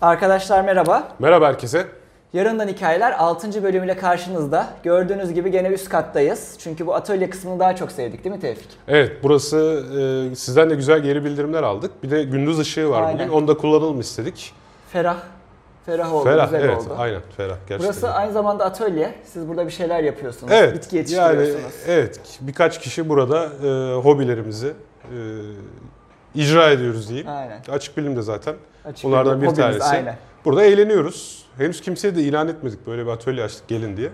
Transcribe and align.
Arkadaşlar 0.00 0.64
merhaba. 0.64 1.08
Merhaba 1.18 1.46
herkese. 1.48 1.86
Yarından 2.32 2.68
Hikayeler 2.68 3.12
6. 3.18 3.62
bölümüyle 3.62 3.96
karşınızda. 3.96 4.66
Gördüğünüz 4.82 5.32
gibi 5.32 5.50
gene 5.50 5.68
üst 5.68 5.88
kattayız. 5.88 6.54
Çünkü 6.58 6.86
bu 6.86 6.94
atölye 6.94 7.30
kısmını 7.30 7.60
daha 7.60 7.76
çok 7.76 7.92
sevdik 7.92 8.24
değil 8.24 8.34
mi 8.34 8.40
Tevfik? 8.40 8.68
Evet 8.88 9.12
burası 9.22 9.84
e, 10.32 10.34
sizden 10.34 10.70
de 10.70 10.74
güzel 10.74 11.00
geri 11.00 11.24
bildirimler 11.24 11.62
aldık. 11.62 12.02
Bir 12.02 12.10
de 12.10 12.24
gündüz 12.24 12.58
ışığı 12.58 12.90
var 12.90 13.02
Aynen. 13.02 13.14
bugün. 13.18 13.38
Onu 13.38 13.48
da 13.48 13.56
kullanalım 13.56 14.00
istedik. 14.00 14.54
Ferah. 14.92 15.16
Ferah 15.86 16.14
oldu, 16.14 16.24
ferah 16.24 16.44
güzel 16.50 16.64
evet 16.64 16.78
oldu. 16.78 16.94
aynen 16.98 17.20
ferah 17.36 17.56
gerçekten. 17.68 17.78
Burası 17.80 18.10
aynı 18.10 18.32
zamanda 18.32 18.64
atölye. 18.64 19.14
Siz 19.24 19.48
burada 19.48 19.66
bir 19.66 19.72
şeyler 19.72 20.02
yapıyorsunuz. 20.02 20.52
Evet. 20.52 20.74
Bitki 20.74 20.96
yani 20.96 21.00
yetiştiriyorsunuz. 21.00 21.74
evet 21.86 22.20
birkaç 22.40 22.80
kişi 22.80 23.08
burada 23.08 23.44
e, 23.44 23.94
hobilerimizi 23.94 24.72
e, 25.04 25.18
icra 26.34 26.70
ediyoruz 26.70 27.08
diyeyim. 27.08 27.28
Aynen. 27.28 27.60
Açık 27.72 27.96
bilimde 27.96 28.22
zaten. 28.22 28.54
Açık 28.86 29.04
Bunlardan 29.04 29.42
bir 29.42 29.48
tanesi. 29.48 29.84
Aynen. 29.84 30.16
Burada 30.44 30.64
eğleniyoruz. 30.64 31.44
Henüz 31.58 31.80
kimseye 31.80 32.14
de 32.16 32.22
ilan 32.22 32.48
etmedik 32.48 32.86
böyle 32.86 33.06
bir 33.06 33.10
atölye 33.10 33.44
açtık 33.44 33.68
gelin 33.68 33.96
diye. 33.96 34.10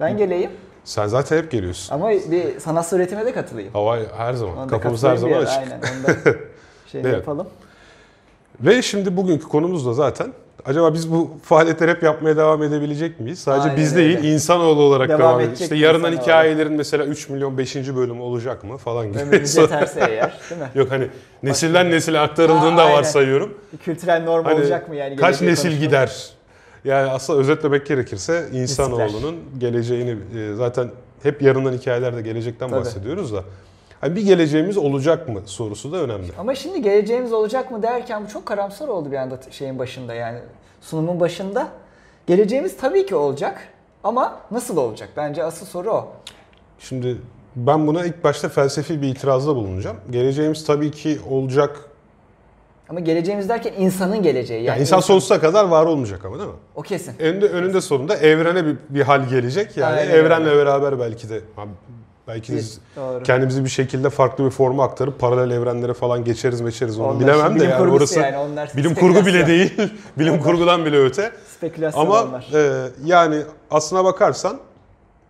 Ben 0.00 0.16
geleyim 0.16 0.50
Sen 0.84 1.06
zaten 1.06 1.38
hep 1.38 1.50
geliyorsun. 1.50 1.94
ama 1.94 2.10
bir 2.10 2.60
sanat 2.60 2.92
üretime 2.92 3.26
de 3.26 3.32
katılayım. 3.32 3.72
Hava 3.72 3.98
her 4.16 4.32
zaman. 4.32 4.56
Ona 4.58 4.66
Kapımız 4.66 5.04
her 5.04 5.16
zaman 5.16 5.38
açık. 5.38 5.58
Aynen. 5.58 5.78
Onu 5.78 6.06
da 6.06 6.30
şeyini 6.92 7.06
Evet. 7.08 7.16
yapalım. 7.18 7.46
Ve 8.60 8.82
şimdi 8.82 9.16
bugünkü 9.16 9.48
konumuz 9.48 9.86
da 9.86 9.92
zaten 9.92 10.32
acaba 10.64 10.94
biz 10.94 11.12
bu 11.12 11.30
faaliyetleri 11.42 11.90
hep 11.90 12.02
yapmaya 12.02 12.36
devam 12.36 12.62
edebilecek 12.62 13.20
miyiz? 13.20 13.38
Sadece 13.38 13.62
Aynen 13.62 13.76
biz 13.76 13.96
öyle. 13.96 14.22
değil, 14.22 14.32
insanoğlu 14.34 14.82
olarak 14.82 15.08
Devam 15.08 15.20
devam, 15.20 15.34
edecek 15.40 15.50
edecek. 15.50 15.64
İşte 15.64 15.76
yarından 15.86 16.12
hikayelerin 16.12 16.72
mesela 16.72 17.04
3 17.04 17.28
milyon 17.28 17.58
5. 17.58 17.76
bölümü 17.76 18.20
olacak 18.20 18.64
mı 18.64 18.76
falan 18.76 19.08
gibi. 19.12 19.18
Ömrümüz 19.22 19.56
yeterse 19.56 20.00
eğer 20.10 20.38
değil 20.50 20.60
mi? 20.60 20.68
Yok 20.74 20.90
hani 20.90 21.08
nesilden 21.42 21.90
nesile 21.90 22.18
aktarıldığını 22.20 22.76
da 22.76 22.92
varsayıyorum. 22.92 23.54
Kültürel 23.84 24.22
norm 24.22 24.44
Hani 24.44 24.54
olacak 24.60 24.88
mı 24.88 24.96
yani? 24.96 25.16
kaç 25.16 25.40
nesil 25.40 25.62
konuşmanın? 25.62 25.80
gider? 25.86 26.30
Yani 26.84 27.10
aslında 27.10 27.40
özetlemek 27.40 27.86
gerekirse 27.86 28.48
insanoğlunun 28.52 29.36
geleceğini 29.58 30.10
e, 30.38 30.54
zaten 30.54 30.90
hep 31.22 31.42
yarından 31.42 31.72
hikayelerde 31.72 32.22
gelecekten 32.22 32.70
Tabii. 32.70 32.80
bahsediyoruz 32.80 33.32
da. 33.32 33.44
Hani 34.00 34.16
bir 34.16 34.22
geleceğimiz 34.22 34.76
olacak 34.76 35.28
mı 35.28 35.40
sorusu 35.46 35.92
da 35.92 35.96
önemli. 35.96 36.26
Ama 36.38 36.54
şimdi 36.54 36.82
geleceğimiz 36.82 37.32
olacak 37.32 37.70
mı 37.70 37.82
derken 37.82 38.24
bu 38.24 38.28
çok 38.28 38.46
karamsar 38.46 38.88
oldu 38.88 39.10
bir 39.12 39.16
anda 39.16 39.38
şeyin 39.50 39.78
başında 39.78 40.14
yani 40.14 40.38
sunumun 40.80 41.20
başında. 41.20 41.68
Geleceğimiz 42.26 42.76
tabii 42.76 43.06
ki 43.06 43.14
olacak 43.14 43.68
ama 44.04 44.38
nasıl 44.50 44.76
olacak? 44.76 45.08
Bence 45.16 45.44
asıl 45.44 45.66
soru 45.66 45.90
o. 45.90 46.12
Şimdi 46.78 47.16
ben 47.56 47.86
buna 47.86 48.04
ilk 48.04 48.24
başta 48.24 48.48
felsefi 48.48 49.02
bir 49.02 49.08
itirazda 49.08 49.56
bulunacağım. 49.56 49.96
Geleceğimiz 50.10 50.64
tabii 50.66 50.90
ki 50.90 51.18
olacak. 51.30 51.80
Ama 52.88 53.00
geleceğimiz 53.00 53.48
derken 53.48 53.72
insanın 53.78 54.22
geleceği. 54.22 54.58
Yani 54.58 54.66
Yani 54.68 54.80
insan 54.80 55.00
sonsuza 55.00 55.40
kadar 55.40 55.64
var 55.64 55.86
olmayacak 55.86 56.24
ama 56.24 56.38
değil 56.38 56.48
mi? 56.48 56.56
O 56.74 56.82
kesin. 56.82 57.14
Önünde, 57.18 57.48
önünde 57.48 57.80
sonunda 57.80 58.16
evrene 58.16 58.66
bir, 58.66 58.76
bir 58.88 59.02
hal 59.02 59.28
gelecek. 59.28 59.76
Yani 59.76 59.96
Aynen 59.96 60.10
evrenle 60.14 60.48
öyle. 60.48 60.58
beraber 60.66 60.98
belki 61.00 61.28
de 61.28 61.40
belki 62.28 62.52
Bir- 62.52 62.66
doğru. 62.96 63.22
kendimizi 63.22 63.64
bir 63.64 63.68
şekilde 63.70 64.10
farklı 64.10 64.44
bir 64.44 64.50
forma 64.50 64.84
aktarıp 64.84 65.20
paralel 65.20 65.50
evrenlere 65.56 65.94
falan 65.94 66.24
geçeriz 66.24 66.60
meçeriz 66.60 66.98
onu 66.98 67.08
Onlar 67.08 67.20
bilemem 67.20 67.60
de 67.60 67.64
yani 67.64 67.92
orası 67.92 68.20
yani, 68.20 68.36
onlar 68.36 68.70
bilim 68.76 68.94
kurgu 69.00 69.26
bile 69.26 69.46
değil. 69.46 69.74
bilim 70.18 70.42
kurgudan 70.42 70.84
bile 70.84 70.98
öte. 70.98 71.32
Spekülasyon 71.56 72.02
Ama 72.06 72.22
onlar. 72.22 72.48
e, 72.54 72.90
yani 73.04 73.42
aslına 73.70 74.04
bakarsan 74.04 74.58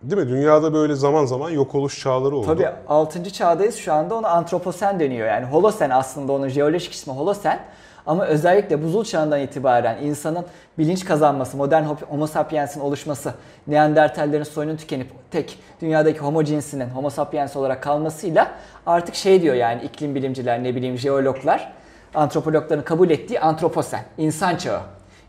değil 0.03 0.21
mi? 0.21 0.29
Dünyada 0.29 0.73
böyle 0.73 0.95
zaman 0.95 1.25
zaman 1.25 1.49
yok 1.49 1.75
oluş 1.75 1.99
çağları 1.99 2.35
oldu. 2.35 2.45
Tabii 2.45 2.69
6. 2.87 3.33
çağdayız 3.33 3.75
şu 3.75 3.93
anda 3.93 4.15
ona 4.15 4.27
antroposen 4.29 4.99
deniyor. 4.99 5.27
Yani 5.27 5.45
holosen 5.45 5.89
aslında 5.89 6.31
onun 6.31 6.47
jeolojik 6.47 6.93
ismi 6.93 7.13
holosen. 7.13 7.59
Ama 8.07 8.25
özellikle 8.25 8.83
buzul 8.83 9.03
çağından 9.03 9.39
itibaren 9.39 9.97
insanın 10.03 10.45
bilinç 10.77 11.05
kazanması, 11.05 11.57
modern 11.57 11.83
homo 11.83 12.27
sapiens'in 12.27 12.79
oluşması, 12.79 13.33
Neandertallerin 13.67 14.43
soyunun 14.43 14.77
tükenip 14.77 15.11
tek 15.31 15.59
dünyadaki 15.81 16.19
homo 16.19 16.43
cinsinin 16.43 16.89
homo 16.89 17.09
sapiens 17.09 17.55
olarak 17.55 17.83
kalmasıyla 17.83 18.51
artık 18.85 19.15
şey 19.15 19.41
diyor 19.41 19.55
yani 19.55 19.83
iklim 19.83 20.15
bilimciler, 20.15 20.63
ne 20.63 20.75
bileyim 20.75 20.97
jeologlar, 20.97 21.73
antropologların 22.13 22.83
kabul 22.83 23.09
ettiği 23.09 23.39
antroposen, 23.39 24.01
insan 24.17 24.55
çağı. 24.55 24.81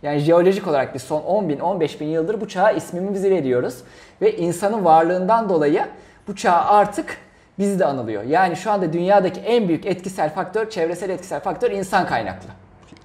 Yani 0.03 0.19
jeolojik 0.19 0.67
olarak 0.67 0.95
biz 0.95 1.03
son 1.03 1.23
10 1.23 1.49
bin, 1.49 1.59
15 1.59 2.01
bin 2.01 2.07
yıldır 2.07 2.41
bu 2.41 2.49
çağa 2.49 2.71
ismimizi 2.71 3.31
veriyoruz. 3.31 3.79
Ve 4.21 4.37
insanın 4.37 4.85
varlığından 4.85 5.49
dolayı 5.49 5.85
bu 6.29 6.37
çağ 6.37 6.53
artık 6.53 7.19
bizde 7.59 7.85
anılıyor. 7.85 8.23
Yani 8.23 8.57
şu 8.57 8.71
anda 8.71 8.93
dünyadaki 8.93 9.41
en 9.41 9.69
büyük 9.69 9.87
etkisel 9.87 10.35
faktör, 10.35 10.71
çevresel 10.71 11.11
etkisel 11.11 11.41
faktör 11.41 11.71
insan 11.71 12.07
kaynaklı. 12.07 12.49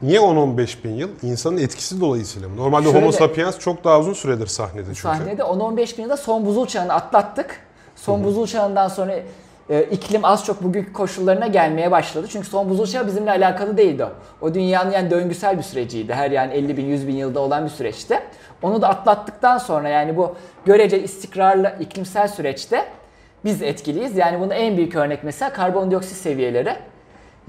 Niye 0.01 0.19
10-15 0.19 0.83
bin 0.83 0.93
yıl? 0.93 1.09
İnsanın 1.23 1.57
etkisi 1.57 2.01
dolayısıyla 2.01 2.49
mı? 2.49 2.57
Normalde 2.57 2.83
Şöyle- 2.83 2.99
Homo 2.99 3.11
sapiens 3.11 3.59
çok 3.59 3.83
daha 3.83 3.99
uzun 3.99 4.13
süredir 4.13 4.47
sahnede 4.47 4.85
çünkü. 4.85 5.01
Sahnede 5.01 5.41
10-15 5.41 5.97
bin 5.97 6.03
yılda 6.03 6.17
son 6.17 6.45
buzul 6.45 6.65
çağını 6.67 6.93
atlattık. 6.93 7.59
Son 7.95 8.23
buzul 8.23 8.47
çağından 8.47 8.87
sonra 8.87 9.15
e, 9.69 9.83
iklim 9.83 10.25
az 10.25 10.45
çok 10.45 10.63
bugünkü 10.63 10.93
koşullarına 10.93 11.47
gelmeye 11.47 11.91
başladı. 11.91 12.27
Çünkü 12.29 12.47
son 12.47 12.69
buzul 12.69 12.85
çağı 12.85 13.07
bizimle 13.07 13.31
alakalı 13.31 13.77
değildi 13.77 14.05
o. 14.05 14.11
O 14.45 14.53
dünyanın 14.53 14.91
yani 14.91 15.11
döngüsel 15.11 15.57
bir 15.57 15.63
süreciydi. 15.63 16.13
Her 16.13 16.31
yani 16.31 16.53
50 16.53 16.77
bin 16.77 16.85
100 16.85 17.07
bin 17.07 17.15
yılda 17.15 17.39
olan 17.39 17.65
bir 17.65 17.69
süreçti. 17.69 18.19
Onu 18.61 18.81
da 18.81 18.89
atlattıktan 18.89 19.57
sonra 19.57 19.89
yani 19.89 20.17
bu 20.17 20.35
görece 20.65 21.03
istikrarlı 21.03 21.73
iklimsel 21.79 22.27
süreçte 22.27 22.85
biz 23.45 23.61
etkiliyiz. 23.61 24.17
Yani 24.17 24.39
bunun 24.39 24.49
en 24.49 24.77
büyük 24.77 24.95
örnek 24.95 25.23
mesela 25.23 25.53
karbondioksit 25.53 26.17
seviyeleri. 26.17 26.75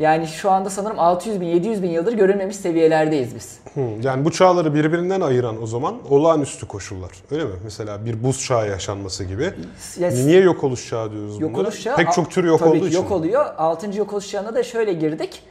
Yani 0.02 0.26
şu 0.26 0.50
anda 0.50 0.70
sanırım 0.70 0.98
600 0.98 1.40
bin 1.40 1.46
700 1.46 1.82
bin 1.82 1.90
yıldır 1.90 2.12
görülmemiş 2.12 2.56
seviyelerdeyiz 2.56 3.34
biz. 3.34 3.58
Yani 4.02 4.24
bu 4.24 4.30
çağları 4.30 4.74
birbirinden 4.74 5.20
ayıran 5.20 5.62
o 5.62 5.66
zaman 5.66 5.94
olağanüstü 6.10 6.68
koşullar. 6.68 7.10
Öyle 7.30 7.44
mi? 7.44 7.50
Mesela 7.64 8.06
bir 8.06 8.22
buz 8.22 8.44
çağı 8.44 8.68
yaşanması 8.68 9.24
gibi. 9.24 9.50
Ya- 9.98 10.10
Niye 10.10 10.40
yok 10.40 10.64
oluş 10.64 10.88
çağı 10.88 11.12
diyoruz 11.12 11.40
Yok 11.40 11.50
bunlara? 11.50 11.66
oluş 11.68 11.82
çağı- 11.82 11.96
Pek 11.96 12.12
çok 12.12 12.30
tür 12.30 12.44
yok 12.44 12.58
tabii 12.58 12.68
olduğu 12.70 12.80
ki 12.80 12.86
için. 12.86 12.96
yok 12.98 13.10
oluyor. 13.12 13.46
6. 13.58 13.98
yok 13.98 14.12
oluş 14.12 14.30
çağına 14.30 14.54
da 14.54 14.62
şöyle 14.62 14.92
girdik. 14.92 15.42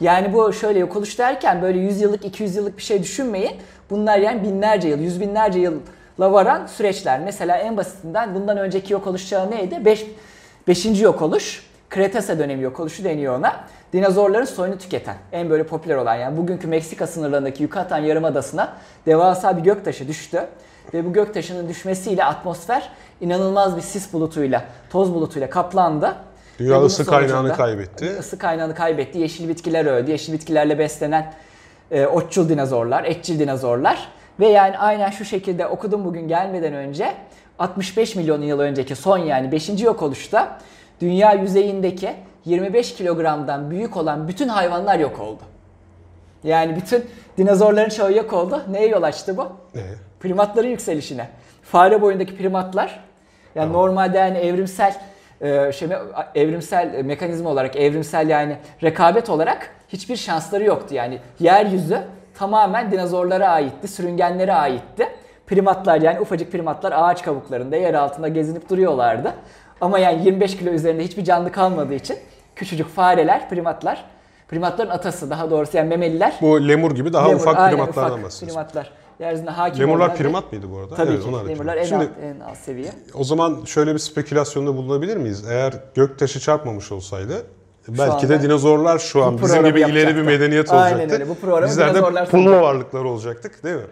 Yani 0.00 0.32
bu 0.34 0.52
şöyle 0.52 0.78
yok 0.78 0.96
oluş 0.96 1.18
derken 1.18 1.62
böyle 1.62 1.78
100 1.78 2.00
yıllık 2.00 2.24
200 2.24 2.56
yıllık 2.56 2.78
bir 2.78 2.82
şey 2.82 3.02
düşünmeyin. 3.02 3.56
Bunlar 3.90 4.18
yani 4.18 4.42
binlerce 4.42 4.88
yıl, 4.88 4.98
yüz 4.98 5.20
binlerce 5.20 5.58
yılla 5.60 6.32
varan 6.32 6.66
süreçler. 6.66 7.20
Mesela 7.20 7.56
en 7.56 7.76
basitinden 7.76 8.34
bundan 8.34 8.58
önceki 8.58 8.92
yok 8.92 9.06
oluş 9.06 9.28
çağı 9.28 9.50
neydi? 9.50 9.84
5. 9.84 10.06
Beş, 10.68 11.00
yok 11.00 11.22
oluş. 11.22 11.67
Kretase 11.90 12.38
dönemi 12.38 12.62
yok 12.62 12.80
oluşu 12.80 13.04
deniyor 13.04 13.38
ona. 13.38 13.64
Dinozorların 13.92 14.44
soyunu 14.44 14.78
tüketen, 14.78 15.16
en 15.32 15.50
böyle 15.50 15.66
popüler 15.66 15.96
olan 15.96 16.14
yani 16.14 16.36
bugünkü 16.36 16.66
Meksika 16.66 17.06
sınırlarındaki 17.06 17.62
Yucatan 17.62 17.98
Yarımadası'na 17.98 18.72
devasa 19.06 19.56
bir 19.56 19.62
göktaşı 19.62 20.08
düştü. 20.08 20.46
Ve 20.94 21.04
bu 21.04 21.12
göktaşının 21.12 21.68
düşmesiyle 21.68 22.24
atmosfer 22.24 22.90
inanılmaz 23.20 23.76
bir 23.76 23.82
sis 23.82 24.12
bulutuyla, 24.12 24.64
toz 24.90 25.14
bulutuyla 25.14 25.50
kaplandı. 25.50 26.14
Dünya 26.58 26.82
ısı 26.82 27.06
kaynağını 27.06 27.52
kaybetti. 27.52 28.16
Isı 28.20 28.38
kaynağını 28.38 28.74
kaybetti. 28.74 29.18
Yeşil 29.18 29.48
bitkiler 29.48 29.86
öldü. 29.86 30.10
Yeşil 30.10 30.32
bitkilerle 30.32 30.78
beslenen 30.78 31.32
e, 31.90 32.06
otçul 32.06 32.48
dinozorlar, 32.48 33.04
etçil 33.04 33.38
dinozorlar. 33.38 34.08
Ve 34.40 34.48
yani 34.48 34.78
aynen 34.78 35.10
şu 35.10 35.24
şekilde 35.24 35.66
okudum 35.66 36.04
bugün 36.04 36.28
gelmeden 36.28 36.74
önce 36.74 37.14
65 37.58 38.16
milyon 38.16 38.42
yıl 38.42 38.60
önceki 38.60 38.96
son 38.96 39.18
yani 39.18 39.52
5. 39.52 39.82
yok 39.82 40.02
oluşta 40.02 40.58
dünya 41.00 41.32
yüzeyindeki 41.32 42.10
25 42.44 42.94
kilogramdan 42.94 43.70
büyük 43.70 43.96
olan 43.96 44.28
bütün 44.28 44.48
hayvanlar 44.48 44.98
yok 44.98 45.20
oldu. 45.20 45.42
Yani 46.44 46.76
bütün 46.76 47.04
dinozorların 47.38 47.88
çoğu 47.88 48.12
yok 48.12 48.32
oldu. 48.32 48.62
Neye 48.70 48.88
yol 48.88 49.02
açtı 49.02 49.36
bu? 49.36 49.46
Ne? 49.74 49.82
primatların 50.20 50.68
yükselişine. 50.68 51.28
Fare 51.62 52.02
boyundaki 52.02 52.36
primatlar 52.36 53.04
yani 53.54 53.72
normalde 53.72 54.18
yani 54.18 54.38
evrimsel 54.38 54.94
e, 55.40 55.72
şey 55.72 55.88
evrimsel 56.34 57.04
mekanizma 57.04 57.50
olarak 57.50 57.76
evrimsel 57.76 58.28
yani 58.28 58.56
rekabet 58.82 59.30
olarak 59.30 59.70
hiçbir 59.88 60.16
şansları 60.16 60.64
yoktu. 60.64 60.94
Yani 60.94 61.18
yeryüzü 61.40 61.98
tamamen 62.34 62.92
dinozorlara 62.92 63.48
aitti, 63.48 63.88
sürüngenlere 63.88 64.54
aitti. 64.54 65.08
Primatlar 65.46 66.00
yani 66.00 66.20
ufacık 66.20 66.52
primatlar 66.52 66.92
ağaç 66.96 67.22
kabuklarında 67.22 67.76
yer 67.76 67.94
altında 67.94 68.28
gezinip 68.28 68.70
duruyorlardı. 68.70 69.34
Ama 69.80 69.98
yani 69.98 70.24
25 70.24 70.56
kilo 70.58 70.70
üzerinde 70.70 71.04
hiçbir 71.04 71.24
canlı 71.24 71.52
kalmadığı 71.52 71.94
için 71.94 72.16
küçücük 72.56 72.88
fareler, 72.88 73.48
primatlar, 73.48 74.04
primatların 74.48 74.90
atası 74.90 75.30
daha 75.30 75.50
doğrusu 75.50 75.76
yani 75.76 75.88
memeliler. 75.88 76.34
Bu 76.40 76.68
lemur 76.68 76.90
gibi 76.94 77.12
daha 77.12 77.28
lemur, 77.28 77.40
ufak 77.40 77.58
aynen, 77.58 77.70
primatlardan 77.70 78.12
ufak 78.12 78.24
bahsediyoruz. 78.24 78.54
Primatlar. 78.54 78.92
Yeryüzünde 79.20 79.50
hakim 79.50 79.80
Lemurlar 79.80 80.04
olan 80.06 80.14
ve- 80.14 80.18
primat 80.18 80.52
mıydı 80.52 80.66
bu 80.72 80.78
arada? 80.78 80.94
Tabii 80.94 81.10
Evet, 81.12 81.20
ki. 81.24 81.26
Lemurlar 81.26 81.54
primat. 81.56 81.76
en, 81.78 81.84
Şimdi 81.84 82.02
alt, 82.04 82.10
en 82.36 82.40
alt 82.40 82.56
seviye. 82.58 82.90
o 83.14 83.24
zaman 83.24 83.64
şöyle 83.64 83.94
bir 83.94 83.98
spekülasyonda 83.98 84.76
bulunabilir 84.76 85.16
miyiz? 85.16 85.44
Eğer 85.50 85.74
göktaşı 85.94 86.40
çarpmamış 86.40 86.92
olsaydı 86.92 87.32
belki 87.88 88.12
anda 88.12 88.28
de 88.28 88.42
dinozorlar 88.42 88.98
şu 88.98 89.24
an 89.24 89.42
bizim 89.42 89.64
gibi 89.64 89.80
ileri 89.80 89.90
bir 89.92 89.98
yapacaktı. 90.00 90.24
medeniyet 90.24 90.72
Aynen 90.72 90.92
olacaktı. 90.94 91.14
öyle. 91.14 91.28
Bu 91.28 91.34
programı 91.34 91.66
Bizler 91.66 91.90
de 91.90 91.94
dinozorlar 91.94 92.30
pullu 92.30 92.42
sunacak. 92.42 92.62
varlıklar 92.62 93.04
olacaktık 93.04 93.64
değil 93.64 93.76
mi? 93.76 93.82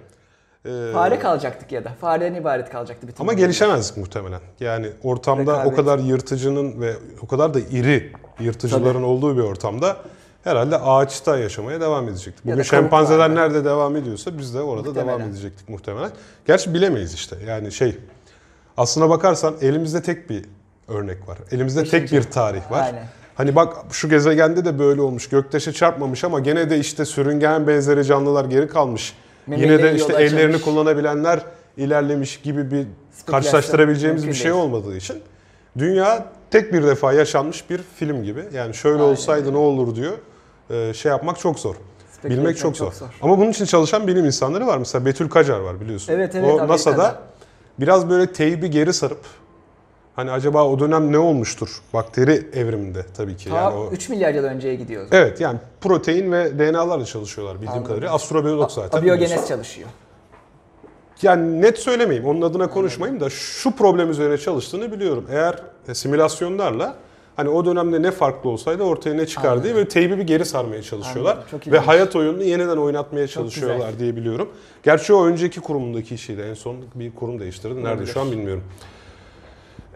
Ee, 0.66 0.92
Fare 0.92 1.18
kalacaktık 1.18 1.72
ya 1.72 1.84
da. 1.84 1.92
Fareden 2.00 2.34
ibaret 2.34 2.70
kalacaktı 2.70 3.08
bütün 3.08 3.24
Ama 3.24 3.32
gelişemezdik 3.32 3.96
muhtemelen. 3.96 4.40
Yani 4.60 4.86
ortamda 5.02 5.52
Rekabet. 5.52 5.72
o 5.72 5.76
kadar 5.76 5.98
yırtıcının 5.98 6.80
ve 6.80 6.92
o 7.22 7.26
kadar 7.26 7.54
da 7.54 7.60
iri 7.60 8.12
yırtıcıların 8.40 9.02
olduğu 9.02 9.36
bir 9.36 9.42
ortamda 9.42 9.96
herhalde 10.44 10.78
ağaçta 10.78 11.38
yaşamaya 11.38 11.80
devam 11.80 12.08
edecektik. 12.08 12.44
Bugün 12.46 12.62
şempanzeler 12.62 13.34
nerede 13.34 13.64
devam 13.64 13.96
ediyorsa 13.96 14.38
biz 14.38 14.54
de 14.54 14.60
orada 14.60 14.88
Muhtemelen. 14.88 15.18
devam 15.18 15.30
edecektik 15.30 15.68
muhtemelen. 15.68 16.10
Gerçi 16.46 16.74
bilemeyiz 16.74 17.14
işte. 17.14 17.36
Yani 17.46 17.72
şey 17.72 17.98
aslına 18.76 19.10
bakarsan 19.10 19.54
elimizde 19.60 20.02
tek 20.02 20.30
bir 20.30 20.44
örnek 20.88 21.28
var. 21.28 21.38
Elimizde 21.50 21.84
tek 21.84 22.02
Beşinci. 22.02 22.16
bir 22.26 22.30
tarih 22.30 22.70
var. 22.70 22.82
Aynen. 22.82 23.04
Hani 23.34 23.56
bak 23.56 23.76
şu 23.92 24.08
gezegende 24.08 24.64
de 24.64 24.78
böyle 24.78 25.00
olmuş. 25.00 25.28
Göktaşı 25.28 25.72
çarpmamış 25.72 26.24
ama 26.24 26.40
gene 26.40 26.70
de 26.70 26.78
işte 26.78 27.04
sürüngen 27.04 27.66
benzeri 27.66 28.04
canlılar 28.04 28.44
geri 28.44 28.68
kalmış. 28.68 29.14
Memeleri 29.46 29.72
Yine 29.72 29.82
de 29.82 29.94
işte 29.96 30.12
ellerini 30.12 30.38
açılmış. 30.38 30.62
kullanabilenler 30.62 31.40
ilerlemiş 31.76 32.40
gibi 32.40 32.70
bir 32.70 32.86
karşılaştırabileceğimiz 33.26 34.26
bir 34.28 34.34
şey 34.34 34.52
değil. 34.52 34.62
olmadığı 34.62 34.96
için 34.96 35.16
dünya 35.78 36.26
tek 36.50 36.72
bir 36.72 36.82
defa 36.82 37.12
yaşanmış 37.12 37.70
bir 37.70 37.80
film 37.96 38.22
gibi. 38.22 38.44
Yani 38.52 38.74
şöyle 38.74 39.02
Aynen 39.02 39.12
olsaydı 39.12 39.52
ne 39.52 39.56
olur 39.56 39.94
diyor. 39.94 40.12
Ee, 40.70 40.92
şey 40.94 41.10
yapmak 41.10 41.38
çok 41.38 41.58
zor. 41.58 41.74
Bilmek 42.24 42.38
etmek 42.38 42.58
çok 42.58 42.76
zor. 42.76 42.86
çok 42.86 42.94
zor. 42.94 43.06
Ama 43.22 43.38
bunun 43.38 43.50
için 43.50 43.64
çalışan 43.64 44.06
bilim 44.06 44.24
insanları 44.24 44.66
var. 44.66 44.78
Mesela 44.78 45.04
Betül 45.06 45.28
Kacar 45.28 45.60
var 45.60 45.80
biliyorsun. 45.80 46.12
Evet, 46.12 46.34
evet, 46.34 46.60
O. 46.60 46.68
NASA'da 46.68 47.18
biraz 47.80 48.10
böyle 48.10 48.32
teybi 48.32 48.70
geri 48.70 48.92
sarıp 48.92 49.20
hani 50.16 50.30
acaba 50.30 50.64
o 50.64 50.78
dönem 50.78 51.12
ne 51.12 51.18
olmuştur? 51.18 51.80
Bakteri 51.94 52.50
evriminde 52.52 53.06
tabii 53.16 53.36
ki. 53.36 53.48
Ta 53.48 53.56
yani 53.56 53.76
o... 53.76 53.90
3 53.90 54.08
milyar 54.08 54.34
yıl 54.34 54.44
önceye 54.44 54.74
gidiyoruz. 54.74 55.08
Evet 55.12 55.40
yani 55.40 55.58
protein 55.80 56.32
ve 56.32 56.58
DNA'larla 56.58 57.04
çalışıyorlar 57.04 57.54
bildiğim 57.54 57.72
Anladım. 57.72 57.88
kadarıyla. 57.88 58.14
Astrobiyolog 58.14 58.70
zaten. 58.70 58.98
Abiyogenez 58.98 59.48
çalışıyor. 59.48 59.88
Yani 61.22 61.62
net 61.62 61.78
söylemeyeyim, 61.78 62.28
onun 62.28 62.42
adına 62.42 62.70
konuşmayayım 62.70 63.20
da 63.20 63.30
şu 63.30 63.70
problem 63.70 64.10
üzerine 64.10 64.38
çalıştığını 64.38 64.92
biliyorum. 64.92 65.26
Eğer 65.30 65.58
e, 65.88 65.94
simülasyonlarla 65.94 66.96
hani 67.36 67.48
o 67.48 67.64
dönemde 67.64 68.02
ne 68.02 68.10
farklı 68.10 68.50
olsaydı 68.50 68.82
ortaya 68.82 69.14
ne 69.14 69.26
çıkar 69.26 69.64
diye 69.64 69.74
böyle 69.74 69.88
teybi 69.88 70.18
bir 70.18 70.22
geri 70.22 70.44
sarmaya 70.44 70.82
çalışıyorlar. 70.82 71.38
Ve 71.66 71.78
hayat 71.78 72.16
oyununu 72.16 72.42
yeniden 72.42 72.76
oynatmaya 72.76 73.28
çalışıyorlar 73.28 73.98
diye 73.98 74.16
biliyorum. 74.16 74.48
Gerçi 74.82 75.12
o 75.14 75.26
önceki 75.26 75.60
kurumundaki 75.60 76.14
işiydi. 76.14 76.40
En 76.40 76.54
son 76.54 76.76
bir 76.94 77.14
kurum 77.14 77.40
değiştirdi. 77.40 77.74
Nerede 77.76 77.88
Olabilir. 77.88 78.12
şu 78.12 78.20
an 78.20 78.30
bilmiyorum. 78.30 78.64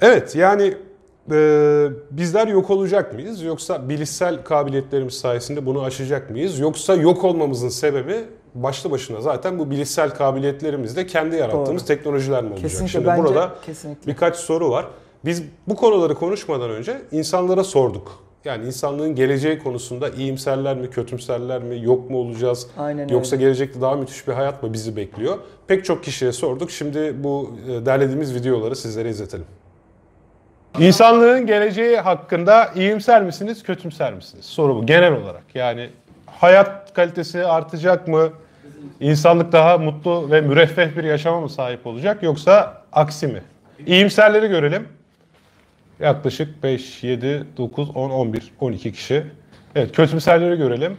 Evet 0.00 0.36
yani 0.36 0.74
e, 1.32 1.86
bizler 2.10 2.48
yok 2.48 2.70
olacak 2.70 3.14
mıyız? 3.14 3.42
Yoksa 3.42 3.88
bilişsel 3.88 4.44
kabiliyetlerimiz 4.44 5.14
sayesinde 5.14 5.66
bunu 5.66 5.82
aşacak 5.82 6.30
mıyız? 6.30 6.58
Yoksa 6.58 6.94
yok 6.94 7.24
olmamızın 7.24 7.68
sebebi 7.68 8.16
başlı 8.54 8.90
başına 8.90 9.20
zaten 9.20 9.58
bu 9.58 9.70
bilişsel 9.70 10.10
kabiliyetlerimizde 10.10 11.06
kendi 11.06 11.36
yarattığımız 11.36 11.82
Doğru. 11.82 11.96
teknolojiler 11.96 12.42
mi 12.42 12.48
olacak? 12.48 12.62
Kesinlikle 12.62 12.92
Şimdi 12.92 13.06
bence 13.06 13.22
burada 13.22 13.54
kesinlikle. 13.66 14.12
birkaç 14.12 14.36
soru 14.36 14.70
var. 14.70 14.86
Biz 15.24 15.42
bu 15.68 15.76
konuları 15.76 16.14
konuşmadan 16.14 16.70
önce 16.70 17.02
insanlara 17.12 17.64
sorduk. 17.64 18.18
Yani 18.44 18.66
insanlığın 18.66 19.14
geleceği 19.14 19.58
konusunda 19.58 20.08
iyimserler 20.08 20.76
mi, 20.76 20.90
kötümserler 20.90 21.62
mi, 21.62 21.84
yok 21.84 22.10
mu 22.10 22.18
olacağız? 22.18 22.66
Aynen 22.78 23.08
Yoksa 23.08 23.36
öyle. 23.36 23.44
gelecekte 23.44 23.80
daha 23.80 23.94
müthiş 23.96 24.28
bir 24.28 24.32
hayat 24.32 24.62
mı 24.62 24.72
bizi 24.72 24.96
bekliyor? 24.96 25.38
Pek 25.66 25.84
çok 25.84 26.04
kişiye 26.04 26.32
sorduk. 26.32 26.70
Şimdi 26.70 27.14
bu 27.24 27.50
e, 27.68 27.86
derlediğimiz 27.86 28.34
videoları 28.34 28.76
sizlere 28.76 29.10
izletelim. 29.10 29.44
İnsanlığın 30.78 31.46
geleceği 31.46 31.96
hakkında 31.96 32.70
iyimser 32.76 33.22
misiniz, 33.22 33.62
kötümser 33.62 34.14
misiniz? 34.14 34.44
Soru 34.44 34.76
bu 34.76 34.86
genel 34.86 35.12
olarak. 35.12 35.42
Yani 35.54 35.90
hayat 36.26 36.94
kalitesi 36.94 37.46
artacak 37.46 38.08
mı? 38.08 38.28
İnsanlık 39.00 39.52
daha 39.52 39.78
mutlu 39.78 40.30
ve 40.30 40.40
müreffeh 40.40 40.96
bir 40.96 41.04
yaşama 41.04 41.40
mı 41.40 41.48
sahip 41.48 41.86
olacak 41.86 42.22
yoksa 42.22 42.82
aksi 42.92 43.26
mi? 43.26 43.42
İyimserleri 43.86 44.48
görelim. 44.48 44.88
Yaklaşık 46.00 46.62
5, 46.62 47.02
7, 47.04 47.44
9, 47.56 47.96
10, 47.96 48.10
11, 48.10 48.52
12 48.60 48.92
kişi. 48.92 49.26
Evet, 49.74 49.96
kötümserleri 49.96 50.56
görelim. 50.56 50.96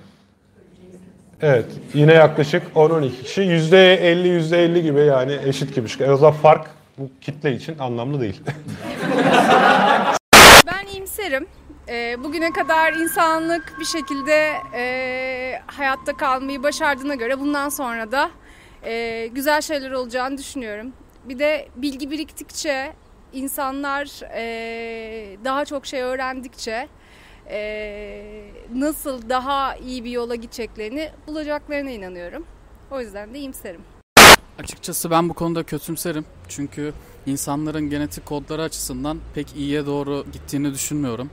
Evet, 1.41 1.65
yine 1.94 2.13
yaklaşık 2.13 2.63
10-12 2.75 3.23
kişi. 3.23 3.41
%50, 3.41 4.27
%50 4.39 4.81
gibi 4.81 5.00
yani 5.00 5.38
eşit 5.45 5.75
gibi. 5.75 6.12
O 6.12 6.18
zaman 6.18 6.33
fark 6.33 6.68
bu 7.01 7.09
kitle 7.21 7.56
için 7.56 7.80
anlamlı 7.80 8.21
değil. 8.21 8.42
Ben 10.68 10.88
iyimserim. 10.94 11.48
Ee, 11.89 12.24
bugüne 12.24 12.51
kadar 12.53 12.94
insanlık 12.94 13.75
bir 13.80 13.86
şekilde 13.86 14.53
e, 14.74 15.62
hayatta 15.68 16.18
kalmayı 16.18 16.63
başardığına 16.63 17.15
göre 17.15 17.39
bundan 17.39 17.69
sonra 17.69 18.12
da 18.12 18.31
e, 18.83 19.27
güzel 19.27 19.62
şeyler 19.62 19.92
olacağını 19.92 20.38
düşünüyorum. 20.38 20.94
Bir 21.24 21.39
de 21.39 21.68
bilgi 21.75 22.12
biriktikçe, 22.12 22.94
insanlar 23.33 24.21
e, 24.36 25.38
daha 25.45 25.65
çok 25.65 25.86
şey 25.86 26.01
öğrendikçe 26.01 26.88
e, 27.50 28.24
nasıl 28.75 29.30
daha 29.30 29.75
iyi 29.75 30.04
bir 30.04 30.12
yola 30.12 30.36
gideceklerini 30.36 31.09
bulacaklarına 31.27 31.89
inanıyorum. 31.89 32.45
O 32.92 33.01
yüzden 33.01 33.33
de 33.33 33.39
iyimserim. 33.39 33.81
Açıkçası 34.59 35.12
ben 35.12 35.30
bu 35.30 35.33
konuda 35.33 35.63
kötümserim. 35.63 36.25
Çünkü 36.48 36.94
insanların 37.25 37.89
genetik 37.89 38.25
kodları 38.25 38.62
açısından 38.62 39.19
pek 39.36 39.56
iyiye 39.56 39.86
doğru 39.86 40.25
gittiğini 40.33 40.74
düşünmüyorum. 40.74 41.30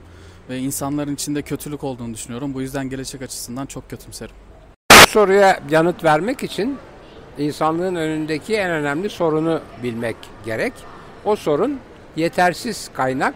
Ve 0.49 0.59
insanların 0.59 1.15
içinde 1.15 1.41
kötülük 1.41 1.83
olduğunu 1.83 2.13
düşünüyorum. 2.13 2.53
Bu 2.53 2.61
yüzden 2.61 2.89
gelecek 2.89 3.21
açısından 3.21 3.65
çok 3.65 3.89
kötümserim. 3.89 4.35
Bu 4.91 5.07
soruya 5.07 5.59
yanıt 5.69 6.03
vermek 6.03 6.43
için 6.43 6.77
insanlığın 7.37 7.95
önündeki 7.95 8.55
en 8.55 8.71
önemli 8.71 9.09
sorunu 9.09 9.61
bilmek 9.83 10.15
gerek. 10.45 10.73
O 11.25 11.35
sorun 11.35 11.79
yetersiz 12.15 12.89
kaynak 12.93 13.33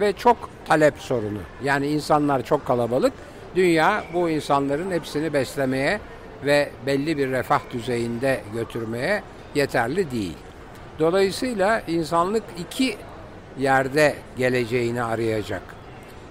ve 0.00 0.12
çok 0.12 0.50
talep 0.68 0.94
sorunu. 0.98 1.40
Yani 1.64 1.86
insanlar 1.86 2.44
çok 2.44 2.66
kalabalık. 2.66 3.12
Dünya 3.56 4.04
bu 4.14 4.30
insanların 4.30 4.90
hepsini 4.90 5.32
beslemeye 5.32 6.00
ve 6.44 6.68
belli 6.86 7.18
bir 7.18 7.30
refah 7.30 7.60
düzeyinde 7.72 8.40
götürmeye 8.54 9.22
yeterli 9.54 10.10
değil. 10.10 10.36
Dolayısıyla 10.98 11.80
insanlık 11.80 12.42
iki 12.58 12.96
yerde 13.58 14.14
geleceğini 14.36 15.02
arayacak. 15.02 15.62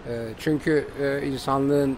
Ee, 0.07 0.27
Çünkü 0.39 0.87
e, 1.01 1.27
insanlığın 1.27 1.97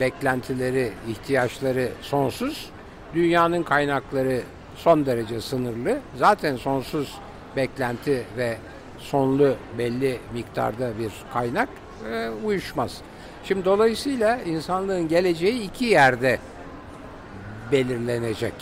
beklentileri, 0.00 0.92
ihtiyaçları 1.08 1.88
sonsuz. 2.02 2.70
Dünyanın 3.14 3.62
kaynakları 3.62 4.40
son 4.76 5.06
derece 5.06 5.40
sınırlı. 5.40 5.98
Zaten 6.16 6.56
sonsuz 6.56 7.14
beklenti 7.56 8.24
ve 8.36 8.56
sonlu 8.98 9.54
belli 9.78 10.18
miktarda 10.34 10.90
bir 10.98 11.12
kaynak 11.32 11.68
e, 12.12 12.28
uyuşmaz. 12.44 13.00
Şimdi 13.44 13.64
dolayısıyla 13.64 14.36
insanlığın 14.36 15.08
geleceği 15.08 15.62
iki 15.62 15.84
yerde 15.84 16.38
belirlenecek. 17.72 18.54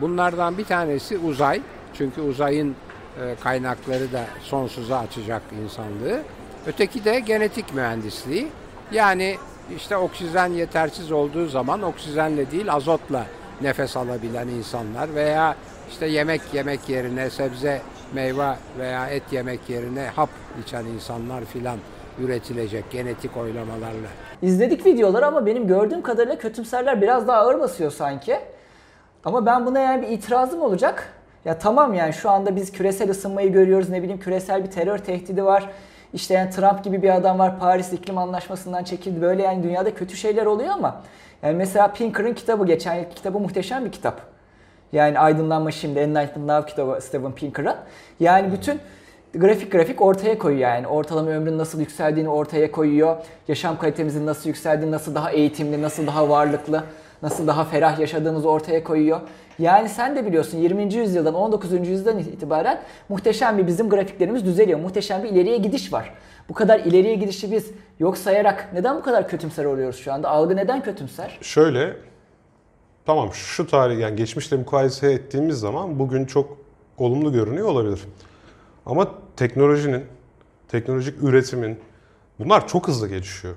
Bunlardan 0.00 0.58
bir 0.58 0.64
tanesi 0.64 1.18
uzay. 1.18 1.60
Çünkü 1.94 2.20
uzayın 2.20 2.76
e, 3.20 3.34
kaynakları 3.40 4.12
da 4.12 4.24
sonsuza 4.42 4.98
açacak 4.98 5.42
insanlığı. 5.64 6.22
Öteki 6.66 7.04
de 7.04 7.20
genetik 7.20 7.74
mühendisliği. 7.74 8.48
Yani 8.92 9.36
işte 9.76 9.96
oksijen 9.96 10.48
yetersiz 10.48 11.12
olduğu 11.12 11.46
zaman 11.46 11.82
oksijenle 11.82 12.50
değil 12.50 12.72
azotla 12.72 13.26
nefes 13.60 13.96
alabilen 13.96 14.48
insanlar 14.48 15.14
veya 15.14 15.56
işte 15.90 16.06
yemek 16.06 16.40
yemek 16.52 16.88
yerine 16.88 17.30
sebze, 17.30 17.82
meyve 18.14 18.56
veya 18.78 19.08
et 19.08 19.22
yemek 19.32 19.60
yerine 19.68 20.10
hap 20.16 20.30
içen 20.62 20.84
insanlar 20.84 21.44
filan 21.44 21.78
üretilecek 22.18 22.90
genetik 22.90 23.36
oylamalarla. 23.36 24.08
İzledik 24.42 24.86
videoları 24.86 25.26
ama 25.26 25.46
benim 25.46 25.66
gördüğüm 25.66 26.02
kadarıyla 26.02 26.38
kötümserler 26.38 27.02
biraz 27.02 27.28
daha 27.28 27.38
ağır 27.38 27.60
basıyor 27.60 27.90
sanki. 27.90 28.38
Ama 29.24 29.46
ben 29.46 29.66
buna 29.66 29.78
yani 29.78 30.02
bir 30.02 30.08
itirazım 30.08 30.62
olacak. 30.62 31.12
Ya 31.44 31.58
tamam 31.58 31.94
yani 31.94 32.12
şu 32.12 32.30
anda 32.30 32.56
biz 32.56 32.72
küresel 32.72 33.10
ısınmayı 33.10 33.52
görüyoruz. 33.52 33.88
Ne 33.88 34.02
bileyim 34.02 34.20
küresel 34.20 34.64
bir 34.64 34.70
terör 34.70 34.98
tehdidi 34.98 35.44
var. 35.44 35.70
İşte 36.12 36.34
yani 36.34 36.50
Trump 36.50 36.84
gibi 36.84 37.02
bir 37.02 37.14
adam 37.14 37.38
var. 37.38 37.58
Paris 37.58 37.92
İklim 37.92 38.18
Anlaşması'ndan 38.18 38.84
çekildi. 38.84 39.22
Böyle 39.22 39.42
yani 39.42 39.62
dünyada 39.62 39.94
kötü 39.94 40.16
şeyler 40.16 40.46
oluyor 40.46 40.70
ama 40.70 41.02
yani 41.42 41.56
mesela 41.56 41.92
Pinker'ın 41.92 42.34
kitabı, 42.34 42.66
geçen 42.66 42.94
yıl 42.94 43.04
kitabı 43.04 43.40
muhteşem 43.40 43.84
bir 43.84 43.92
kitap. 43.92 44.20
Yani 44.92 45.18
Aydınlanma 45.18 45.70
Şimdi, 45.70 45.98
Enlightenment 45.98 46.50
Now 46.50 46.70
kitabı 46.70 47.00
Steven 47.00 47.32
Pinker'ın. 47.32 47.76
Yani 48.20 48.52
bütün 48.52 48.80
grafik 49.34 49.72
grafik 49.72 50.02
ortaya 50.02 50.38
koyuyor 50.38 50.62
yani. 50.62 50.86
Ortalama 50.86 51.30
ömrün 51.30 51.58
nasıl 51.58 51.80
yükseldiğini 51.80 52.28
ortaya 52.28 52.70
koyuyor. 52.70 53.16
Yaşam 53.48 53.78
kalitemizin 53.78 54.26
nasıl 54.26 54.48
yükseldiğini, 54.48 54.92
nasıl 54.92 55.14
daha 55.14 55.30
eğitimli, 55.30 55.82
nasıl 55.82 56.06
daha 56.06 56.28
varlıklı, 56.28 56.84
nasıl 57.22 57.46
daha 57.46 57.64
ferah 57.64 57.98
yaşadığımızı 57.98 58.48
ortaya 58.48 58.84
koyuyor. 58.84 59.20
Yani 59.58 59.88
sen 59.88 60.16
de 60.16 60.26
biliyorsun 60.26 60.58
20. 60.58 60.94
yüzyıldan 60.94 61.34
19. 61.34 61.72
yüzyıldan 61.72 62.18
itibaren 62.18 62.80
muhteşem 63.08 63.58
bir 63.58 63.66
bizim 63.66 63.88
grafiklerimiz 63.88 64.44
düzeliyor. 64.44 64.80
Muhteşem 64.80 65.22
bir 65.22 65.28
ileriye 65.28 65.56
gidiş 65.56 65.92
var. 65.92 66.14
Bu 66.48 66.54
kadar 66.54 66.80
ileriye 66.80 67.14
gidişi 67.14 67.52
biz 67.52 67.70
yok 67.98 68.18
sayarak 68.18 68.70
neden 68.72 68.96
bu 68.96 69.02
kadar 69.02 69.28
kötümser 69.28 69.64
oluyoruz 69.64 69.96
şu 69.96 70.12
anda? 70.12 70.28
Algı 70.28 70.56
neden 70.56 70.82
kötümser? 70.82 71.38
Şöyle, 71.40 71.96
tamam 73.06 73.30
şu 73.32 73.66
tarih 73.66 73.98
yani 73.98 74.16
geçmişle 74.16 74.56
mukayese 74.56 75.12
ettiğimiz 75.12 75.60
zaman 75.60 75.98
bugün 75.98 76.24
çok 76.24 76.56
olumlu 76.98 77.32
görünüyor 77.32 77.68
olabilir. 77.68 78.00
Ama 78.86 79.08
teknolojinin, 79.36 80.04
teknolojik 80.68 81.22
üretimin 81.22 81.78
bunlar 82.38 82.68
çok 82.68 82.88
hızlı 82.88 83.08
gelişiyor. 83.08 83.54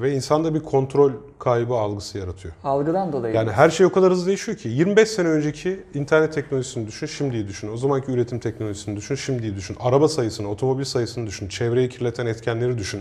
ve 0.00 0.12
insanda 0.12 0.54
bir 0.54 0.60
kontrol 0.60 1.12
kaybı 1.38 1.74
algısı 1.74 2.18
yaratıyor. 2.18 2.54
Algıdan 2.64 3.12
dolayı. 3.12 3.34
Yani 3.34 3.52
her 3.52 3.70
şey 3.70 3.86
o 3.86 3.92
kadar 3.92 4.12
hızlı 4.12 4.26
değişiyor 4.26 4.58
ki 4.58 4.68
25 4.68 5.08
sene 5.08 5.28
önceki 5.28 5.80
internet 5.94 6.32
teknolojisini 6.32 6.86
düşün, 6.86 7.06
şimdiyi 7.06 7.48
düşün. 7.48 7.72
O 7.72 7.76
zamanki 7.76 8.12
üretim 8.12 8.38
teknolojisini 8.38 8.96
düşün, 8.96 9.14
şimdiyi 9.14 9.56
düşün. 9.56 9.76
Araba 9.80 10.08
sayısını, 10.08 10.50
otomobil 10.50 10.84
sayısını 10.84 11.26
düşün, 11.26 11.48
çevreyi 11.48 11.88
kirleten 11.88 12.26
etkenleri 12.26 12.78
düşün. 12.78 13.00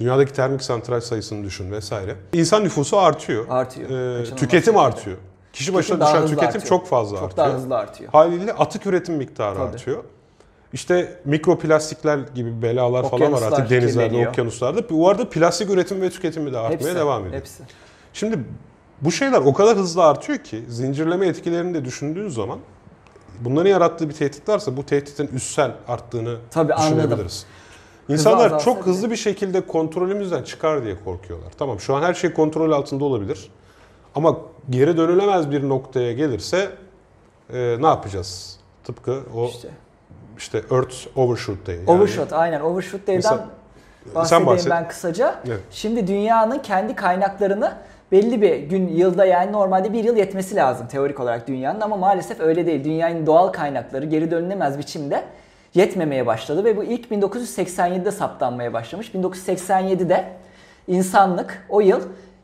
Dünyadaki 0.00 0.32
termik 0.32 0.62
santral 0.62 1.00
sayısını 1.00 1.44
düşün 1.44 1.70
vesaire. 1.70 2.16
İnsan 2.32 2.64
nüfusu 2.64 2.98
artıyor. 2.98 3.46
Artıyor. 3.48 3.90
Ee, 4.20 4.24
tüketim 4.36 4.76
artıyor. 4.76 5.16
Kişi 5.52 5.74
başına 5.74 6.06
düşen 6.06 6.26
tüketim 6.26 6.46
artıyor. 6.46 6.64
çok 6.64 6.86
fazla 6.86 7.16
Çok 7.16 7.24
artıyor. 7.28 7.46
daha 7.46 7.56
hızlı 7.56 7.76
artıyor. 7.76 8.12
Haliyle 8.12 8.52
atık 8.52 8.86
üretim 8.86 9.14
miktarı 9.14 9.56
Tabii. 9.56 9.68
artıyor. 9.68 10.04
İşte 10.72 11.20
mikroplastikler 11.24 12.18
gibi 12.34 12.62
belalar 12.62 13.02
falan 13.02 13.12
var 13.12 13.26
Okyanuslar 13.26 13.52
artık 13.52 13.70
denizlerde, 13.70 14.08
kirleniyor. 14.08 14.30
okyanuslarda. 14.30 14.88
Bu 14.90 15.08
arada 15.08 15.28
plastik 15.28 15.70
üretimi 15.70 16.02
ve 16.02 16.10
tüketimi 16.10 16.52
de 16.52 16.58
artmaya 16.58 16.74
Hepsi, 16.74 16.94
devam 16.94 17.22
ediyor. 17.22 17.40
Hepsi. 17.40 17.62
Şimdi 18.12 18.38
bu 19.00 19.12
şeyler 19.12 19.38
o 19.38 19.52
kadar 19.52 19.76
hızlı 19.76 20.04
artıyor 20.04 20.38
ki 20.38 20.64
zincirleme 20.68 21.26
etkilerini 21.26 21.74
de 21.74 21.84
düşündüğün 21.84 22.28
zaman 22.28 22.58
bunların 23.40 23.70
yarattığı 23.70 24.08
bir 24.08 24.14
tehdit 24.14 24.48
varsa 24.48 24.76
bu 24.76 24.86
tehditin 24.86 25.26
üstsel 25.26 25.72
arttığını 25.88 26.36
Tabii, 26.50 26.74
anladım. 26.74 26.98
düşünebiliriz. 26.98 27.46
İnsanlar 28.08 28.46
azalsa 28.46 28.64
çok 28.64 28.86
hızlı 28.86 29.10
bir 29.10 29.16
şekilde 29.16 29.66
kontrolümüzden 29.66 30.42
çıkar 30.42 30.84
diye 30.84 30.96
korkuyorlar. 31.04 31.52
Tamam 31.58 31.80
şu 31.80 31.94
an 31.94 32.02
her 32.02 32.14
şey 32.14 32.32
kontrol 32.32 32.72
altında 32.72 33.04
olabilir. 33.04 33.50
Ama 34.14 34.36
geri 34.70 34.96
dönülemez 34.96 35.50
bir 35.50 35.68
noktaya 35.68 36.12
gelirse 36.12 36.70
e, 37.52 37.76
ne 37.80 37.86
yapacağız? 37.86 38.56
Tıpkı 38.84 39.20
o 39.34 39.46
işte, 39.48 39.68
İşte. 40.40 40.58
Earth 40.70 40.94
Overshoot 41.16 41.66
Day. 41.66 41.76
yani. 41.76 41.90
Overshot 41.90 42.32
aynen. 42.32 42.60
Overshoot 42.60 43.06
Day'den 43.06 43.16
Mesela- 43.16 43.46
bahsedeyim 44.14 44.46
bahset. 44.46 44.70
ben 44.70 44.88
kısaca. 44.88 45.34
Evet. 45.48 45.60
Şimdi 45.70 46.06
dünyanın 46.06 46.58
kendi 46.58 46.94
kaynaklarını 46.94 47.72
belli 48.12 48.42
bir 48.42 48.56
gün 48.56 48.88
yılda 48.88 49.24
yani 49.24 49.52
normalde 49.52 49.92
bir 49.92 50.04
yıl 50.04 50.16
yetmesi 50.16 50.56
lazım 50.56 50.86
teorik 50.86 51.20
olarak 51.20 51.48
dünyanın 51.48 51.80
ama 51.80 51.96
maalesef 51.96 52.40
öyle 52.40 52.66
değil. 52.66 52.84
Dünyanın 52.84 53.26
doğal 53.26 53.48
kaynakları 53.48 54.06
geri 54.06 54.30
dönülemez 54.30 54.78
biçimde 54.78 55.22
yetmemeye 55.74 56.26
başladı 56.26 56.64
ve 56.64 56.76
bu 56.76 56.84
ilk 56.84 57.10
1987'de 57.10 58.10
saptanmaya 58.10 58.72
başlamış. 58.72 59.14
1987'de 59.14 60.24
insanlık 60.88 61.66
o 61.68 61.80
yıl 61.80 62.00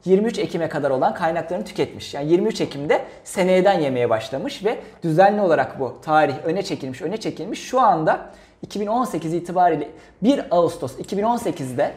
23 0.07 0.39
Ekim'e 0.39 0.69
kadar 0.69 0.91
olan 0.91 1.15
kaynaklarını 1.15 1.65
tüketmiş. 1.65 2.15
Yani 2.15 2.33
23 2.33 2.61
Ekim'de 2.61 3.05
seneyeden 3.25 3.81
yemeye 3.81 4.11
başlamış 4.11 4.65
ve 4.65 4.79
düzenli 5.03 5.41
olarak 5.41 5.81
bu 5.81 5.99
tarih 6.03 6.35
öne 6.45 6.63
çekilmiş, 6.63 7.03
öne 7.03 7.17
çekilmiş. 7.17 7.63
Şu 7.63 7.81
anda 7.81 8.31
2018 8.63 9.35
itibariyle 9.35 9.89
1 10.23 10.41
Ağustos 10.51 10.99
2018'de 10.99 11.93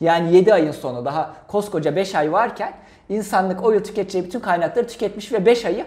yani 0.00 0.36
7 0.36 0.54
ayın 0.54 0.72
sonu 0.72 1.04
daha 1.04 1.34
koskoca 1.48 1.96
5 1.96 2.14
ay 2.14 2.32
varken 2.32 2.72
insanlık 3.08 3.64
o 3.64 3.70
yıl 3.72 3.84
tüketeceği 3.84 4.24
bütün 4.24 4.40
kaynakları 4.40 4.86
tüketmiş 4.86 5.32
ve 5.32 5.46
5 5.46 5.64
ayı 5.64 5.86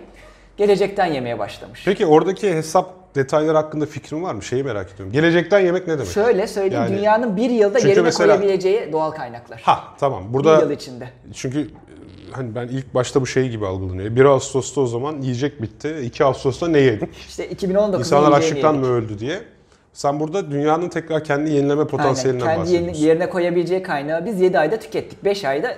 gelecekten 0.58 1.06
yemeye 1.06 1.40
başlamış. 1.40 1.84
Peki 1.86 2.06
oradaki 2.06 2.54
hesap 2.54 3.07
detayları 3.18 3.58
hakkında 3.58 3.86
fikrin 3.86 4.24
var 4.24 4.34
mı? 4.34 4.44
Şeyi 4.44 4.64
merak 4.64 4.92
ediyorum. 4.94 5.14
Gelecekten 5.14 5.60
yemek 5.60 5.88
ne 5.88 5.94
demek? 5.94 6.08
Şöyle 6.08 6.48
söyleyeyim 6.48 6.84
Yani- 6.84 6.98
dünyanın 6.98 7.38
bir 7.38 7.50
yılda 7.50 7.80
yerine 7.80 8.02
mesela- 8.02 8.38
koyabileceği 8.38 8.92
doğal 8.92 9.12
kaynaklar. 9.12 9.62
Ha 9.64 9.84
tamam. 10.00 10.24
bir 10.30 10.34
Burada 10.34 10.60
yıl 10.60 10.72
içinde. 10.72 11.10
Çünkü 11.34 11.60
e, 11.62 11.66
hani 12.32 12.56
ben 12.56 12.68
ilk 12.68 12.94
başta 12.94 13.22
bu 13.22 13.28
şey 13.28 13.50
gibi 13.50 13.66
algılanıyor. 13.68 14.16
1 14.16 14.26
Ağustos'ta 14.26 14.82
o 14.82 14.88
zaman 14.88 15.22
yiyecek 15.22 15.62
bitti. 15.62 15.96
2 16.04 16.24
Ağustos'ta 16.26 16.68
ne 16.68 16.80
yedik? 16.80 17.10
İşte 17.28 17.48
2019'da 17.50 17.98
İnsanlar 17.98 18.32
açlıktan 18.32 18.74
yedik. 18.74 18.88
mı 18.90 18.96
öldü 18.96 19.20
diye. 19.20 19.40
Sen 19.94 20.20
burada 20.20 20.52
dünyanın 20.52 20.90
tekrar 20.90 21.24
kendi 21.24 21.50
yenileme 21.52 21.88
potansiyelinden 21.88 22.46
Aynen. 22.46 22.56
Kendi 22.66 22.72
bahsediyorsun. 22.74 23.02
yerine 23.04 23.30
koyabileceği 23.30 23.84
kaynağı 23.84 24.26
biz 24.26 24.42
7 24.42 24.60
ayda 24.60 24.80
tükettik. 24.80 25.24
5 25.24 25.46
ayda 25.46 25.76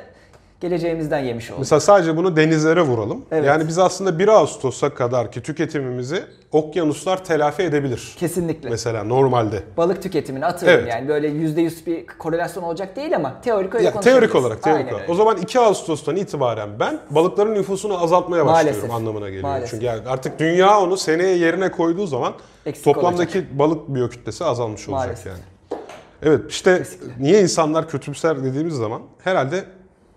geleceğimizden 0.59 1.19
yemiş 1.19 1.49
olduk. 1.49 1.59
Mesela 1.59 1.79
sadece 1.79 2.17
bunu 2.17 2.35
denizlere 2.35 2.81
vuralım. 2.81 3.25
Evet. 3.31 3.45
Yani 3.45 3.67
biz 3.67 3.77
aslında 3.79 4.19
1 4.19 4.27
Ağustos'a 4.27 4.93
kadar 4.93 5.31
ki 5.31 5.41
tüketimimizi 5.43 6.23
okyanuslar 6.51 7.23
telafi 7.23 7.63
edebilir. 7.63 8.15
Kesinlikle. 8.19 8.69
Mesela 8.69 9.03
normalde. 9.03 9.63
Balık 9.77 10.03
tüketimini 10.03 10.45
atıyorum 10.45 10.79
Evet. 10.79 10.93
yani 10.93 11.07
böyle 11.07 11.27
%100 11.27 11.85
bir 11.85 12.07
korelasyon 12.07 12.63
olacak 12.63 12.95
değil 12.95 13.15
ama 13.15 13.41
teorik 13.41 13.75
öyle 13.75 13.85
Ya, 13.85 13.99
teorik 13.99 14.35
olarak, 14.35 14.63
teorik 14.63 14.77
Aynen 14.79 14.89
olarak. 14.93 15.01
öyle. 15.01 15.11
O 15.11 15.15
zaman 15.15 15.37
2 15.37 15.59
Ağustos'tan 15.59 16.15
itibaren 16.15 16.69
ben 16.79 16.99
balıkların 17.09 17.53
nüfusunu 17.55 18.03
azaltmaya 18.03 18.45
başlıyorum 18.45 18.79
Maalesef. 18.79 18.91
anlamına 18.91 19.27
geliyor. 19.27 19.43
Maalesef. 19.43 19.69
Çünkü 19.71 19.85
yani 19.85 20.01
artık 20.07 20.39
dünya 20.39 20.79
onu 20.79 20.97
seneye 20.97 21.37
yerine 21.37 21.71
koyduğu 21.71 22.07
zaman 22.07 22.33
Eksik 22.65 22.85
toplamdaki 22.85 23.59
balık 23.59 23.87
biyokütlesi 23.89 24.45
azalmış 24.45 24.89
olacak 24.89 25.05
Maalesef. 25.07 25.25
yani. 25.27 25.39
Evet 26.23 26.41
işte 26.49 26.77
Kesinlikle. 26.77 27.23
niye 27.23 27.41
insanlar 27.41 27.89
kötümser 27.89 28.43
dediğimiz 28.43 28.73
zaman 28.73 29.01
herhalde 29.23 29.63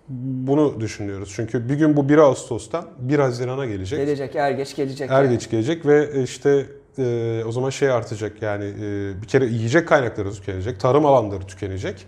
bunu 0.08 0.80
düşünüyoruz. 0.80 1.32
Çünkü 1.36 1.68
bir 1.68 1.74
gün 1.74 1.96
bu 1.96 2.08
1 2.08 2.18
Ağustos'tan 2.18 2.84
1 2.98 3.18
Haziran'a 3.18 3.66
gelecek. 3.66 3.98
Gelecek 3.98 4.36
er 4.36 4.50
geç 4.50 4.76
gelecek. 4.76 5.10
Er 5.10 5.22
yani. 5.22 5.32
geç 5.32 5.50
gelecek 5.50 5.86
ve 5.86 6.22
işte 6.22 6.66
e, 6.98 7.42
o 7.46 7.52
zaman 7.52 7.70
şey 7.70 7.90
artacak 7.90 8.42
yani 8.42 8.64
e, 8.64 9.22
bir 9.22 9.26
kere 9.26 9.44
yiyecek 9.44 9.88
kaynakları 9.88 10.32
tükenecek, 10.32 10.80
tarım 10.80 11.06
alanları 11.06 11.46
tükenecek. 11.46 12.06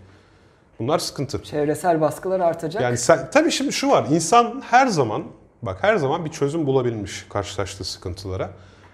Bunlar 0.78 0.98
sıkıntı. 0.98 1.42
Çevresel 1.42 2.00
baskılar 2.00 2.40
artacak. 2.40 2.82
Yani 2.82 2.98
sen, 2.98 3.30
tabii 3.30 3.50
şimdi 3.50 3.72
şu 3.72 3.90
var. 3.90 4.06
insan 4.10 4.62
her 4.70 4.86
zaman 4.86 5.24
bak 5.62 5.78
her 5.80 5.96
zaman 5.96 6.24
bir 6.24 6.30
çözüm 6.30 6.66
bulabilmiş 6.66 7.26
karşılaştığı 7.28 7.84
sıkıntılara. 7.84 8.50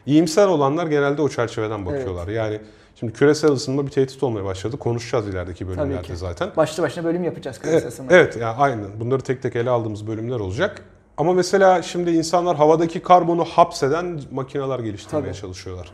İyimser 0.06 0.46
olanlar 0.46 0.86
genelde 0.86 1.22
o 1.22 1.28
çerçeveden 1.28 1.86
bakıyorlar. 1.86 2.28
Yani 2.28 2.60
şimdi 2.94 3.12
küresel 3.12 3.50
ısınma 3.52 3.86
bir 3.86 3.90
tehdit 3.90 4.22
olmaya 4.22 4.44
başladı. 4.44 4.76
Konuşacağız 4.76 5.28
ilerideki 5.28 5.64
Tabii 5.64 5.76
bölümlerde 5.76 6.02
ki. 6.02 6.16
zaten. 6.16 6.50
Başlı 6.56 6.82
başına 6.82 7.04
bölüm 7.04 7.24
yapacağız 7.24 7.56
Evet, 7.62 7.70
küresel 7.70 7.88
ısınma. 7.88 8.12
evet 8.12 8.36
yani 8.36 8.56
aynen. 8.56 9.00
Bunları 9.00 9.20
tek 9.22 9.42
tek 9.42 9.56
ele 9.56 9.70
aldığımız 9.70 10.06
bölümler 10.06 10.40
olacak. 10.40 10.82
Ama 11.16 11.32
mesela 11.32 11.82
şimdi 11.82 12.10
insanlar 12.10 12.56
havadaki 12.56 13.00
karbonu 13.02 13.44
hapseden 13.44 14.20
makineler 14.32 14.78
geliştirmeye 14.78 15.24
Tabii. 15.32 15.40
çalışıyorlar. 15.40 15.90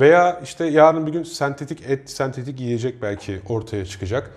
Veya 0.00 0.40
işte 0.44 0.64
yarın 0.66 1.06
bir 1.06 1.12
gün 1.12 1.22
sentetik 1.22 1.82
et, 1.90 2.10
sentetik 2.10 2.60
yiyecek 2.60 3.02
belki 3.02 3.40
ortaya 3.48 3.84
çıkacak. 3.84 4.30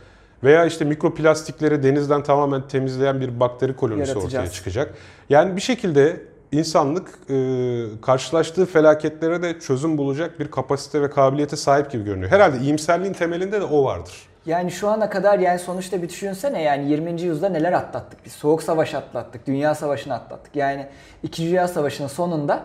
Veya 0.44 0.66
işte 0.66 0.86
mikroplastikleri 0.86 1.84
denizden 1.84 2.24
tamamen 2.24 2.68
temizleyen 2.68 3.22
bir 3.22 3.40
bakteri 3.40 3.76
kolonisi 3.76 4.18
ortaya 4.18 4.50
çıkacak. 4.50 4.94
Yani 5.30 5.56
bir 5.56 5.62
şekilde 5.62 6.22
insanlık 6.52 7.20
e, 7.30 8.02
karşılaştığı 8.02 8.66
felaketlere 8.66 9.42
de 9.42 9.60
çözüm 9.60 9.98
bulacak 9.98 10.40
bir 10.40 10.52
kapasite 10.52 11.02
ve 11.02 11.10
kabiliyete 11.10 11.56
sahip 11.56 11.92
gibi 11.92 12.04
görünüyor. 12.04 12.32
Herhalde 12.32 12.58
iyimserliğin 12.58 13.14
temelinde 13.14 13.62
de 13.62 13.66
o 13.66 13.86
vardır. 13.86 14.30
Yani 14.46 14.72
şu 14.72 14.90
ana 14.90 15.10
kadar 15.10 15.40
yani 15.40 15.60
sonuçta 15.60 16.02
bir 16.02 16.10
düşünsene 16.10 16.62
yani 16.62 16.92
20. 16.92 17.12
yüzyılda 17.12 17.50
neler 17.50 17.74
atlattık 17.74 18.26
biz. 18.26 18.34
Soğuk 18.34 18.64
savaş 18.64 18.94
atlattık, 18.94 19.48
dünya 19.48 19.76
savaşını 19.76 20.14
atlattık. 20.14 20.56
Yani 20.56 20.88
2. 21.24 21.44
Dünya 21.44 21.68
Savaşı'nın 21.68 22.08
sonunda 22.08 22.64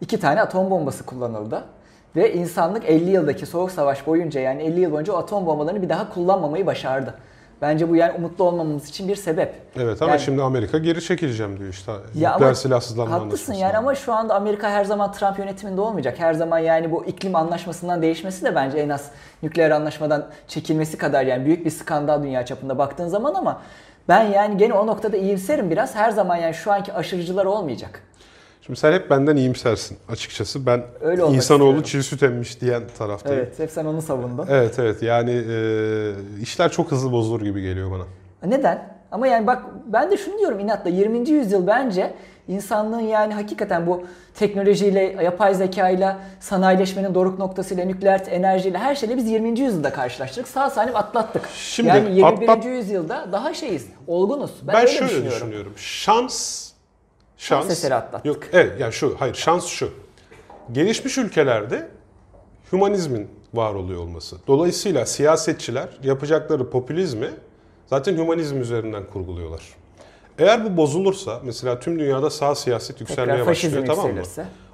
iki 0.00 0.20
tane 0.20 0.42
atom 0.42 0.70
bombası 0.70 1.06
kullanıldı. 1.06 1.64
Ve 2.16 2.32
insanlık 2.32 2.84
50 2.84 3.10
yıldaki 3.10 3.46
soğuk 3.46 3.70
savaş 3.70 4.06
boyunca 4.06 4.40
yani 4.40 4.62
50 4.62 4.80
yıl 4.80 4.92
boyunca 4.92 5.16
atom 5.16 5.46
bombalarını 5.46 5.82
bir 5.82 5.88
daha 5.88 6.14
kullanmamayı 6.14 6.66
başardı. 6.66 7.14
Bence 7.62 7.88
bu 7.90 7.96
yani 7.96 8.12
umutlu 8.12 8.44
olmamamız 8.44 8.88
için 8.88 9.08
bir 9.08 9.16
sebep. 9.16 9.54
Evet 9.76 10.02
ama 10.02 10.10
Yani- 10.10 10.20
şimdi 10.20 10.42
Amerika 10.42 10.78
geri 10.78 11.02
çekileceğim 11.02 11.58
diyor 11.58 11.70
işte. 11.70 11.92
Ya 12.14 12.34
ama 12.34 12.54
silahsızlanma 12.54 13.14
haklısın 13.20 13.52
yani 13.54 13.76
ama 13.76 13.94
şu 13.94 14.12
anda 14.12 14.34
Amerika 14.34 14.70
her 14.70 14.84
zaman 14.84 15.12
Trump 15.12 15.38
yönetiminde 15.38 15.80
olmayacak. 15.80 16.18
Her 16.18 16.34
zaman 16.34 16.58
yani 16.58 16.92
bu 16.92 17.04
iklim 17.04 17.36
anlaşmasından 17.36 18.02
değişmesi 18.02 18.44
de 18.44 18.54
bence 18.54 18.78
en 18.78 18.88
az 18.88 19.10
nükleer 19.42 19.70
anlaşmadan 19.70 20.26
çekilmesi 20.48 20.98
kadar 20.98 21.26
yani 21.26 21.44
büyük 21.44 21.64
bir 21.64 21.70
skandal 21.70 22.22
dünya 22.22 22.46
çapında 22.46 22.78
baktığın 22.78 23.08
zaman 23.08 23.34
ama 23.34 23.62
ben 24.08 24.22
yani 24.22 24.56
gene 24.56 24.74
o 24.74 24.86
noktada 24.86 25.16
iyimserim 25.16 25.70
biraz. 25.70 25.94
Her 25.94 26.10
zaman 26.10 26.36
yani 26.36 26.54
şu 26.54 26.72
anki 26.72 26.92
aşırıcılar 26.92 27.44
olmayacak. 27.44 28.02
Şimdi 28.66 28.78
sen 28.78 28.92
hep 28.92 29.10
benden 29.10 29.36
iyimsersin 29.36 29.98
açıkçası. 30.08 30.66
Ben 30.66 30.82
Öyle 31.00 31.22
insanoğlu 31.26 31.82
çiğ 31.82 32.02
süt 32.02 32.22
emmiş 32.22 32.60
diyen 32.60 32.82
taraftayım. 32.98 33.38
Evet. 33.38 33.48
Evet, 33.48 33.58
hep 33.58 33.70
sen 33.70 33.84
onu 33.84 34.02
savundun. 34.02 34.46
Evet 34.50 35.02
yani 35.02 35.30
e, 35.30 36.12
işler 36.42 36.70
çok 36.72 36.90
hızlı 36.90 37.12
bozulur 37.12 37.40
gibi 37.40 37.62
geliyor 37.62 37.90
bana. 37.90 38.04
Neden? 38.52 38.92
Ama 39.10 39.26
yani 39.26 39.46
bak 39.46 39.62
ben 39.86 40.10
de 40.10 40.16
şunu 40.16 40.38
diyorum 40.38 40.60
inatla 40.60 40.90
20. 40.90 41.30
yüzyıl 41.30 41.66
bence 41.66 42.14
insanlığın 42.48 43.00
yani 43.00 43.34
hakikaten 43.34 43.86
bu 43.86 44.02
teknolojiyle, 44.34 45.00
yapay 45.24 45.54
zekayla, 45.54 46.18
sanayileşmenin 46.40 47.14
doruk 47.14 47.38
noktasıyla, 47.38 47.84
nükleer 47.84 48.20
enerjiyle 48.30 48.78
her 48.78 48.94
şeyle 48.94 49.16
biz 49.16 49.26
20. 49.30 49.60
yüzyılda 49.60 49.92
karşılaştık. 49.92 50.48
Sağ 50.48 50.70
salim 50.70 50.96
atlattık. 50.96 51.48
Şimdi 51.56 51.88
yani 51.88 52.16
21. 52.16 52.48
atlat- 52.48 52.64
yüzyılda 52.66 53.28
daha 53.32 53.54
şeyiz, 53.54 53.86
olgunuz. 54.06 54.50
Ben, 54.62 54.74
Ben, 54.74 54.80
öyle 54.80 54.90
şöyle 54.92 55.10
düşünüyorum. 55.10 55.38
düşünüyorum. 55.40 55.72
Şans 55.76 56.71
Şans 57.42 57.70
eseri 57.70 57.94
atlattık. 57.94 58.26
Yok 58.26 58.38
evet 58.52 58.80
yani 58.80 58.92
şu 58.92 59.16
hayır 59.18 59.34
şans 59.34 59.66
şu. 59.66 59.90
Gelişmiş 60.72 61.18
ülkelerde 61.18 61.88
hümanizmin 62.72 63.28
var 63.54 63.74
oluyor 63.74 64.00
olması. 64.00 64.36
Dolayısıyla 64.46 65.06
siyasetçiler 65.06 65.88
yapacakları 66.02 66.70
popülizmi 66.70 67.30
zaten 67.86 68.16
hümanizm 68.16 68.60
üzerinden 68.60 69.06
kurguluyorlar. 69.06 69.62
Eğer 70.38 70.64
bu 70.64 70.76
bozulursa 70.76 71.40
mesela 71.44 71.80
tüm 71.80 71.98
dünyada 71.98 72.30
sağ 72.30 72.54
siyaset 72.54 73.00
yükselmeye 73.00 73.38
Tekrar 73.38 73.46
başlıyor 73.46 73.86
tamam 73.86 74.12
mı? 74.12 74.22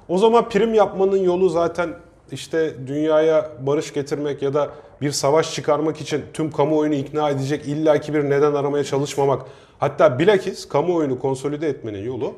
O 0.09 0.17
zaman 0.17 0.49
prim 0.49 0.73
yapmanın 0.73 1.17
yolu 1.17 1.49
zaten 1.49 1.93
işte 2.31 2.73
dünyaya 2.87 3.51
barış 3.59 3.93
getirmek 3.93 4.41
ya 4.41 4.53
da 4.53 4.69
bir 5.01 5.11
savaş 5.11 5.53
çıkarmak 5.53 6.01
için 6.01 6.25
tüm 6.33 6.51
kamuoyunu 6.51 6.95
ikna 6.95 7.29
edecek 7.29 7.67
illaki 7.67 8.13
bir 8.13 8.23
neden 8.23 8.53
aramaya 8.53 8.83
çalışmamak. 8.83 9.41
Hatta 9.79 10.19
bilakis 10.19 10.67
kamuoyunu 10.67 11.19
konsolide 11.19 11.69
etmenin 11.69 12.03
yolu 12.03 12.35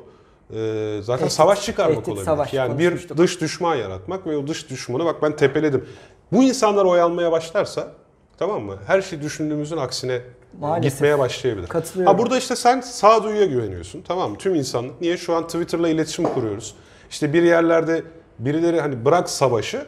e, 0.50 0.98
zaten 1.02 1.18
Tehdit, 1.18 1.32
savaş 1.32 1.64
çıkarmak 1.64 1.94
tehdit, 1.96 2.08
olabilir. 2.08 2.24
savaş 2.24 2.52
yani 2.52 2.78
bir 2.78 3.08
dış 3.16 3.40
düşman 3.40 3.74
yaratmak 3.76 4.26
ve 4.26 4.36
o 4.36 4.46
dış 4.46 4.70
düşmanı 4.70 5.04
bak 5.04 5.22
ben 5.22 5.36
tepeledim. 5.36 5.84
Bu 6.32 6.42
insanlar 6.42 6.84
oy 6.84 7.00
almaya 7.00 7.32
başlarsa 7.32 7.92
tamam 8.38 8.62
mı? 8.62 8.76
Her 8.86 9.02
şey 9.02 9.22
düşündüğümüzün 9.22 9.76
aksine 9.76 10.20
Maalesef. 10.60 10.92
gitmeye 10.92 11.18
başlayabilir. 11.18 11.66
Katılıyorum. 11.66 12.12
Ha 12.14 12.18
burada 12.18 12.38
işte 12.38 12.56
sen 12.56 12.80
sağduyuya 12.80 13.44
güveniyorsun. 13.46 14.02
Tamam 14.08 14.30
mı? 14.30 14.38
Tüm 14.38 14.54
insanlık. 14.54 15.00
Niye? 15.00 15.16
Şu 15.16 15.34
an 15.34 15.46
Twitter'la 15.46 15.88
iletişim 15.88 16.24
kuruyoruz. 16.24 16.74
İşte 17.10 17.32
bir 17.32 17.42
yerlerde 17.42 18.02
birileri 18.38 18.80
hani 18.80 19.04
bırak 19.04 19.30
savaşı 19.30 19.86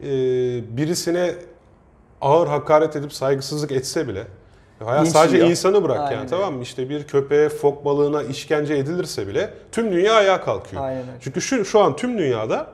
e, 0.00 0.06
birisine 0.76 1.34
ağır 2.20 2.46
hakaret 2.46 2.96
edip 2.96 3.12
saygısızlık 3.12 3.72
etse 3.72 4.08
bile 4.08 4.26
hayat 4.84 5.04
Linç 5.04 5.12
sadece 5.12 5.36
yiyor. 5.36 5.50
insanı 5.50 5.84
bırak 5.84 6.00
Aynen 6.00 6.16
yani 6.16 6.30
tamam 6.30 6.54
mı? 6.54 6.62
İşte 6.62 6.88
bir 6.88 7.04
köpeğe, 7.04 7.48
fok 7.48 7.84
balığına 7.84 8.22
işkence 8.22 8.74
edilirse 8.74 9.26
bile 9.28 9.50
tüm 9.72 9.92
dünya 9.92 10.14
ayağa 10.14 10.40
kalkıyor. 10.40 10.82
Aynen. 10.84 11.02
Çünkü 11.20 11.40
şu, 11.40 11.64
şu 11.64 11.80
an 11.80 11.96
tüm 11.96 12.18
dünyada 12.18 12.66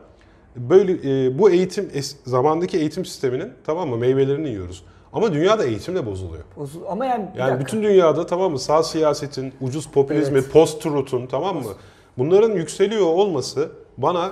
böyle 0.56 0.92
e, 1.26 1.38
bu 1.38 1.50
eğitim 1.50 1.90
es, 1.94 2.16
zamandaki 2.24 2.78
eğitim 2.78 3.04
sisteminin 3.04 3.52
tamam 3.66 3.88
mı 3.88 3.96
meyvelerini 3.96 4.48
yiyoruz. 4.48 4.84
Ama 5.12 5.32
dünyada 5.32 5.64
eğitim 5.64 5.94
de 5.96 6.06
bozuluyor. 6.06 6.44
Bozul- 6.56 6.86
Ama 6.88 7.06
yani, 7.06 7.28
bir 7.34 7.38
Yani 7.38 7.50
dakika. 7.50 7.66
bütün 7.66 7.82
dünyada 7.82 8.26
tamam 8.26 8.52
mı 8.52 8.58
sağ 8.58 8.82
siyasetin, 8.82 9.54
ucuz 9.60 9.86
popülizmi, 9.88 10.38
Evet. 10.38 10.52
post-truth'un 10.52 11.26
tamam 11.26 11.56
mı? 11.56 11.70
Bunların 12.18 12.52
yükseliyor 12.52 13.06
olması 13.06 13.68
bana 13.96 14.30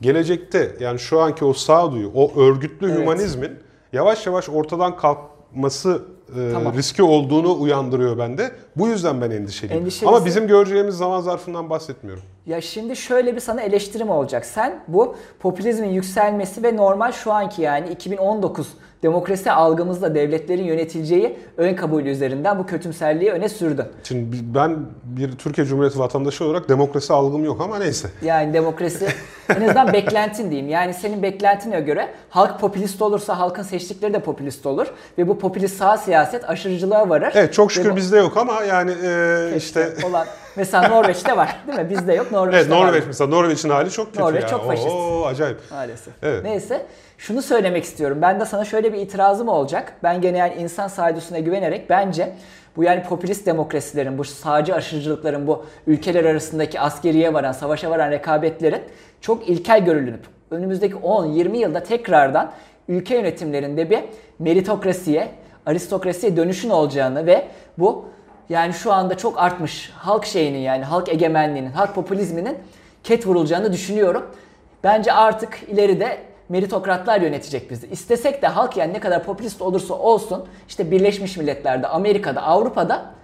gelecekte 0.00 0.76
yani 0.80 0.98
şu 0.98 1.20
anki 1.20 1.44
o 1.44 1.52
sağduyu, 1.52 2.10
o 2.14 2.40
örgütlü 2.40 2.86
Evet. 2.90 2.98
hümanizmin 3.00 3.50
yavaş 3.92 4.26
yavaş 4.26 4.48
ortadan 4.48 4.96
kalkması 4.96 6.02
e, 6.38 6.52
Tamam. 6.52 6.74
riski 6.74 7.02
olduğunu 7.02 7.60
uyandırıyor 7.60 8.18
bende. 8.18 8.50
Bu 8.76 8.88
yüzden 8.88 9.20
ben 9.20 9.30
endişeliyim. 9.30 9.80
Endişelisin. 9.82 10.06
Ama 10.06 10.24
bizim 10.24 10.46
göreceğimiz 10.46 10.94
zaman 10.94 11.20
zarfından 11.20 11.70
bahsetmiyorum. 11.70 12.22
Ya 12.46 12.60
şimdi 12.60 12.96
şöyle 12.96 13.34
bir 13.34 13.40
sana 13.40 13.60
eleştirim 13.60 14.10
olacak. 14.10 14.46
Sen 14.46 14.84
bu 14.88 15.16
popülizmin 15.40 15.88
yükselmesi 15.88 16.62
ve 16.62 16.76
normal 16.76 17.12
şu 17.12 17.32
anki 17.32 17.62
yani 17.62 17.88
2019 17.90 18.68
demokrasi 19.02 19.52
algımızda 19.52 20.14
devletlerin 20.14 20.64
yönetileceği 20.64 21.38
ön 21.56 21.74
kabulü 21.74 22.08
üzerinden 22.10 22.58
bu 22.58 22.66
kötümserliği 22.66 23.30
öne 23.30 23.48
sürdün. 23.48 23.84
Şimdi 24.04 24.36
ben 24.54 24.76
bir 25.04 25.32
Türkiye 25.32 25.66
Cumhuriyeti 25.66 25.98
vatandaşı 25.98 26.44
olarak 26.44 26.68
demokrasi 26.68 27.12
algım 27.12 27.44
yok 27.44 27.60
ama 27.60 27.78
neyse. 27.78 28.08
Yani 28.22 28.52
demokrasi 28.54 29.06
en 29.56 29.60
azından 29.62 29.92
beklentin 29.92 30.50
diyeyim. 30.50 30.68
Yani 30.70 30.94
senin 30.94 31.22
beklentine 31.22 31.80
göre 31.80 32.08
halk 32.30 32.60
popülist 32.60 33.02
olursa 33.02 33.38
halkın 33.38 33.62
seçtikleri 33.62 34.14
de 34.14 34.18
popülist 34.20 34.66
olur. 34.66 34.86
Ve 35.18 35.28
bu 35.28 35.38
popülist 35.38 35.76
sağ 35.76 35.96
siyaset 35.96 36.50
aşırıcılığa 36.50 37.08
varır. 37.08 37.32
Evet 37.34 37.52
çok 37.54 37.72
şükür 37.72 37.88
Ve 37.88 37.92
bu- 37.92 37.96
bizde 37.96 38.16
yok 38.18 38.36
ama 38.36 38.62
yani 38.62 38.90
e, 39.04 39.56
işte 39.56 39.92
olan 40.06 40.26
mesela 40.56 40.88
Norveç'te 40.88 41.36
var 41.36 41.56
değil 41.66 41.78
mi? 41.78 41.90
Bizde 41.90 42.12
yok. 42.14 42.32
Norveç'te 42.32 42.58
Evet 42.60 42.68
Norveç 42.70 43.02
var. 43.02 43.06
mesela 43.06 43.30
Norveç'in 43.30 43.70
hali 43.70 43.90
çok 43.90 44.06
kötü 44.06 44.20
Norveç 44.20 44.42
ya. 44.42 44.48
çok 44.48 44.66
faşist. 44.66 44.88
Oo 44.88 45.24
acayip. 45.26 45.58
Maalesef. 45.70 46.14
Evet. 46.22 46.44
Neyse 46.44 46.86
şunu 47.22 47.42
söylemek 47.42 47.84
istiyorum. 47.84 48.18
Ben 48.22 48.40
de 48.40 48.44
sana 48.44 48.64
şöyle 48.64 48.92
bir 48.92 48.98
itirazım 48.98 49.48
olacak. 49.48 49.92
Ben 50.02 50.20
gene 50.20 50.38
yani 50.38 50.54
insan 50.54 50.88
sağduyusuna 50.88 51.38
güvenerek 51.38 51.90
bence 51.90 52.32
bu 52.76 52.84
yani 52.84 53.02
popülist 53.02 53.46
demokrasilerin, 53.46 54.18
bu 54.18 54.24
sağcı 54.24 54.74
aşırıcılıkların, 54.74 55.46
bu 55.46 55.64
ülkeler 55.86 56.24
arasındaki 56.24 56.80
askeriye 56.80 57.34
varan, 57.34 57.52
savaşa 57.52 57.90
varan 57.90 58.10
rekabetlerin 58.10 58.82
çok 59.20 59.48
ilkel 59.48 59.84
görülünüp 59.84 60.20
önümüzdeki 60.50 60.94
10-20 60.94 61.56
yılda 61.56 61.82
tekrardan 61.82 62.52
ülke 62.88 63.14
yönetimlerinde 63.14 63.90
bir 63.90 64.00
meritokrasiye, 64.38 65.28
aristokrasiye 65.66 66.36
dönüşün 66.36 66.70
olacağını 66.70 67.26
ve 67.26 67.48
bu 67.78 68.04
yani 68.48 68.72
şu 68.72 68.92
anda 68.92 69.16
çok 69.16 69.38
artmış 69.38 69.90
halk 69.94 70.24
şeyinin 70.24 70.58
yani 70.58 70.84
halk 70.84 71.08
egemenliğinin, 71.08 71.70
halk 71.70 71.94
popülizminin 71.94 72.58
ket 73.04 73.26
vurulacağını 73.26 73.72
düşünüyorum. 73.72 74.30
Bence 74.84 75.12
artık 75.12 75.62
ileride 75.68 76.31
meritokratlar 76.48 77.20
yönetecek 77.20 77.70
bizi. 77.70 77.86
İstesek 77.86 78.42
de 78.42 78.46
halk 78.46 78.76
yani 78.76 78.92
ne 78.92 79.00
kadar 79.00 79.24
popülist 79.24 79.62
olursa 79.62 79.94
olsun 79.94 80.44
işte 80.68 80.90
Birleşmiş 80.90 81.36
Milletler'de, 81.36 81.86
Amerika'da, 81.86 82.42
Avrupa'da 82.42 83.14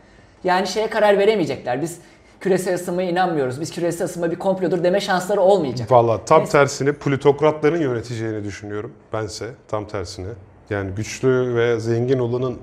yani 0.44 0.66
şeye 0.66 0.90
karar 0.90 1.18
veremeyecekler. 1.18 1.82
Biz 1.82 1.98
küresel 2.40 2.74
ısınmaya 2.74 3.10
inanmıyoruz. 3.10 3.60
Biz 3.60 3.70
küresel 3.70 4.04
ısınma 4.04 4.30
bir 4.30 4.36
komplodur 4.36 4.84
deme 4.84 5.00
şansları 5.00 5.40
olmayacak. 5.40 5.92
Valla 5.92 6.24
tam 6.24 6.38
Neyse. 6.40 6.52
tersini 6.52 6.92
plutokratların 6.92 7.80
yöneteceğini 7.80 8.44
düşünüyorum 8.44 8.92
bense 9.12 9.50
tam 9.68 9.86
tersini. 9.86 10.28
Yani 10.70 10.90
güçlü 10.90 11.54
ve 11.54 11.80
zengin 11.80 12.18
olanın 12.18 12.58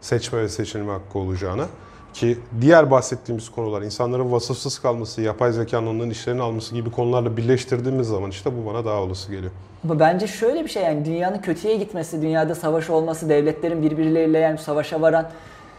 seçme 0.00 0.38
ve 0.38 0.48
seçilme 0.48 0.92
hakkı 0.92 1.18
olacağına 1.18 1.66
ki 2.14 2.38
diğer 2.60 2.90
bahsettiğimiz 2.90 3.48
konular 3.48 3.82
insanların 3.82 4.32
vasıfsız 4.32 4.78
kalması, 4.78 5.22
yapay 5.22 5.52
zekanın 5.52 5.86
onların 5.86 6.10
işlerini 6.10 6.42
alması 6.42 6.74
gibi 6.74 6.90
konularla 6.90 7.36
birleştirdiğimiz 7.36 8.08
zaman 8.08 8.30
işte 8.30 8.50
bu 8.56 8.70
bana 8.70 8.84
daha 8.84 9.02
olası 9.02 9.30
geliyor. 9.30 9.52
Ama 9.84 10.00
bence 10.00 10.26
şöyle 10.26 10.64
bir 10.64 10.68
şey 10.68 10.82
yani 10.82 11.04
dünyanın 11.04 11.38
kötüye 11.38 11.76
gitmesi, 11.76 12.22
dünyada 12.22 12.54
savaş 12.54 12.90
olması, 12.90 13.28
devletlerin 13.28 13.82
birbirleriyle 13.82 14.38
yani 14.38 14.58
savaşa 14.58 15.00
varan 15.00 15.30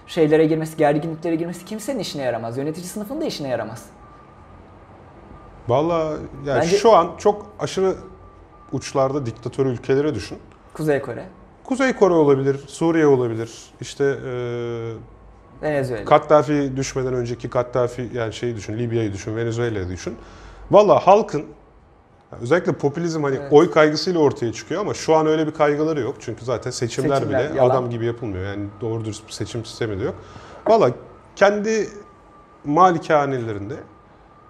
şeylere 0.08 0.46
girmesi, 0.46 0.78
gerginliklere 0.78 1.36
girmesi 1.36 1.66
kimsenin 1.66 2.00
işine 2.00 2.22
yaramaz. 2.22 2.58
Yönetici 2.58 2.88
sınıfın 2.88 3.22
da 3.22 3.26
işine 3.26 3.48
yaramaz. 3.48 3.86
Valla 5.68 6.18
yani 6.46 6.62
Bence- 6.62 6.78
şu 6.78 6.92
an 6.96 7.12
çok 7.18 7.46
aşırı 7.60 7.96
uçlarda 8.72 9.26
diktatör 9.26 9.66
ülkelere 9.66 10.16
düşün. 10.16 10.38
Kuzey 10.74 11.02
Kore, 11.02 11.26
Kuzey 11.64 11.94
Kore 11.94 12.14
olabilir, 12.14 12.58
Suriye 12.68 13.08
olabilir. 13.08 13.52
İşte 13.82 14.04
eee 14.26 14.94
Venezuela. 15.62 16.06
Kaddafi 16.06 16.78
düşmeden 16.78 17.14
önceki 17.14 17.50
Kaddafi 17.50 18.10
yani 18.14 18.34
şeyi 18.34 18.56
düşün, 18.56 18.78
Libya'yı 18.78 19.14
düşün, 19.14 19.36
Venezuela'yı 19.36 19.90
düşün. 19.90 20.16
Valla 20.72 21.08
halkın 21.08 21.46
özellikle 22.42 22.72
popülizm 22.74 23.24
hani 23.24 23.36
Evet. 23.36 23.54
oy 23.54 23.72
kaygısıyla 23.72 24.20
ortaya 24.20 24.54
çıkıyor 24.54 24.82
ama 24.82 24.94
şu 24.94 25.16
an 25.16 25.28
öyle 25.28 25.48
bir 25.48 25.52
kaygıları 25.52 26.00
yok. 26.00 26.16
Çünkü 26.20 26.46
zaten 26.46 26.72
seçimler, 26.72 27.16
Seçimler 27.18 27.46
bile 27.50 27.58
yalan. 27.58 27.70
adam 27.70 27.90
gibi 27.90 28.06
yapılmıyor. 28.06 28.46
Yani 28.46 28.66
doğru 28.82 29.06
dürüst 29.06 29.28
bir 29.28 29.32
seçim 29.34 29.66
sistemi 29.66 30.00
de 30.00 30.04
yok. 30.04 30.16
Valla 30.68 30.92
kendi 31.36 31.90
malikanelerinde 32.66 33.76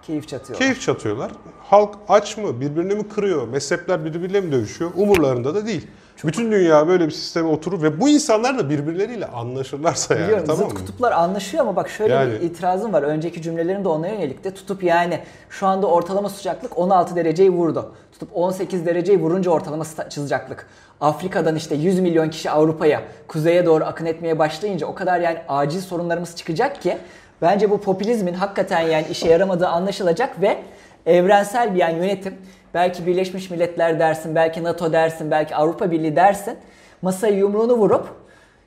Keyif 0.02 0.28
çatıyor. 0.28 0.58
keyif 0.58 0.80
çatıyorlar. 0.80 1.32
Halk 1.62 1.94
aç 2.08 2.36
mı, 2.36 2.60
birbirini 2.60 2.94
mi 2.94 3.08
kırıyor, 3.08 3.48
mezhepler 3.48 4.04
birbiriyle 4.04 4.40
mi 4.40 4.52
dövüşüyor? 4.52 4.90
Umurlarında 4.96 5.54
da 5.54 5.66
değil. 5.66 5.86
Bütün 6.24 6.52
dünya 6.52 6.88
böyle 6.88 7.06
bir 7.06 7.12
sisteme 7.12 7.48
oturur 7.48 7.82
ve 7.82 8.00
bu 8.00 8.08
insanlar 8.08 8.58
da 8.58 8.70
birbirleriyle 8.70 9.26
anlaşırlarsa 9.26 10.14
yani 10.14 10.22
Biliyorum 10.24 10.44
tamam 10.46 10.62
zıt 10.62 10.72
mı? 10.72 10.78
kutuplar 10.78 11.12
anlaşıyor 11.12 11.62
ama 11.62 11.76
bak 11.76 11.88
şöyle 11.90 12.14
Yani- 12.14 12.32
bir 12.32 12.40
itirazım 12.40 12.92
var. 12.92 13.02
Önceki 13.02 13.42
cümlelerim 13.42 13.84
de 13.84 13.88
ona 13.88 14.08
yönelik 14.08 14.44
de 14.44 14.54
tutup 14.54 14.82
yani 14.82 15.20
şu 15.50 15.66
anda 15.66 15.86
ortalama 15.86 16.28
sıcaklık 16.28 16.78
16 16.78 17.16
dereceyi 17.16 17.50
vurdu. 17.50 17.92
Tutup 18.12 18.28
18 18.34 18.86
dereceyi 18.86 19.20
vurunca 19.20 19.50
ortalama 19.50 19.84
sıcaklık. 19.84 20.66
Afrika'dan 21.00 21.56
işte 21.56 21.74
100 21.74 22.00
milyon 22.00 22.30
kişi 22.30 22.50
Avrupa'ya, 22.50 23.02
kuzeye 23.28 23.66
doğru 23.66 23.84
akın 23.84 24.06
etmeye 24.06 24.38
başlayınca 24.38 24.86
o 24.86 24.94
kadar 24.94 25.20
yani 25.20 25.38
acil 25.48 25.80
sorunlarımız 25.80 26.36
çıkacak 26.36 26.82
ki 26.82 26.98
bence 27.42 27.70
bu 27.70 27.80
popülizmin 27.80 28.34
hakikaten 28.34 28.80
yani 28.80 29.06
işe 29.10 29.28
yaramadığı 29.28 29.68
anlaşılacak 29.68 30.40
ve 30.40 30.58
evrensel 31.06 31.74
bir 31.74 31.78
yani 31.78 31.98
yönetim 31.98 32.34
belki 32.74 33.06
Birleşmiş 33.06 33.50
Milletler 33.50 33.98
dersin, 33.98 34.34
belki 34.34 34.64
NATO 34.64 34.92
dersin, 34.92 35.30
belki 35.30 35.56
Avrupa 35.56 35.90
Birliği 35.90 36.16
dersin 36.16 36.56
masaya 37.02 37.34
yumruğunu 37.36 37.72
vurup 37.74 38.08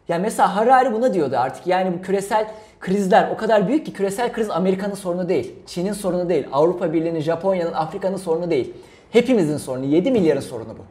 yani 0.08 0.22
mesela 0.22 0.56
Harari 0.56 0.94
buna 0.94 1.14
diyordu 1.14 1.36
artık. 1.40 1.68
Yani 1.68 1.94
bu 1.98 2.02
küresel 2.02 2.48
krizler 2.80 3.30
o 3.34 3.38
kadar 3.38 3.68
büyük 3.68 3.86
ki 3.86 3.94
küresel 3.94 4.34
kriz 4.34 4.50
Amerika'nın 4.50 4.96
sorunu 4.96 5.30
değil. 5.30 5.56
Çin'in 5.66 5.94
sorunu 5.94 6.30
değil. 6.30 6.48
Avrupa 6.52 6.94
Birliği'nin, 6.94 7.20
Japonya'nın, 7.22 7.74
Afrika'nın 7.74 8.18
sorunu 8.18 8.50
değil. 8.50 8.74
Hepimizin 9.12 9.58
sorunu. 9.58 9.86
7 9.86 10.12
milyarın 10.12 10.40
sorunu 10.40 10.70
bu. 10.70 10.82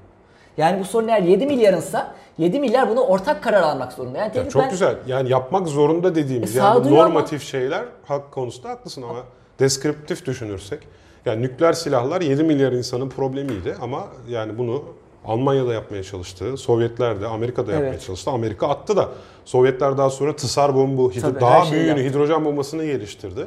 Yani 0.56 0.80
bu 0.80 0.84
sorun 0.84 1.08
eğer 1.08 1.22
7 1.22 1.46
milyarınsa 1.46 2.14
7 2.38 2.60
milyar 2.60 2.88
bunu 2.90 3.00
ortak 3.00 3.42
karar 3.42 3.62
almak 3.62 3.92
zorunda. 3.92 4.18
Yani 4.18 4.36
Ya 4.36 4.48
çok 4.48 4.62
ben- 4.62 4.70
güzel. 4.70 4.96
Yani 5.06 5.28
yapmak 5.30 5.68
zorunda 5.68 6.14
dediğimiz 6.14 6.56
E, 6.56 6.58
yani 6.58 6.74
sağduyu 6.74 6.94
ama- 6.94 7.04
normatif 7.08 7.42
şeyler 7.42 7.84
hak 8.06 8.32
konusunda 8.32 8.68
haklısın 8.68 9.02
ama 9.02 9.18
deskriptif 9.58 10.26
düşünürsek 10.26 10.78
yani 11.26 11.42
nükleer 11.42 11.72
silahlar 11.72 12.20
7 12.20 12.42
milyar 12.42 12.72
insanın 12.72 13.08
problemiydi 13.08 13.76
ama 13.80 14.06
yani 14.28 14.58
bunu 14.58 14.84
Almanya'da 15.24 15.72
yapmaya 15.72 16.02
çalıştı, 16.02 16.56
Sovyetler 16.56 17.20
de, 17.20 17.26
Amerika'da 17.26 17.72
yapmaya 17.72 17.88
Evet. 17.90 18.02
çalıştı. 18.06 18.30
Amerika 18.30 18.68
attı 18.68 18.96
da 18.96 19.08
Sovyetler 19.44 19.98
daha 19.98 20.10
sonra 20.10 20.36
tısar 20.36 20.74
bombu, 20.74 21.12
hidro- 21.12 21.20
Tabii, 21.20 21.40
daha 21.40 21.72
büyüğünü, 21.72 21.88
yaptı. 21.88 22.04
hidrojen 22.04 22.44
bombasını 22.44 22.84
geliştirdi. 22.84 23.46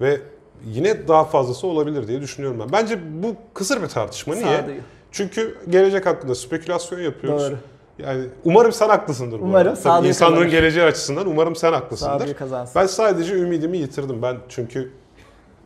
Ve 0.00 0.20
yine 0.66 1.08
daha 1.08 1.24
fazlası 1.24 1.66
olabilir 1.66 2.08
diye 2.08 2.20
düşünüyorum 2.20 2.60
ben. 2.60 2.72
Bence 2.72 2.98
bu 3.22 3.34
kısır 3.54 3.82
bir 3.82 3.86
tartışma. 3.88 4.34
Niye? 4.34 4.44
Sağduyu. 4.56 4.76
Çünkü 5.12 5.56
gelecek 5.70 6.06
hakkında 6.06 6.34
spekülasyon 6.34 7.00
yapıyoruz. 7.00 7.42
Doğru. 7.42 7.56
Yani 7.98 8.24
umarım 8.44 8.72
sen 8.72 8.88
haklısındır 8.88 9.40
bu 9.40 9.44
Umarım. 9.44 9.74
Tabii 9.82 10.08
insanlığın 10.08 10.34
kazanır. 10.34 10.50
geleceği 10.50 10.84
açısından 10.84 11.26
umarım 11.26 11.56
sen 11.56 11.72
haklısındır. 11.72 12.36
Ben 12.74 12.86
sadece 12.86 13.34
ümidimi 13.34 13.78
yitirdim. 13.78 14.22
Ben 14.22 14.36
çünkü 14.48 14.90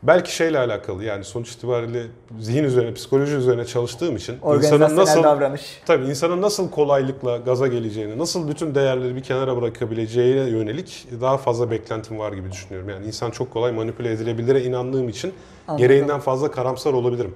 Belki 0.02 0.36
şeyle 0.36 0.58
alakalı 0.58 1.04
yani 1.04 1.24
sonuç 1.24 1.52
itibariyle 1.52 2.02
zihin 2.40 2.64
üzerine, 2.64 2.94
psikoloji 2.94 3.34
üzerine 3.34 3.64
çalıştığım 3.64 4.16
için 4.16 4.38
insanın 4.56 4.96
nasıl 4.96 5.22
davranış. 5.22 5.82
tabii 5.86 6.04
insanın 6.04 6.42
nasıl 6.42 6.70
kolaylıkla 6.70 7.36
gaza 7.36 7.66
geleceğini, 7.66 8.18
nasıl 8.18 8.48
bütün 8.48 8.74
değerleri 8.74 9.16
bir 9.16 9.22
kenara 9.22 9.56
bırakabileceğine 9.56 10.40
yönelik 10.50 11.06
daha 11.20 11.36
fazla 11.38 11.70
beklentim 11.70 12.18
var 12.18 12.32
gibi 12.32 12.52
düşünüyorum. 12.52 12.88
Yani 12.88 13.06
insan 13.06 13.30
çok 13.30 13.52
kolay 13.52 13.72
manipüle 13.72 14.12
edilebilire 14.12 14.62
inandığım 14.62 15.08
için 15.08 15.32
Anladım. 15.68 15.86
gereğinden 15.86 16.20
fazla 16.20 16.50
karamsar 16.50 16.92
olabilirim. 16.92 17.34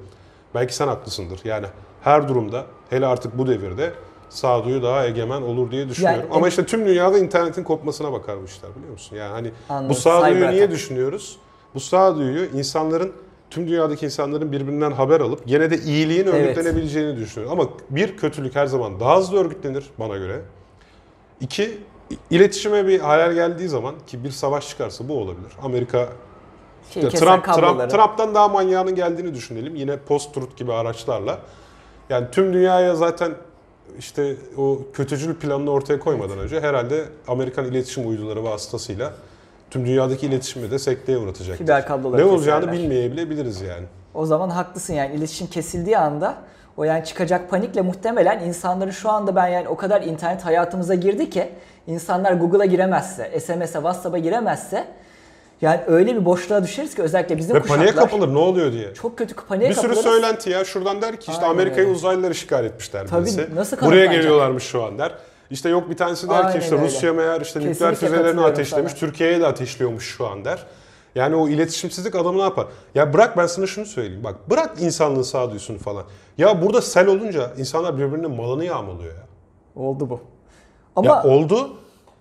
Belki 0.55 0.75
sen 0.75 0.88
haklısındır. 0.88 1.40
Yani 1.44 1.66
her 2.03 2.29
durumda 2.29 2.64
hele 2.90 3.07
artık 3.07 3.38
bu 3.38 3.46
devirde 3.46 3.92
sağduyu 4.31 4.83
daha 4.83 5.07
egemen 5.07 5.42
olur 5.42 5.70
diye 5.70 5.88
düşünüyorum. 5.88 6.20
Yani- 6.25 6.35
Ama 6.37 6.48
işte 6.48 6.66
tüm 6.66 6.87
dünyada 6.87 7.18
internetin 7.18 7.64
kopmasına 7.64 8.12
bakar 8.12 8.40
bu 8.42 8.44
işler 8.44 8.70
biliyor 8.77 8.92
musun? 8.92 9.16
Yani 9.16 9.33
hani 9.33 9.51
Anladım. 9.68 9.88
bu 9.88 9.94
sağduyu 9.94 10.51
niye 10.51 10.70
düşünüyoruz? 10.70 11.37
Bu 11.75 11.81
sağduyuyu 11.81 12.45
insanların 12.45 13.13
tüm 13.51 13.69
dünyadaki 13.69 14.07
insanların 14.07 14.53
birbirinden 14.53 14.91
haber 14.93 15.21
alıp 15.21 15.47
gene 15.47 15.71
de 15.71 15.79
iyiliğin 15.79 16.27
Evet. 16.27 16.35
örgütlenebileceğini 16.35 17.17
düşünüyorum. 17.17 17.61
Ama 17.61 17.71
bir 17.91 18.17
kötülük 18.17 18.57
her 18.57 18.67
zaman 18.67 19.01
daha 19.01 19.19
hızlı 19.19 19.39
örgütlenir 19.39 19.85
bana 19.99 20.17
göre. 20.17 20.41
İki, 21.41 21.79
iletişime 22.31 22.87
bir 22.87 23.01
hayal 23.01 23.33
geldiği 23.33 23.69
zaman 23.69 23.95
ki 24.07 24.25
bir 24.25 24.31
savaş 24.31 24.69
çıkarsa 24.69 25.09
bu 25.09 25.19
olabilir. 25.19 25.53
Amerika 25.63 26.09
Şey, 26.91 27.03
Trump. 27.03 27.45
Trump, 27.45 27.91
Trump'tan 27.91 28.35
daha 28.35 28.49
manyağının 28.49 28.95
geldiğini 28.95 29.35
düşünelim. 29.35 29.75
Yine 29.77 29.97
post-truth 29.97 30.57
gibi 30.57 30.73
araçlarla. 30.73 31.39
Yani 32.11 32.27
tüm 32.33 32.53
dünyaya 32.53 32.95
zaten 32.95 33.33
işte 33.99 34.37
o 34.57 34.79
kötücül 34.93 35.35
planını 35.35 35.71
ortaya 35.71 35.99
koymadan 35.99 36.39
önce 36.39 36.61
herhalde 36.61 37.05
Amerikan 37.29 37.65
iletişim 37.65 38.09
uyduları 38.09 38.45
vasıtasıyla 38.45 39.13
tüm 39.73 39.87
dünyadaki 39.87 40.27
iletişimi 40.27 40.71
de 40.71 40.79
sekteye 40.79 41.19
uğratacak. 41.19 41.59
Fiber 41.59 41.87
kabloları 41.87 42.21
Ne 42.21 42.25
olacağını 42.25 42.65
keserler. 42.71 42.83
bilmeyebiliriz 42.91 43.61
yani. 43.61 43.85
O 44.15 44.27
zaman 44.27 44.51
haklısın 44.51 44.95
yani 44.95 45.15
iletişim 45.15 45.47
kesildiği 45.47 45.99
anda 45.99 46.35
o 46.77 46.85
yani 46.85 47.05
çıkacak 47.05 47.51
panikle 47.51 47.83
muhtemelen 47.83 48.41
insanların 48.41 48.91
şu 48.91 49.11
anda 49.11 49.37
ben 49.37 49.47
yani 49.49 49.69
o 49.69 49.77
kadar 49.77 50.03
internet 50.03 50.45
hayatımıza 50.45 50.95
girdi 50.95 51.31
ki 51.31 51.49
insanlar 51.87 52.33
Google'a 52.33 52.65
giremezse, 52.65 53.41
SMS'e, 53.41 53.73
WhatsApp'a 53.73 54.19
giremezse 54.19 54.85
yani 55.63 55.81
öyle 55.87 56.15
bir 56.17 56.25
boşluğa 56.25 56.63
düşeriz 56.63 56.95
ki 56.95 57.03
özellikle 57.03 57.37
bizim 57.39 57.57
Ve 57.57 57.61
kuşaklar 57.61 57.79
paniğe 57.87 57.95
kapılır 57.95 58.35
ne 58.35 58.39
oluyor 58.39 58.73
diye. 58.73 58.95
çok 58.95 59.19
kötü 59.19 59.35
paniğe 59.35 59.71
Bir 59.71 59.75
sürü 59.75 59.83
kapılırız. 59.89 60.11
söylenti 60.13 60.51
ya. 60.51 60.65
Şuradan 60.65 61.03
der 61.03 61.17
ki 61.17 61.31
işte 61.31 61.43
Aynen 61.47 61.55
Amerika'yı 61.55 61.87
öyle. 61.87 61.97
uzaylılar 61.97 62.31
işgal 62.31 62.65
etmişler 62.65 63.07
Tabii, 63.07 63.23
birisi. 63.25 63.49
nasıl 63.55 63.77
Buraya 63.77 63.81
kanıtlanacak? 63.91 64.15
geliyorlarmış 64.15 64.65
şu 64.65 64.83
an 64.85 64.99
der. 64.99 65.13
İşte 65.53 65.69
yok 65.69 65.91
bir 65.91 65.97
tanesi 65.97 66.29
der 66.29 66.35
Aynen 66.35 66.53
ki 66.53 66.59
işte 66.59 66.75
öyle. 66.75 66.85
Rusya 66.87 67.12
meğer 67.12 67.41
işte 67.41 67.61
nükleer 67.61 67.73
Kesinlikle 67.75 67.95
füzelerini 67.97 68.23
katılıyorum 68.27 68.53
ateşlemiş, 68.53 68.93
sana. 68.93 69.01
Türkiye'ye 69.01 69.41
de 69.41 69.47
ateşliyormuş 69.47 70.17
şu 70.17 70.27
an 70.29 70.45
der. 70.45 70.67
Yani 71.15 71.37
o 71.37 71.49
iletişimsizlik 71.49 72.15
adamı 72.15 72.38
ne 72.38 72.43
yapar? 72.43 72.67
Ya 72.95 73.12
bırak 73.15 73.37
ben 73.37 73.47
sana 73.47 73.67
şunu 73.67 73.87
söyleyeyim. 73.87 74.25
Bak 74.25 74.51
bırak 74.51 74.81
insanlığın 74.81 75.23
sağduyusunu 75.23 75.79
falan. 75.79 76.05
Ya 76.38 76.62
burada 76.62 76.83
sel 76.83 77.07
olunca 77.07 77.51
insanlar 77.59 77.99
birbirinin 77.99 78.31
malını 78.31 78.65
yağmalıyor 78.65 79.15
ya. 79.15 79.27
Oldu 79.77 80.11
bu. 80.11 80.21
Ama 80.97 81.07
Ya 81.09 81.23
oldu. 81.25 81.71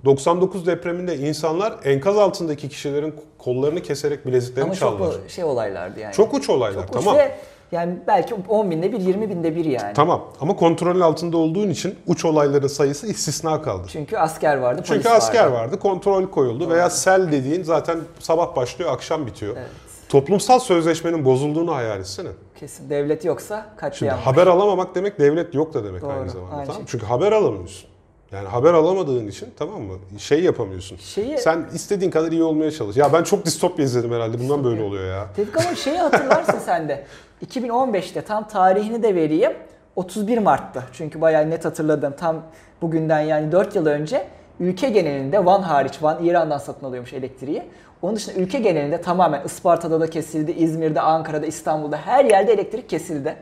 99 0.06 0.66
depreminde 0.68 1.18
insanlar 1.18 1.74
enkaz 1.84 2.18
altındaki 2.18 2.70
kişilerin 2.70 3.16
kollarını 3.38 3.82
keserek 3.82 4.26
bileziklerini 4.26 4.64
ama 4.64 4.76
çok 4.76 5.00
çaldılar. 5.00 5.16
o 5.26 5.30
şey 5.30 5.44
olaylardı 5.44 6.00
yani. 6.00 6.14
Çok 6.14 6.34
uç 6.34 6.50
olaylar 6.50 6.88
Çok 6.88 6.96
uç 6.96 7.04
tamam. 7.04 7.18
ve 7.18 7.36
yani 7.72 8.00
belki 8.08 8.36
10 8.50 8.72
binde 8.72 8.92
bir, 8.92 9.00
20 9.00 9.30
binde 9.30 9.56
bir 9.56 9.66
yani. 9.66 9.94
Tamam 9.94 10.22
ama 10.42 10.56
kontrolün 10.56 11.00
altında 11.00 11.38
olduğun 11.38 11.70
için 11.70 11.96
uç 12.08 12.26
olayların 12.26 12.68
sayısı 12.68 13.08
istisna 13.08 13.62
kaldı. 13.62 13.88
Çünkü 13.92 14.18
asker 14.18 14.58
vardı, 14.58 14.82
polis 14.88 14.88
Çünkü 14.88 15.10
asker 15.10 15.46
vardı. 15.46 15.54
vardı, 15.54 15.80
kontrol 15.80 16.26
koyuldu 16.26 16.70
veya 16.70 16.90
sel 16.90 17.32
dediğin 17.32 17.64
zaten 17.64 18.00
sabah 18.20 18.56
başlıyor, 18.56 18.92
akşam 18.94 19.26
bitiyor. 19.26 19.56
Evet. 19.58 19.70
Toplumsal 20.10 20.60
sözleşmenin 20.60 21.26
bozulduğunu 21.26 21.76
hayal 21.76 22.00
etsene. 22.00 22.30
Kesin 22.60 22.90
devlet 22.90 23.26
yoksa 23.26 23.66
Şimdi 23.66 23.76
katliam. 23.80 24.18
var. 24.18 24.24
haber 24.24 24.48
alamamak 24.48 24.96
demek 24.96 25.20
devlet 25.20 25.54
yok 25.56 25.74
da 25.74 25.84
demek 25.84 26.02
Doğru, 26.02 26.12
aynı 26.12 26.30
zamanda. 26.30 26.56
aynı 26.56 26.66
tamam 26.66 26.82
şey. 26.82 26.86
Çünkü 26.88 27.06
haber 27.06 27.32
alamıyorsun. 27.32 27.90
Yani 28.32 28.48
haber 28.48 28.74
alamadığın 28.74 29.28
için 29.28 29.48
tamam 29.60 29.82
mı? 29.82 29.94
Şey 30.18 30.44
yapamıyorsun. 30.44 30.98
Şeyi- 30.98 31.38
Sen 31.38 31.66
istediğin 31.74 32.12
kadar 32.12 32.32
iyi 32.32 32.44
olmaya 32.44 32.72
çalış. 32.72 32.98
Ya 32.98 33.14
ben 33.14 33.24
çok 33.24 33.46
distopya 33.46 33.86
izledim 33.86 34.12
herhalde. 34.12 34.40
Bundan 34.40 34.64
böyle 34.64 34.84
oluyor 34.84 35.06
ya. 35.10 35.28
Tevfik 35.36 35.58
ama 35.66 35.76
şeyi 35.76 35.98
hatırlarsın 35.98 36.60
sen 36.66 36.90
de. 36.90 37.06
2015'te 37.46 38.22
tam 38.22 38.48
tarihini 38.48 39.04
de 39.04 39.16
vereyim. 39.16 39.52
31 39.96 40.38
Mart'ta. 40.38 40.84
Çünkü 40.94 41.22
bayağı 41.22 41.50
net 41.50 41.66
hatırladım. 41.66 42.14
Tam 42.20 42.42
bugünden 42.82 43.22
yani 43.22 43.52
4 43.52 43.76
yıl 43.76 43.86
önce 43.86 44.28
ülke 44.60 44.90
genelinde 44.90 45.46
Van 45.46 45.62
hariç, 45.62 45.94
Van 46.02 46.24
İran'dan 46.26 46.58
satın 46.58 46.86
alıyormuş 46.86 47.14
elektriği. 47.14 47.64
Onun 48.02 48.16
dışında 48.16 48.36
ülke 48.36 48.60
genelinde 48.60 49.02
tamamen 49.02 49.44
Isparta'da 49.46 50.00
da 50.00 50.10
kesildi, 50.10 50.52
İzmir'de, 50.52 51.02
Ankara'da, 51.02 51.46
İstanbul'da 51.46 51.98
her 51.98 52.26
yerde 52.26 52.54
elektrik 52.54 52.90
kesildi. 52.90 53.36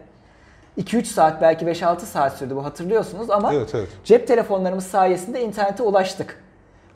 2-3 0.79 1.03
saat 1.05 1.41
belki 1.41 1.65
5-6 1.65 1.99
saat 1.99 2.37
sürdü 2.37 2.55
bu 2.55 2.65
hatırlıyorsunuz 2.65 3.29
ama 3.29 3.53
Evet 3.53 3.75
evet. 3.75 3.87
cep 4.03 4.27
telefonlarımız 4.27 4.83
sayesinde 4.87 5.41
internete 5.43 5.83
ulaştık. 5.83 6.43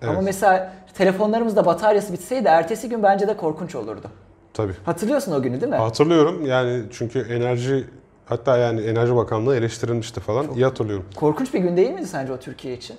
Ama 0.02 0.14
Evet. 0.14 0.24
mesela 0.24 0.74
telefonlarımızda 0.94 1.66
bataryası 1.66 2.14
bitseydi 2.14 2.48
ertesi 2.48 2.90
gün 2.90 3.04
bence 3.04 3.28
de 3.28 3.38
korkunç 3.38 3.76
olurdu. 3.76 4.08
Tabii. 4.54 4.74
Hatırlıyorsun 4.86 5.32
o 5.32 5.42
günü 5.42 5.62
değil 5.62 5.72
mi? 5.72 5.78
Hatırlıyorum 5.78 6.46
yani 6.46 6.84
çünkü 6.92 7.20
enerji 7.20 7.86
hatta 8.26 8.58
yani 8.58 8.82
Enerji 8.82 9.16
Bakanlığı 9.16 9.56
eleştirilmişti 9.56 10.20
falan. 10.20 10.48
İyi 10.56 10.66
hatırlıyorum. 10.66 11.06
Korkunç 11.16 11.54
bir 11.54 11.60
gün 11.60 11.78
değil 11.78 11.90
miydi 11.92 12.08
sence 12.08 12.34
o 12.34 12.38
Türkiye 12.38 12.74
için? 12.74 12.96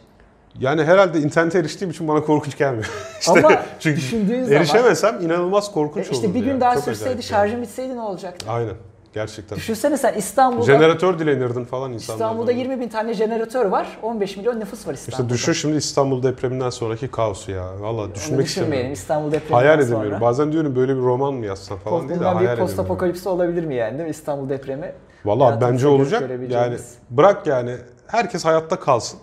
Yani 0.60 0.84
herhalde 0.84 1.18
internete 1.20 1.58
eriştiğim 1.58 1.90
için 1.90 2.08
bana 2.08 2.22
korkunç 2.22 2.58
gelmiyor. 2.58 2.90
işte 3.20 3.32
Ama 3.46 3.62
çünkü 3.80 3.96
düşündüğün 3.96 4.42
zaman- 4.44 4.56
erişemesem 4.58 5.20
inanılmaz 5.20 5.72
korkunç 5.72 6.06
E 6.06 6.10
olurdu. 6.10 6.16
işte 6.26 6.34
bir 6.34 6.40
gün 6.40 6.48
yani. 6.50 6.60
daha 6.60 6.74
Çok 6.74 6.84
sürseydi, 6.84 7.08
acayip 7.08 7.22
şarjın 7.24 7.62
bitseydi 7.62 7.96
ne 7.96 8.00
olacaktı? 8.00 8.46
yani. 8.48 8.56
Aynen. 8.56 8.74
Gerçekten. 9.14 9.56
Düşünsene 9.58 9.96
sen 9.96 10.14
İstanbul'da, 10.14 10.64
Jeneratör 10.66 11.18
dilenirdin 11.18 11.64
falan 11.64 11.92
insanlardan. 11.92 12.26
İstanbul'da 12.26 12.52
20 12.52 12.80
bin 12.80 12.88
tane 12.88 13.14
jeneratör 13.14 13.66
var, 13.66 13.98
15 14.02 14.36
milyon 14.36 14.60
nüfus 14.60 14.86
var 14.86 14.94
İstanbul'da. 14.94 15.22
İşte 15.22 15.34
düşün 15.34 15.52
şimdi 15.52 15.76
İstanbul 15.76 16.22
depreminden 16.22 16.70
sonraki 16.70 17.08
kaosu 17.10 17.50
ya. 17.50 17.80
Valla 17.80 18.14
düşünmek 18.14 18.46
istemiyorum. 18.46 18.92
İstanbul 18.92 19.32
depreminden 19.32 19.54
Hayal 19.54 19.74
sonra. 19.76 19.84
edemiyorum. 19.84 20.20
Bazen 20.20 20.52
diyorum 20.52 20.76
böyle 20.76 20.96
bir 20.96 21.00
roman 21.02 21.34
mı 21.34 21.46
yazsam 21.46 21.78
falan 21.78 22.00
diye 22.00 22.10
de 22.10 22.14
Bundan 22.20 22.34
hayal 22.34 22.52
bir 22.52 22.60
post 22.60 22.72
edemiyorum. 22.72 22.84
apokalipsi 22.92 23.28
olabilir 23.28 23.64
mi 23.64 23.74
yani 23.74 23.92
değil 23.92 24.04
mi 24.04 24.10
İstanbul 24.10 24.48
depremi? 24.48 24.92
Valla 25.24 25.58
bence 25.60 25.88
olacak. 25.88 26.30
Yani 26.50 26.76
bırak 27.10 27.46
yani 27.46 27.76
herkes 28.06 28.44
hayatta 28.44 28.80
kalsın. 28.80 29.18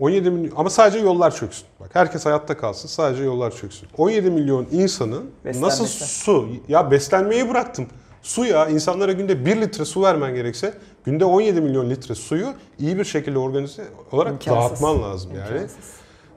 17 0.00 0.30
milyon 0.30 0.56
ama 0.56 0.70
sadece 0.70 0.98
yollar 0.98 1.30
çöksün. 1.34 1.66
Bak 1.80 1.90
herkes 1.92 2.26
hayatta 2.26 2.56
kalsın 2.56 2.88
sadece 2.88 3.22
yollar 3.24 3.50
çöksün. 3.50 3.88
17 3.98 4.30
milyon 4.30 4.66
insanın 4.70 5.30
Beslenmesi. 5.44 5.82
nasıl 5.82 5.86
su 6.06 6.48
ya 6.68 6.90
beslenmeyi 6.90 7.50
bıraktım. 7.50 7.86
Su 8.22 8.44
ya 8.44 8.68
insanlara 8.68 9.12
günde 9.12 9.46
1 9.46 9.60
litre 9.60 9.84
su 9.84 10.02
vermen 10.02 10.34
gerekse 10.34 10.74
günde 11.04 11.24
17 11.24 11.60
milyon 11.60 11.90
litre 11.90 12.14
suyu 12.14 12.46
iyi 12.78 12.98
bir 12.98 13.04
şekilde 13.04 13.38
organize 13.38 13.82
olarak 14.12 14.32
İmkansız. 14.32 14.70
dağıtman 14.70 15.02
lazım 15.02 15.30
yani. 15.34 15.48
İmkansız. 15.54 15.76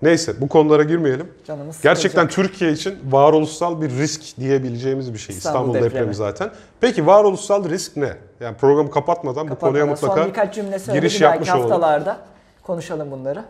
Neyse 0.01 0.41
bu 0.41 0.47
konulara 0.47 0.83
girmeyelim. 0.83 1.27
Canımız 1.47 1.81
Gerçekten 1.81 2.09
sıkılacak. 2.27 2.51
Türkiye 2.51 2.71
için 2.71 2.99
varoluşsal 3.09 3.81
bir 3.81 3.89
risk 3.89 4.37
diyebileceğimiz 4.39 5.13
bir 5.13 5.19
şey. 5.19 5.35
İstanbul 5.35 5.57
İstanbul, 5.59 5.73
depremi. 5.73 5.93
depremi. 5.93 6.15
zaten. 6.15 6.51
Peki 6.79 7.07
varoluşsal 7.07 7.69
risk 7.69 7.97
ne? 7.97 8.13
Yani 8.39 8.57
programı 8.57 8.91
kapatmadan 8.91 9.49
bu 9.49 9.55
konuya 9.55 9.85
Kapatmadan 9.85 9.89
mutlaka 9.89 10.15
Son 10.21 10.29
birkaç 10.29 10.55
cümle 10.55 10.77
giriş 10.93 11.21
yapmış 11.21 11.49
olalım. 11.49 11.61
haftalarda 11.61 12.17
konuşalım 12.63 13.11
bunları. 13.11 13.43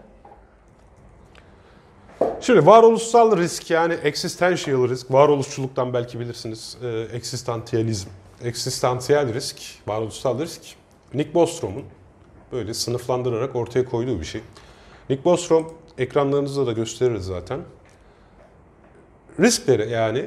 Şimdi 2.42 2.66
varoluşsal 2.66 3.38
risk 3.38 3.70
yani 3.70 3.94
existential 3.94 4.90
risk, 4.90 5.12
varoluşçuluktan 5.12 5.94
belki 5.94 6.20
bilirsiniz. 6.20 6.78
E, 6.84 6.88
existentializm. 7.14 8.10
Existential 8.44 9.34
risk, 9.34 9.58
varoluşsal 9.88 10.40
risk. 10.40 10.62
Nick 11.14 11.34
Bostrom'un 11.34 11.84
böyle 12.52 12.74
sınıflandırarak 12.74 13.56
ortaya 13.56 13.86
koyduğu 13.86 14.20
bir 14.20 14.26
şey. 14.26 14.42
Nick 15.10 15.26
Bostrom 15.26 15.74
ekranlarınızda 15.98 16.68
da 16.68 16.72
gösteririz 16.72 17.26
zaten. 17.26 17.60
Riskleri 19.40 19.90
yani 19.90 20.26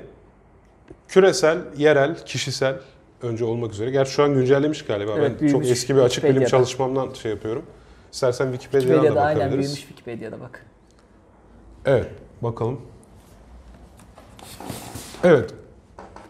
küresel, 1.09 1.59
yerel, 1.77 2.25
kişisel 2.27 2.77
önce 3.23 3.45
olmak 3.45 3.73
üzere. 3.73 3.91
Gerçi 3.91 4.13
şu 4.13 4.23
an 4.23 4.35
güncellemiş 4.35 4.85
galiba. 4.85 5.13
Evet, 5.19 5.31
ben 5.31 5.41
büyümüş 5.41 5.53
çok 5.53 5.67
eski 5.67 5.97
bir 5.97 6.01
açık 6.01 6.25
bilim 6.25 6.45
çalışmamdan 6.45 7.13
şey 7.13 7.31
yapıyorum. 7.31 7.63
İstersen 8.13 8.53
Wikipedia'dan 8.53 8.91
da 8.91 8.95
Wikipedia'da 8.97 9.23
aynen 9.23 9.41
bakabiliriz. 9.41 9.67
büyümüş 9.67 9.81
Wikipedia'da 9.81 10.41
bak. 10.41 10.67
Evet, 11.87 12.07
bakalım. 12.43 12.81
Evet, 15.25 15.51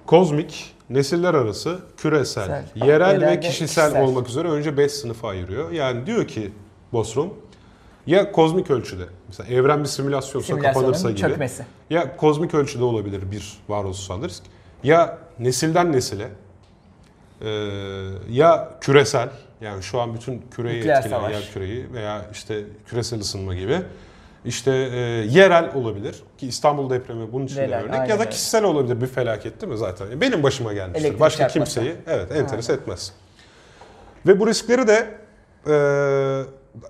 kozmik, 0.06 0.74
nesiller 0.90 1.34
arası, 1.34 1.78
küresel, 1.96 2.44
Küresel, 2.46 2.88
yerel, 2.88 3.20
ve 3.20 3.40
kişisel, 3.40 3.66
kişisel. 3.66 4.02
olmak 4.04 4.28
üzere 4.28 4.48
önce 4.48 4.76
5 4.76 4.92
sınıfa 4.92 5.28
ayırıyor. 5.28 5.70
Yani 5.70 6.06
diyor 6.06 6.28
ki 6.28 6.52
Bostrom, 6.92 7.34
ya 8.06 8.32
kozmik 8.32 8.70
ölçüde, 8.70 9.04
mesela 9.28 9.54
evren 9.54 9.80
bir 9.82 9.88
simülasyonsa 9.88 10.54
kapanırsa 10.54 10.74
Simülasyonun 10.80 11.16
gibi, 11.16 11.28
çökmesi. 11.28 11.66
ya 11.90 12.16
kozmik 12.16 12.54
ölçüde 12.54 12.84
olabilir 12.84 13.30
bir 13.30 13.58
varoluşsal 13.68 14.22
risk, 14.22 14.42
ya 14.82 15.18
nesilden 15.38 15.92
nesile, 15.92 16.28
ee, 17.40 17.48
ya 18.30 18.78
küresel, 18.80 19.28
yani 19.60 19.82
şu 19.82 20.00
an 20.00 20.14
bütün 20.14 20.42
küreyi 20.50 20.78
Nükleer 20.78 20.96
etkileyen 20.98 21.20
savaş. 21.20 21.32
yer 21.32 21.50
küreyi 21.52 21.92
veya 21.92 22.26
işte 22.32 22.64
küresel 22.86 23.20
ısınma 23.20 23.54
gibi, 23.54 23.82
İşte 24.44 24.70
e, 24.70 24.98
yerel 25.30 25.74
olabilir 25.74 26.22
ki 26.38 26.46
İstanbul 26.46 26.90
depremi 26.90 27.32
bunun 27.32 27.46
için 27.46 27.56
Yerel, 27.56 27.80
örnek 27.80 27.94
aynen 27.94 28.04
ya 28.04 28.16
da 28.18 28.20
öyle. 28.20 28.30
kişisel 28.30 28.64
olabilir 28.64 29.00
bir 29.00 29.06
felaket 29.06 29.60
değil 29.60 29.72
mi 29.72 29.78
zaten? 29.78 30.20
Benim 30.20 30.42
başıma 30.42 30.72
gelmiştir. 30.72 31.00
Elektrik 31.00 31.20
Başka 31.20 31.48
çarpması. 31.48 31.74
kimseyi 31.80 31.96
evet 32.06 32.32
enteres 32.32 32.70
etmez. 32.70 33.12
Ve 34.26 34.40
bu 34.40 34.46
riskleri 34.46 34.86
de 34.88 35.08
e, 35.66 35.72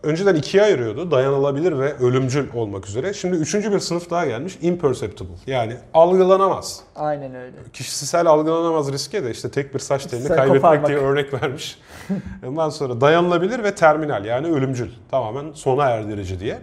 önceden 0.02 0.34
ikiye 0.34 0.62
ayırıyordu. 0.62 1.10
Dayanılabilir 1.10 1.78
ve 1.78 1.94
ölümcül 1.96 2.52
olmak 2.54 2.86
üzere. 2.88 3.14
Şimdi 3.14 3.36
üçüncü 3.36 3.72
bir 3.72 3.78
sınıf 3.78 4.10
daha 4.10 4.26
gelmiş. 4.26 4.58
Imperceptible. 4.62 5.32
Yani 5.46 5.76
algılanamaz. 5.94 6.80
Aynen 6.96 7.34
öyle. 7.34 7.56
Kişisel 7.72 8.26
algılanamaz 8.26 8.92
riske 8.92 9.24
de 9.24 9.30
işte 9.30 9.50
tek 9.50 9.74
bir 9.74 9.78
saç 9.78 10.02
telini 10.06 10.22
Kişisel 10.22 10.36
kaybetmek 10.36 10.62
koparmak. 10.62 10.88
diye 10.88 10.98
örnek 10.98 11.42
vermiş. 11.42 11.78
Ondan 12.46 12.70
sonra 12.70 13.00
dayanılabilir 13.00 13.64
ve 13.64 13.74
terminal 13.74 14.24
yani 14.24 14.46
ölümcül. 14.46 14.90
Tamamen 15.10 15.52
sona 15.52 15.84
erdirici 15.84 16.40
diye. 16.40 16.58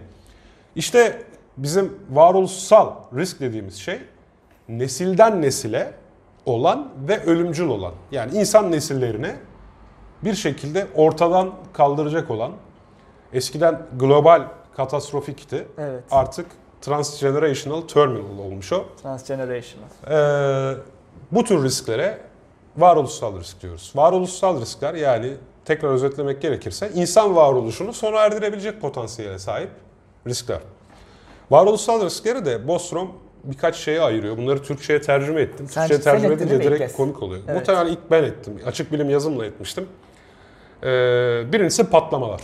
İşte 0.76 1.22
bizim 1.56 1.98
varoluşsal 2.10 2.92
risk 3.16 3.40
dediğimiz 3.40 3.76
şey 3.76 3.98
nesilden 4.68 5.42
nesile 5.42 5.92
olan 6.46 6.88
ve 7.08 7.24
ölümcül 7.24 7.68
olan. 7.68 7.92
Yani 8.10 8.38
insan 8.38 8.72
nesillerine 8.72 9.36
bir 10.24 10.34
şekilde 10.34 10.86
ortadan 10.94 11.50
kaldıracak 11.72 12.30
olan 12.30 12.52
eskiden 13.32 13.82
global 13.98 14.42
katastrofikti. 14.76 15.68
Evet. 15.78 16.04
Artık 16.10 16.46
transgenerational 16.80 17.80
terminal 17.80 18.38
olmuş 18.38 18.72
o. 18.72 18.84
Transgenerational. 19.02 19.88
Ee, 20.10 20.76
bu 21.32 21.44
tür 21.44 21.64
risklere 21.64 22.18
varoluşsal 22.76 23.40
risk 23.40 23.62
diyoruz. 23.62 23.92
Varoluşsal 23.94 24.60
riskler 24.60 24.94
yani 24.94 25.34
tekrar 25.64 25.88
özetlemek 25.88 26.42
gerekirse 26.42 26.90
insan 26.94 27.36
varoluşunu 27.36 27.92
sona 27.92 28.18
erdirebilecek 28.18 28.80
potansiyele 28.80 29.38
sahip 29.38 29.70
riskler. 30.26 30.60
Varoluşsal 31.50 32.04
riskleri 32.04 32.44
de 32.44 32.68
Bostrom 32.68 33.12
birkaç 33.44 33.76
şeye 33.76 34.00
ayırıyor. 34.00 34.38
Bunları 34.38 34.62
Türkçe'ye 34.62 35.00
tercüme 35.00 35.40
ettim. 35.40 35.66
Sen- 35.68 35.88
Türkçe'ye 35.88 36.02
sen 36.02 36.12
tercüme 36.12 36.34
ettin 36.34 36.46
edince 36.46 36.64
direkt 36.64 36.80
kez? 36.82 36.96
komik 36.96 37.22
oluyor. 37.22 37.42
Evet. 37.46 37.56
Muhtemelen 37.56 37.92
ilk 37.92 38.10
ben 38.10 38.22
ettim. 38.22 38.60
Açık 38.66 38.92
bilim 38.92 39.10
yazımla 39.10 39.46
etmiştim. 39.46 39.86
Ee, 40.82 40.86
birincisi 41.52 41.84
patlamalar. 41.90 42.42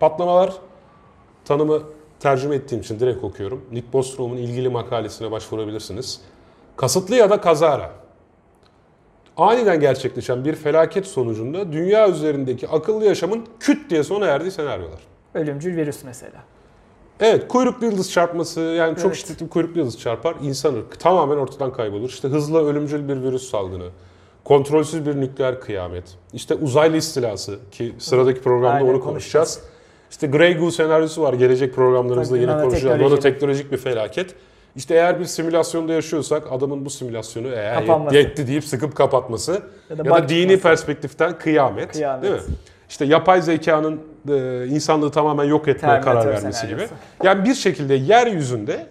Patlamalar 0.00 0.52
tanımı 1.44 1.82
tercüme 2.20 2.54
ettiğim 2.56 2.80
için 2.80 3.00
direkt 3.00 3.24
okuyorum. 3.24 3.64
Nick 3.72 3.92
Bostrom'un 3.92 4.36
ilgili 4.36 4.68
makalesine 4.68 5.30
başvurabilirsiniz. 5.30 6.20
Kasıtlı 6.76 7.14
ya 7.14 7.30
da 7.30 7.40
kazara 7.40 7.90
aniden 9.36 9.80
gerçekleşen 9.80 10.44
bir 10.44 10.54
felaket 10.54 11.06
sonucunda 11.06 11.72
dünya 11.72 12.08
üzerindeki 12.08 12.68
akıllı 12.68 13.04
yaşamın 13.04 13.46
küt 13.60 13.90
diye 13.90 14.04
sona 14.04 14.26
erdiği 14.26 14.50
senaryolar. 14.50 15.00
Ölümcül 15.34 15.76
virüs 15.76 16.04
mesela. 16.04 16.42
Evet 17.20 17.48
kuyruklu 17.48 17.86
yıldız 17.86 18.12
çarpması 18.12 18.60
yani 18.60 18.96
çok 18.96 19.04
Evet. 19.06 19.16
şiddetli 19.16 19.44
bir 19.44 19.50
kuyruklu 19.50 19.78
yıldız 19.80 19.98
çarpar 19.98 20.34
insan 20.42 20.74
ırkı 20.74 20.98
tamamen 20.98 21.36
ortadan 21.36 21.72
kaybolur. 21.72 22.08
İşte 22.08 22.28
hızla 22.28 22.64
ölümcül 22.64 23.08
bir 23.08 23.22
virüs 23.22 23.50
salgını, 23.50 23.88
kontrolsüz 24.44 25.06
bir 25.06 25.16
nükleer 25.20 25.60
kıyamet, 25.60 26.04
işte 26.32 26.54
uzaylı 26.54 26.96
istilası 26.96 27.58
ki 27.72 27.94
sıradaki 27.98 28.40
programda 28.42 28.76
Aynen, 28.76 28.88
onu 28.90 29.00
konuşacağız. 29.00 29.60
İşte 30.10 30.26
Grey 30.26 30.56
Goo 30.56 30.70
senaryosu 30.70 31.22
var 31.22 31.32
gelecek 31.34 31.74
programlarımızda 31.74 32.36
yine 32.38 32.46
konuşacağız. 32.52 32.84
nanoteknoloji. 32.84 33.12
Nanoteknolojik 33.14 33.72
bir 33.72 33.76
felaket. 33.76 34.34
İşte 34.76 34.94
eğer 34.94 35.20
bir 35.20 35.24
simülasyonda 35.24 35.92
yaşıyorsak 35.92 36.52
adamın 36.52 36.84
bu 36.84 36.90
simülasyonu 36.90 37.48
eğer 37.48 37.74
Kapanması. 37.80 38.16
yetti 38.16 38.46
deyip 38.46 38.64
sıkıp 38.64 38.96
kapatması 38.96 39.52
ya 39.52 39.60
Ya 39.90 39.98
da, 39.98 40.04
da 40.04 40.10
bug 40.10 40.28
dini 40.28 40.60
perspektiften 40.60 41.38
kıyamet, 41.38 41.92
Kıyamet. 41.92 42.22
değil 42.22 42.34
mi? 42.34 42.40
İşte 42.88 43.04
yapay 43.04 43.42
zekanın 43.42 44.00
e, 44.28 44.66
insanlığı 44.66 45.10
tamamen 45.10 45.44
yok 45.44 45.68
etmeye 45.68 46.00
Terminator 46.00 46.22
karar 46.22 46.26
vermesi 46.26 46.66
gibi. 46.66 46.80
senaryosu. 46.80 46.94
Yani 47.22 47.44
bir 47.44 47.54
şekilde 47.54 47.94
yeryüzünde 47.94 48.86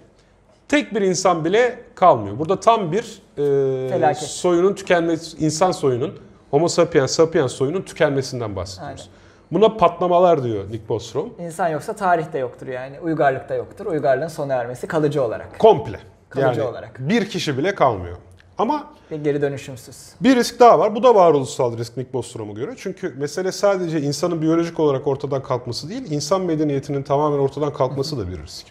tek 0.68 0.96
bir 0.96 1.02
insan 1.02 1.46
bile 1.46 1.80
kalmıyor. 1.96 2.40
Burada 2.40 2.60
tam 2.60 2.92
bir 2.92 3.22
e, 3.38 3.90
Felaket. 3.90 4.24
soyunun 4.24 4.74
tükenmesi, 4.74 5.38
insan 5.46 5.72
soyunun, 5.72 6.14
Homo 6.52 6.68
sapiens 6.68 7.12
sapiens 7.12 7.52
soyunun 7.52 7.82
tükenmesinden 7.82 8.56
bahsediyoruz. 8.56 9.10
Buna 9.52 9.78
patlamalar 9.78 10.44
diyor 10.44 10.64
Nick 10.72 10.90
Bostrom. 10.90 11.34
İnsan 11.40 11.68
yoksa 11.68 11.94
tarihte 11.94 12.38
yoktur 12.40 12.68
yani. 12.68 13.00
Uygarlıkta 13.00 13.54
yoktur. 13.56 13.86
Uygarlığın 13.86 14.28
sona 14.28 14.54
ermesi 14.54 14.88
kalıcı 14.88 15.24
olarak. 15.24 15.60
Komple. 15.60 16.00
Kalıcı 16.30 16.60
yani 16.60 16.70
olarak. 16.70 17.00
bir 17.00 17.30
kişi 17.30 17.58
bile 17.58 17.76
kalmıyor. 17.76 18.18
Ama 18.58 18.94
Ve 19.12 19.18
geri 19.18 19.42
dönüşümsüz. 19.42 19.96
bir 20.22 20.36
risk 20.36 20.60
daha 20.60 20.80
var. 20.80 20.96
Bu 20.96 21.04
da 21.04 21.16
varoluşsal 21.16 21.78
risk 21.78 21.98
Nick 21.98 22.14
Bostrom'a 22.14 22.54
göre. 22.54 22.72
Çünkü 22.78 23.10
mesele 23.18 23.52
sadece 23.52 24.02
insanın 24.02 24.42
biyolojik 24.42 24.80
olarak 24.80 25.08
ortadan 25.08 25.44
kalkması 25.44 25.90
değil, 25.90 26.12
insan 26.12 26.42
medeniyetinin 26.42 27.04
tamamen 27.04 27.38
ortadan 27.38 27.74
kalkması 27.74 28.18
da 28.18 28.28
bir 28.28 28.44
risk. 28.44 28.66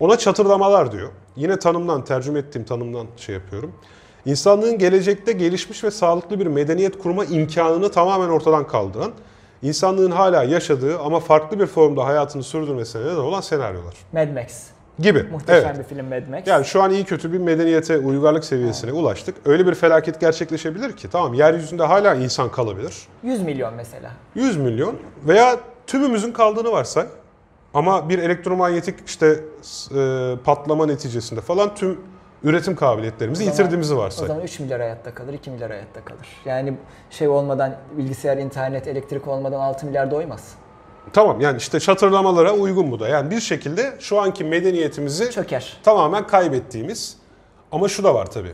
Ona 0.00 0.18
çatırdamalar 0.18 0.92
diyor. 0.92 1.08
Yine 1.36 1.58
tanımdan, 1.58 2.04
tercüme 2.04 2.38
ettiğim 2.38 2.64
tanımdan 2.64 3.06
şey 3.16 3.34
yapıyorum. 3.34 3.72
İnsanlığın 4.26 4.78
gelecekte 4.78 5.32
gelişmiş 5.32 5.84
ve 5.84 5.90
sağlıklı 5.90 6.40
bir 6.40 6.46
medeniyet 6.46 6.98
kurma 6.98 7.24
imkanını 7.24 7.90
tamamen 7.90 8.28
ortadan 8.28 8.66
kaldıran, 8.66 9.12
insanlığın 9.62 10.10
hala 10.10 10.44
yaşadığı 10.44 10.98
ama 10.98 11.20
farklı 11.20 11.60
bir 11.60 11.66
formda 11.66 12.04
hayatını 12.04 12.42
sürdürmesine 12.42 13.02
neden 13.02 13.16
olan 13.16 13.40
senaryolar 13.40 13.94
Mad 14.12 14.28
Max. 14.28 14.62
Gibi. 15.02 15.22
Muhteşem 15.22 15.64
Evet. 15.76 15.78
bir 15.78 15.84
film 15.96 16.08
Mad 16.08 16.28
Max. 16.28 16.46
Yani 16.46 16.64
şu 16.64 16.82
an 16.82 16.90
iyi 16.90 17.04
kötü 17.04 17.32
bir 17.32 17.38
medeniyete, 17.38 17.98
uygarlık 17.98 18.44
seviyesine 18.44 18.92
ulaştık. 18.92 19.36
Öyle 19.44 19.66
bir 19.66 19.74
felaket 19.74 20.20
gerçekleşebilir 20.20 20.96
ki 20.96 21.10
tamam 21.10 21.34
yeryüzünde 21.34 21.82
hala 21.82 22.14
insan 22.14 22.50
kalabilir. 22.50 22.94
100 23.22 23.42
milyon 23.42 23.74
mesela. 23.74 24.10
100 24.34 24.56
milyon 24.56 24.96
veya 25.26 25.56
tümümüzün 25.86 26.32
kaldığını 26.32 26.72
varsay. 26.72 27.06
Ama 27.74 28.08
bir 28.08 28.18
elektromanyetik 28.18 28.98
işte 29.06 29.26
e, 29.96 30.32
patlama 30.44 30.86
neticesinde 30.86 31.40
falan 31.40 31.74
tüm 31.74 32.00
üretim 32.44 32.76
kabiliyetlerimizi 32.76 33.42
O 33.42 33.44
zaman- 33.44 33.52
yitirdiğimizi 33.52 33.94
O 33.94 33.98
varsay. 33.98 34.28
zaman 34.28 34.42
3 34.42 34.60
milyar 34.60 34.80
hayatta 34.80 35.14
kalır, 35.14 35.32
2 35.32 35.50
milyar 35.50 35.70
hayatta 35.70 36.04
kalır. 36.04 36.26
Yani 36.44 36.74
şey 37.10 37.28
olmadan, 37.28 37.74
bilgisayar, 37.98 38.36
internet, 38.36 38.86
elektrik 38.88 39.28
olmadan 39.28 39.60
6 39.60 39.86
milyar 39.86 40.10
doymaz. 40.10 40.54
Tamam 41.12 41.40
yani 41.40 41.56
işte 41.58 41.80
çatırlamalara 41.80 42.52
uygun 42.52 42.90
bu 42.92 43.00
da. 43.00 43.08
Yani 43.08 43.30
bir 43.30 43.40
şekilde 43.40 43.92
şu 44.00 44.20
anki 44.20 44.44
medeniyetimizi 44.44 45.30
Çöker. 45.30 45.76
tamamen 45.82 46.26
kaybettiğimiz 46.26 47.16
ama 47.72 47.88
şu 47.88 48.04
da 48.04 48.14
var 48.14 48.26
tabii. 48.30 48.52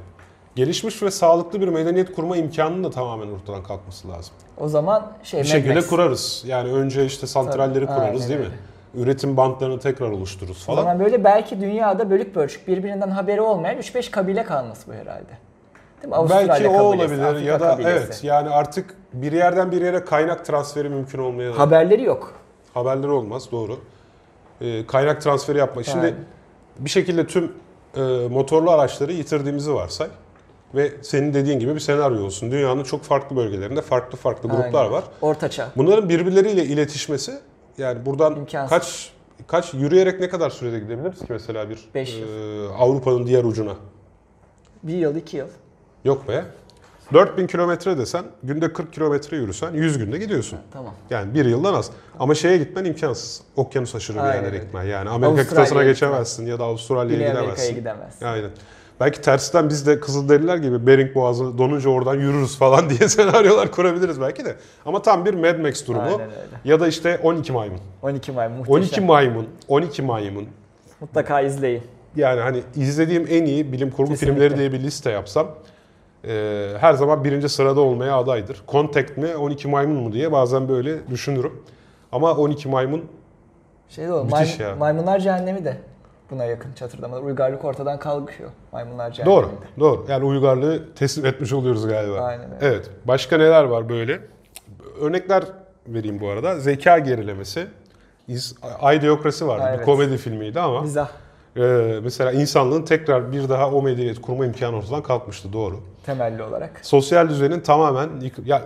Gelişmiş 0.57 1.03
ve 1.03 1.11
sağlıklı 1.11 1.61
bir 1.61 1.69
medeniyet 1.69 2.13
kurma 2.15 2.37
imkanının 2.37 2.85
da 2.85 2.91
tamamen 2.91 3.29
ortadan 3.29 3.63
kalkması 3.63 4.09
lazım. 4.09 4.35
O 4.57 4.69
zaman 4.69 5.13
şey 5.23 5.41
Bir 5.41 5.45
Mad 5.45 5.53
şekilde 5.53 5.75
Max. 5.75 5.87
kurarız. 5.89 6.43
Yani 6.47 6.73
önce 6.73 7.05
işte 7.07 7.27
santralleri 7.27 7.87
Tabii, 7.87 7.99
kurarız 7.99 8.23
aynen 8.23 8.29
değil 8.39 8.51
mi? 8.51 8.57
Üretim 8.95 9.37
bantlarını 9.37 9.79
tekrar 9.81 10.11
oluştururuz 10.11 10.63
O 10.63 10.67
falan. 10.67 10.83
zaman 10.83 11.01
böyle 11.01 11.25
belki 11.25 11.61
dünyada 11.61 12.11
bölük 12.11 12.35
pörçük 12.35 12.69
birbirinden 12.69 13.11
haberi 13.11 13.41
olmayan 13.41 13.79
3-5 13.79 14.11
kabile 14.11 14.45
kalması 14.45 14.87
bu 14.91 14.93
herhalde. 14.95 15.39
Değil 16.03 16.09
mi? 16.09 16.15
Avustralya 16.17 16.49
Belki 16.49 16.69
o 16.69 16.73
kabilesi, 16.73 16.83
olabilir 16.83 17.23
Afrika 17.23 17.51
ya 17.51 17.61
da 17.61 17.69
kabilesi. 17.69 17.91
evet 17.99 18.21
yani 18.25 18.49
artık 18.49 18.95
bir 19.13 19.33
yerden 19.33 19.73
bir 19.73 19.81
yere 19.83 20.05
kaynak 20.05 20.45
transferi 20.47 20.89
mümkün 20.89 21.19
olmaya 21.19 21.59
Haberleri 21.59 22.03
yok. 22.03 22.33
haberleri 22.75 23.11
olmaz 23.11 23.49
doğru. 23.53 23.79
Ee, 24.61 24.87
kaynak 24.87 25.23
transferi 25.23 25.59
yapmak. 25.59 25.85
Şimdi 25.85 26.15
bir 26.79 26.91
şekilde 26.91 27.27
tüm 27.27 27.53
e, 27.97 28.01
motorlu 28.31 28.71
araçları 28.71 29.13
yitirdiğimizi 29.13 29.75
varsay 29.75 30.09
ve 30.75 30.93
senin 31.03 31.35
dediğin 31.35 31.59
gibi 31.59 31.75
bir 31.75 31.81
senaryo 31.81 32.25
olsun. 32.25 32.51
Dünyanın 32.53 32.83
çok 32.85 33.03
farklı 33.03 33.37
bölgelerinde 33.37 33.83
farklı 33.83 34.19
farklı 34.19 34.49
gruplar 34.49 34.81
Aynen. 34.83 34.93
var. 34.93 35.05
Ortaçağ. 35.21 35.69
Bunların 35.77 36.09
birbirleriyle 36.09 36.65
iletişmesi 36.65 37.33
yani 37.79 38.07
buradan 38.07 38.37
İmkansız. 38.37 38.71
kaç 38.71 39.13
kaç 39.47 39.75
yürüyerek 39.75 40.21
ne 40.21 40.29
kadar 40.29 40.51
sürede 40.51 40.79
gidebiliriz 40.79 41.19
ki 41.19 41.27
mesela 41.29 41.71
bir 41.71 41.79
Beş 41.95 42.15
e, 42.19 42.25
Avrupa'nın 42.79 43.27
diğer 43.27 43.45
ucuna? 43.45 43.73
Bir 44.83 44.95
yıl, 44.95 45.17
iki 45.17 45.37
yıl. 45.37 45.49
Yok 46.05 46.29
be. 46.29 46.45
4000 47.13 47.47
kilometre 47.47 47.99
desen 47.99 48.25
günde 48.43 48.73
40 48.73 48.93
kilometre 48.93 49.37
yürüsen 49.37 49.73
100 49.73 49.99
günde 49.99 50.19
gidiyorsun. 50.19 50.59
Tamam. 50.73 50.95
Yani 51.11 51.35
bir 51.35 51.45
yıldan 51.45 51.75
az. 51.75 51.91
Ama 52.19 52.35
şeye 52.35 52.57
gitmen 52.59 52.85
imkansız. 52.85 53.43
Okyanus 53.57 53.95
aşırı 53.95 54.17
bir 54.17 54.23
Aynen 54.23 54.35
yerlere 54.35 54.51
öyle. 54.55 54.65
gitmen. 54.65 54.85
Yani 54.85 55.11
Amerika 55.11 55.43
kıtasına 55.43 55.65
gitmen. 55.65 55.87
geçemezsin 55.87 56.47
ya 56.47 56.59
da 56.59 56.65
Avustralya'ya 56.65 57.19
Güney 57.29 57.41
Amerika'ya 57.43 57.71
gidemezsin. 57.71 57.75
gidemez. 58.21 58.35
Aynen. 58.37 58.51
Belki 59.01 59.21
tersten 59.21 59.69
biz 59.69 59.87
de 59.87 60.01
Kızılderililer 60.01 60.57
gibi 60.57 60.87
Bering 60.87 61.15
Boğazı 61.15 61.59
donunca 61.59 61.91
oradan 61.91 62.15
yürürüz 62.15 62.57
falan 62.59 62.91
diye 62.99 63.09
senaryolar 63.09 63.71
kurabiliriz 63.71 64.21
belki 64.21 64.45
de. 64.45 64.57
Ama 64.87 65.03
tam 65.03 65.25
bir 65.25 65.35
Mad 65.35 65.59
Max 65.59 65.87
durumu. 65.87 66.03
Aynen 66.03 66.21
öyle. 66.21 66.31
Ya 66.65 66.81
da 66.81 66.89
işte 66.89 67.21
12 67.23 67.53
maymun. 67.53 67.79
12 68.03 68.33
May 68.33 68.49
muhteşem. 68.49 68.75
12 68.75 69.01
maymun, 69.01 69.47
12 69.69 70.03
maymun. 70.03 70.49
Mutlaka 71.01 71.41
izleyin. 71.41 71.83
Yani 72.17 72.41
hani 72.41 72.63
izlediğim 72.77 73.27
en 73.31 73.45
iyi 73.45 73.73
bilim 73.73 73.91
kurgu 73.91 74.11
Kesinlikle. 74.13 74.35
filmleri 74.35 74.59
diye 74.59 74.73
bir 74.73 74.81
liste 74.81 75.11
yapsam 75.11 75.49
e, 76.25 76.73
her 76.81 76.93
zaman 76.95 77.25
birinci 77.25 77.49
sırada 77.49 77.81
olmaya 77.81 78.17
adaydır. 78.17 78.63
Contact 78.69 79.17
mi 79.17 79.37
12 79.37 79.69
maymun 79.69 79.97
mu 80.03 80.13
diye 80.13 80.33
bazen 80.33 80.69
böyle 80.69 81.09
düşünürüm. 81.09 81.53
Ama 82.13 82.33
12 82.37 82.69
maymun 82.69 83.05
Şey 83.89 84.07
de 84.07 84.13
o, 84.13 84.25
Müthiş 84.25 84.59
may- 84.59 84.63
ya. 84.63 84.77
maymunlar 84.77 85.19
cehennemi 85.21 85.65
de 85.65 85.77
buna 86.31 86.45
yakın 86.45 86.73
çatırdamalar. 86.73 87.23
Uygarlık 87.23 87.65
ortadan 87.65 87.99
kalkıyor. 87.99 88.51
Maymunlar 88.73 89.11
cehennemi 89.13 89.37
doğru, 89.37 89.51
doğru. 89.81 90.07
Yani 90.09 90.25
uygarlığı 90.25 90.95
teslim 90.95 91.27
etmiş 91.27 91.53
oluyoruz 91.53 91.87
galiba. 91.89 92.21
Aynen 92.21 92.45
öyle. 92.55 92.67
Evet. 92.67 92.91
Başka 93.05 93.37
neler 93.37 93.65
var 93.65 93.89
böyle? 93.89 94.21
Örnekler 95.01 95.45
vereyim 95.87 96.21
bu 96.21 96.29
arada. 96.29 96.61
Zeka 96.61 96.99
gerilemesi, 96.99 97.67
Idiocracy 98.97 99.45
vardı. 99.45 99.63
Ha, 99.63 99.69
Bir 99.73 99.77
evet. 99.77 99.85
komedi 99.85 100.17
filmiydi 100.17 100.61
ama 100.61 100.81
Mizah 100.81 101.09
e, 101.57 101.61
mesela 102.03 102.33
insanlığın 102.33 102.83
tekrar 102.83 103.33
bir 103.33 103.49
daha 103.49 103.71
o 103.71 103.83
medeniyet 103.83 104.21
kurma 104.21 104.47
imkanı 104.47 104.77
ortadan 104.77 105.03
kalkmıştı 105.03 105.53
doğru. 105.53 105.81
Temelli 106.09 106.43
olarak. 106.43 106.71
Sosyal 106.83 107.29
düzenin 107.29 107.61
tamamen 107.61 108.09
yık- 108.21 108.47
ya 108.47 108.63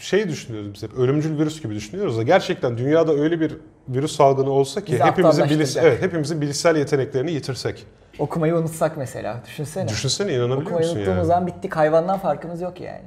şey 0.00 0.28
düşünüyoruz 0.28 0.74
biz 0.74 0.82
hep 0.82 0.94
ölümcül 0.98 1.38
virüs 1.38 1.62
gibi 1.62 1.74
düşünüyoruz 1.74 2.18
da 2.18 2.22
gerçekten 2.22 2.78
dünyada 2.78 3.12
öyle 3.12 3.40
bir 3.40 3.56
virüs 3.88 4.16
salgını 4.16 4.50
olsa 4.50 4.80
ki 4.84 4.92
Bizi 4.92 5.04
hepimizin 5.04 5.44
bilis 5.44 5.52
aptallaştıracak. 5.52 5.92
evet 5.92 6.02
hepimizin 6.02 6.40
bilişsel 6.40 6.76
yeteneklerini 6.76 7.32
yitirsek. 7.32 7.86
Okumayı 8.18 8.56
unutsak 8.56 8.96
mesela. 8.96 9.40
Düşünsene. 9.46 9.88
Düşünsene 9.88 10.32
inanabiliyor 10.32 10.62
Okumayı 10.62 10.80
musun 10.86 10.96
unuttuğumuz 10.96 11.18
yani? 11.18 11.26
zaman 11.26 11.46
bittik. 11.46 11.76
Hayvandan 11.76 12.18
farkımız 12.18 12.60
yok 12.60 12.80
yani. 12.80 13.02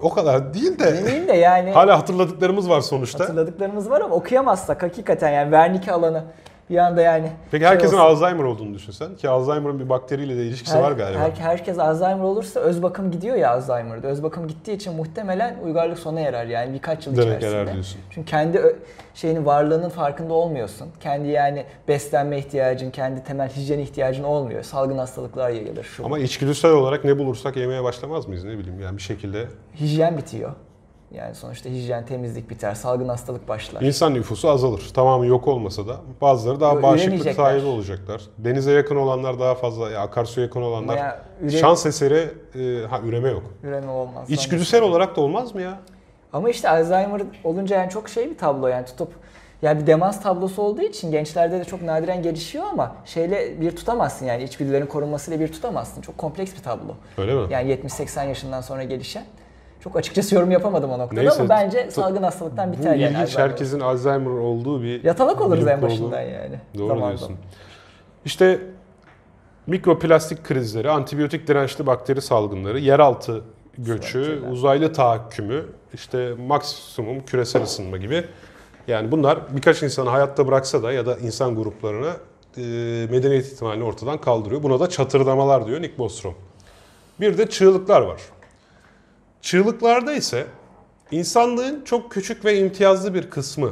O 0.00 0.10
kadar 0.14 0.54
değil 0.54 0.78
de 0.78 0.96
Demeyeyim 0.96 1.28
de 1.28 1.32
yani 1.32 1.70
hala 1.74 1.98
hatırladıklarımız 1.98 2.68
var 2.70 2.80
sonuçta. 2.80 3.24
hatırladıklarımız 3.24 3.90
var 3.90 4.00
ama 4.00 4.14
okuyamazsak 4.14 4.82
hakikaten 4.82 5.30
yani 5.30 5.44
Wernicke 5.46 5.92
alanı 5.92 6.24
bir 6.72 6.76
anda 6.76 7.02
yani. 7.02 7.26
Peki 7.50 7.62
şey 7.62 7.70
herkesin 7.70 7.96
olsun. 7.96 8.04
Alzheimer 8.06 8.44
olduğunu 8.44 8.74
düşünsen 8.74 9.14
ki 9.16 9.28
Alzheimer'ın 9.28 9.78
bir 9.80 9.88
bakteriyle 9.88 10.36
de 10.36 10.42
ilişkisi 10.46 10.74
Her- 10.76 10.82
var 10.82 10.92
galiba. 10.92 11.20
her- 11.20 11.30
herkes 11.30 11.78
Alzheimer 11.78 12.24
olursa 12.24 12.60
öz 12.60 12.82
bakım 12.82 13.10
gidiyor 13.10 13.36
ya 13.36 13.50
Alzheimer'da. 13.50 14.06
Öz 14.06 14.22
bakım 14.22 14.48
gittiği 14.48 14.72
için 14.72 14.94
muhtemelen 14.96 15.56
uygarlık 15.64 15.98
sona 15.98 16.20
erer 16.20 16.46
yani 16.46 16.74
birkaç 16.74 17.06
yıl 17.06 17.14
Direkt 17.16 17.28
içerisinde. 17.28 17.60
erer 17.60 17.72
diyorsun. 17.72 18.00
Çünkü 18.10 18.30
kendi 18.30 18.76
şeyinin 19.14 19.46
varlığının 19.46 19.88
farkında 19.88 20.34
olmuyorsun. 20.34 20.88
Kendi 21.00 21.28
yani 21.28 21.64
beslenme 21.88 22.38
ihtiyacın, 22.38 22.90
kendi 22.90 23.24
temel 23.24 23.48
hijyen 23.48 23.78
ihtiyacın 23.78 24.24
olmuyor. 24.24 24.62
Salgın 24.62 24.98
hastalıklar 24.98 25.50
yayılır. 25.50 25.84
Şu. 25.84 26.04
Ama 26.06 26.18
içgüdüsel 26.18 26.70
olarak 26.70 27.04
ne 27.04 27.18
bulursak 27.18 27.56
yemeye 27.56 27.84
başlamaz 27.84 28.28
mıyız 28.28 28.44
ne 28.44 28.58
bileyim 28.58 28.80
yani 28.80 28.96
bir 28.96 29.02
şekilde. 29.02 29.46
Hijyen 29.80 30.16
bitiyor. 30.18 30.52
Yani 31.14 31.34
sonuçta 31.34 31.68
hijyen, 31.70 32.06
temizlik 32.06 32.50
biter, 32.50 32.74
salgın 32.74 33.08
hastalık 33.08 33.48
başlar. 33.48 33.80
İnsan 33.82 34.14
nüfusu 34.14 34.50
azalır. 34.50 34.90
Tamamı 34.94 35.26
yok 35.26 35.48
olmasa 35.48 35.86
da 35.88 35.96
bazıları 36.20 36.60
daha 36.60 36.82
bağışıklık 36.82 37.32
sahibi 37.34 37.66
olacaklar. 37.66 38.22
Denize 38.38 38.72
yakın 38.72 38.96
olanlar 38.96 39.40
daha 39.40 39.54
fazla, 39.54 39.90
ya 39.90 40.00
akarsuya 40.00 40.46
yakın 40.46 40.62
olanlar. 40.62 41.16
Üre- 41.44 41.58
Şans 41.60 41.86
eseri, 41.86 42.30
e, 42.54 42.86
ha 42.86 43.00
üreme 43.04 43.30
yok. 43.30 43.42
Üreme 43.62 43.90
olmaz. 43.90 44.30
İçgüdüsel 44.30 44.82
olarak 44.82 45.16
da 45.16 45.20
olmaz 45.20 45.54
mı 45.54 45.62
ya? 45.62 45.78
Ama 46.32 46.50
işte 46.50 46.68
Alzheimer 46.70 47.22
olunca 47.44 47.76
yani 47.76 47.90
çok 47.90 48.08
şey 48.08 48.30
bir 48.30 48.38
tablo 48.38 48.66
yani 48.66 48.86
tutup 48.86 49.12
yani 49.62 49.80
bir 49.80 49.86
demans 49.86 50.22
tablosu 50.22 50.62
olduğu 50.62 50.82
için 50.82 51.10
gençlerde 51.10 51.58
de 51.60 51.64
çok 51.64 51.82
nadiren 51.82 52.22
gelişiyor 52.22 52.64
ama 52.72 52.96
şeyle 53.04 53.60
bir 53.60 53.76
tutamazsın 53.76 54.26
yani 54.26 54.42
içgüdülerin 54.42 54.86
korunmasıyla 54.86 55.40
bir 55.40 55.52
tutamazsın. 55.52 56.00
Çok 56.02 56.18
kompleks 56.18 56.52
bir 56.56 56.62
tablo. 56.62 56.94
Öyle 57.18 57.34
mi? 57.34 57.46
Yani 57.50 57.70
70-80 57.72 58.28
yaşından 58.28 58.60
sonra 58.60 58.84
gelişen. 58.84 59.24
Çok 59.84 59.96
açıkçası 59.96 60.34
yorum 60.34 60.50
yapamadım 60.50 60.90
o 60.90 60.98
noktada 60.98 61.20
Neyse, 61.20 61.40
ama 61.40 61.48
bence 61.48 61.90
salgın 61.90 62.22
hastalıktan 62.22 62.72
Bu 62.72 62.76
biter 62.76 62.94
yani. 62.94 63.02
ilginç 63.02 63.18
Alzheimer. 63.20 63.50
herkesin 63.50 63.80
Alzheimer 63.80 64.30
olduğu 64.30 64.82
bir 64.82 65.04
Yatalak 65.04 65.40
oluruz 65.40 65.66
en 65.66 65.82
başından 65.82 66.20
yani. 66.20 66.60
Doğru 66.78 66.88
Zamanla. 66.88 67.08
diyorsun. 67.08 67.36
İşte 68.24 68.60
mikroplastik 69.66 70.44
krizleri, 70.44 70.90
antibiyotik 70.90 71.48
dirençli 71.48 71.86
bakteri 71.86 72.22
salgınları, 72.22 72.78
yeraltı 72.78 73.42
göçü, 73.78 74.42
uzaylı 74.50 74.92
tahakkümü, 74.92 75.64
işte 75.94 76.34
maksimum 76.46 77.24
küresel 77.24 77.62
ısınma 77.62 77.96
gibi. 77.96 78.24
Yani 78.88 79.12
bunlar 79.12 79.38
birkaç 79.56 79.82
insanı 79.82 80.10
hayatta 80.10 80.46
bıraksa 80.48 80.82
da 80.82 80.92
ya 80.92 81.06
da 81.06 81.16
insan 81.16 81.54
gruplarını 81.56 82.10
e, 82.56 82.62
medeniyet 83.10 83.52
ihtimalini 83.52 83.84
ortadan 83.84 84.18
kaldırıyor. 84.18 84.62
Buna 84.62 84.80
da 84.80 84.88
çatırdamalar 84.88 85.66
diyor 85.66 85.82
Nick 85.82 85.98
Bostrom. 85.98 86.34
Bir 87.20 87.38
de 87.38 87.46
çığlıklar 87.50 88.00
var. 88.02 88.20
Çığlıklarda 89.42 90.12
ise 90.12 90.46
insanlığın 91.10 91.84
çok 91.84 92.12
küçük 92.12 92.44
ve 92.44 92.58
imtiyazlı 92.58 93.14
bir 93.14 93.30
kısmı 93.30 93.70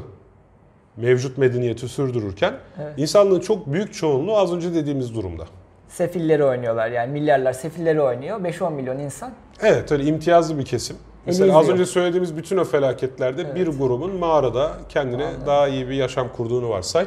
mevcut 0.97 1.39
medeniyeti 1.39 1.89
sürdürürken 1.89 2.55
Evet. 2.83 2.95
insanlığın 2.97 3.41
çok 3.41 3.67
büyük 3.73 3.95
çoğunluğu 3.95 4.37
az 4.37 4.53
önce 4.53 4.75
dediğimiz 4.75 5.15
durumda. 5.15 5.45
Sefilleri 5.89 6.45
oynuyorlar 6.45 6.91
yani 6.91 7.13
milyarlar 7.13 7.53
sefilleri 7.53 8.01
oynuyor. 8.03 8.41
5-10 8.41 8.73
milyon 8.73 8.99
insan. 8.99 9.33
Evet 9.63 9.93
öyle 9.93 10.05
imtiyazlı 10.05 10.59
bir 10.59 10.65
kesim. 10.65 10.97
Mesela 11.27 11.59
az 11.59 11.69
önce 11.69 11.87
söylediğimiz 11.87 12.37
bütün 12.37 12.57
o 12.57 12.65
felaketlerde 12.65 13.55
bir 13.55 13.67
grubun 13.67 14.17
mağarada 14.17 14.73
kendine 14.89 15.31
daha 15.47 15.69
iyi 15.69 15.89
bir 15.89 15.95
yaşam 15.95 16.29
kurduğunu 16.37 16.69
varsay. 16.69 17.07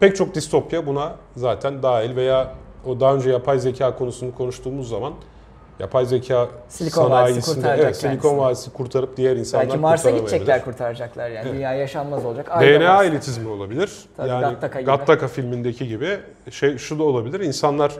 Pek 0.00 0.16
çok 0.16 0.34
distopya 0.34 0.86
buna 0.86 1.14
zaten 1.36 1.82
dahil 1.82 2.16
veya 2.16 2.54
o 2.86 3.00
daha 3.00 3.14
önce 3.14 3.30
yapay 3.30 3.58
zeka 3.58 3.96
konusunu 3.96 4.34
konuştuğumuz 4.34 4.88
zaman 4.88 5.12
yapay 5.78 6.06
zeka 6.06 6.48
Silikon 6.68 7.08
sanayisinde 7.08 7.76
evet, 7.78 7.96
Silikon. 7.96 8.38
Vadisi 8.38 8.72
kurtarıp 8.72 9.16
diğer 9.16 9.36
insanlar 9.36 9.66
Belki 9.68 9.78
Mars'a 9.78 10.10
gidecekler 10.10 10.64
kurtaracaklar 10.64 11.30
yani. 11.30 11.52
Dünya 11.52 11.74
yaşanmaz 11.74 12.24
olacak. 12.24 12.46
Ayda 12.50 12.80
DNA 12.80 12.94
Mars. 12.94 13.06
elitizmi 13.06 13.48
olabilir. 13.48 13.90
Tabii, 14.16 14.28
yani 14.28 14.40
Gattaca 14.42 14.80
Gattaca, 14.80 15.14
gibi. 15.14 15.28
filmindeki 15.28 15.88
gibi 15.88 16.18
şey 16.50 16.78
şu 16.78 16.98
da 16.98 17.02
olabilir. 17.02 17.40
İnsanlar 17.40 17.92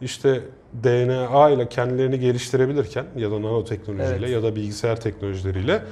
işte 0.00 0.40
DNA 0.82 1.50
ile 1.50 1.68
kendilerini 1.68 2.20
geliştirebilirken 2.20 3.04
ya 3.16 3.30
da 3.30 3.42
nanoteknolojiyle 3.42 4.26
Evet. 4.26 4.30
ya 4.30 4.42
da 4.42 4.56
bilgisayar 4.56 5.00
teknolojileriyle 5.00 5.82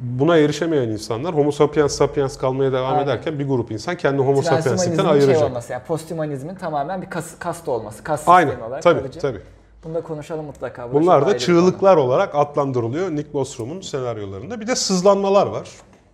buna 0.00 0.36
erişemeyen 0.36 0.88
insanlar 0.88 1.34
Homo 1.34 1.52
sapiens 1.52 1.92
sapiens 1.92 2.38
kalmaya 2.38 2.72
devam 2.72 2.92
Aynen. 2.92 3.04
ederken 3.04 3.38
bir 3.38 3.48
grup 3.48 3.70
insan 3.70 3.96
kendi 3.96 4.22
Homo 4.22 4.42
sapiens'ten 4.42 4.70
Transhumanizmin 4.76 5.04
ayıracak. 5.04 5.36
şey 5.36 5.44
olması 5.46 5.72
yani 5.72 5.82
posthumanizmin 5.82 6.54
tamamen 6.54 7.02
bir 7.02 7.10
kas, 7.10 7.38
kast 7.38 7.68
olması. 7.68 8.04
Kas 8.04 8.22
Aynen. 8.26 8.48
sistemi 8.50 8.68
olarak 8.68 8.82
Tabii 8.82 9.00
kalıcı. 9.00 9.20
tabii. 9.20 9.40
Bunu 9.84 9.94
da 9.94 10.00
konuşalım 10.02 10.44
mutlaka. 10.44 10.90
Bu 10.90 10.94
Bunlar 10.94 11.22
da 11.22 11.26
bir 11.26 11.30
konu. 11.32 11.40
çığlıklar 11.40 11.96
olarak 11.96 12.34
adlandırılıyor 12.34 13.10
Nick 13.10 13.32
Bostrom'un 13.32 13.80
senaryolarında. 13.80 14.60
Bir 14.60 14.66
de 14.66 14.76
sızlanmalar 14.76 15.46
var. 15.46 15.68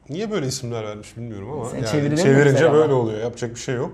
Niye 0.09 0.31
böyle 0.31 0.47
isimler 0.47 0.85
vermiş 0.85 1.17
bilmiyorum 1.17 1.53
ama 1.53 1.65
Sen 1.65 1.77
yani 1.77 1.87
çevirince 1.87 2.33
güzel 2.53 2.67
ama? 2.67 2.77
böyle 2.79 2.93
oluyor. 2.93 3.21
Yapacak 3.21 3.51
bir 3.51 3.61
şey 3.61 3.75
yok. 3.75 3.91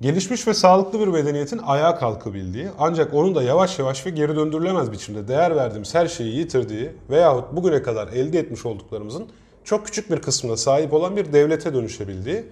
Gelişmiş 0.00 0.46
ve 0.46 0.54
sağlıklı 0.54 1.00
bir 1.00 1.06
medeniyetin 1.06 1.58
ayağa 1.66 1.98
kalkabildiği 1.98 2.68
ancak 2.78 3.14
onun 3.14 3.34
da 3.34 3.42
yavaş 3.42 3.78
yavaş 3.78 4.06
ve 4.06 4.10
geri 4.10 4.36
döndürülemez 4.36 4.92
biçimde 4.92 5.28
değer 5.28 5.56
verdiğimiz 5.56 5.94
her 5.94 6.06
şeyi 6.06 6.36
yitirdiği 6.36 6.90
veyahut 7.10 7.52
bugüne 7.52 7.82
kadar 7.82 8.08
elde 8.08 8.38
etmiş 8.38 8.66
olduklarımızın 8.66 9.26
çok 9.64 9.86
küçük 9.86 10.10
bir 10.10 10.20
kısmına 10.22 10.56
sahip 10.56 10.92
olan 10.94 11.16
bir 11.16 11.32
devlete 11.32 11.74
dönüşebildiği 11.74 12.44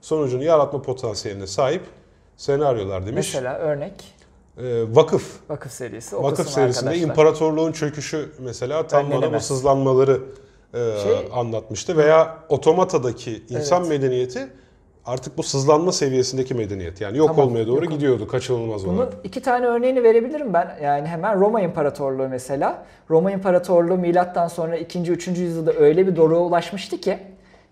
sonucunu 0.00 0.44
yaratma 0.44 0.82
potansiyeline 0.82 1.46
sahip 1.46 1.82
senaryolar 2.36 3.06
demiş. 3.06 3.14
Mesela 3.34 3.58
örnek 3.58 3.92
vakıf 4.90 5.50
vakıf 5.50 5.72
serisi. 5.72 6.16
Vakıf 6.16 6.32
okusun 6.40 6.54
serisinde 6.54 6.90
arkadaşlar. 6.90 7.08
imparatorluğun 7.08 7.72
çöküşü 7.72 8.28
mesela 8.38 8.86
tam 8.86 9.10
bana 9.10 9.32
bu 9.32 9.40
sızlanmaları 9.40 10.20
e, 10.74 10.78
Şey- 11.02 11.28
anlatmıştı. 11.32 11.96
Veya 11.96 12.36
otomatadaki 12.48 13.42
insan 13.48 13.80
Evet. 13.80 13.88
medeniyeti 13.90 14.48
artık 15.06 15.38
bu 15.38 15.42
sızlanma 15.42 15.92
seviyesindeki 15.92 16.54
medeniyet. 16.54 17.00
Yani 17.00 17.18
yok 17.18 17.28
Tamam, 17.28 17.46
olmaya 17.46 17.66
doğru 17.66 17.84
yok. 17.84 17.92
gidiyordu 17.92 18.28
kaçınılmaz 18.28 18.86
Bunun 18.86 18.96
olarak. 18.96 19.12
iki 19.24 19.42
tane 19.42 19.66
örneğini 19.66 20.02
verebilirim 20.02 20.52
ben. 20.54 20.78
Yani 20.82 21.08
hemen 21.08 21.40
Roma 21.40 21.60
İmparatorluğu 21.60 22.28
mesela. 22.28 22.84
Roma 23.10 23.30
İmparatorluğu 23.32 23.96
milattan 23.98 24.48
sonra 24.48 24.76
2. 24.76 24.98
3. 25.12 25.28
yüzyılda 25.40 25.72
öyle 25.72 26.06
bir 26.06 26.16
doruğa 26.16 26.40
ulaşmıştı 26.40 27.00
ki 27.00 27.18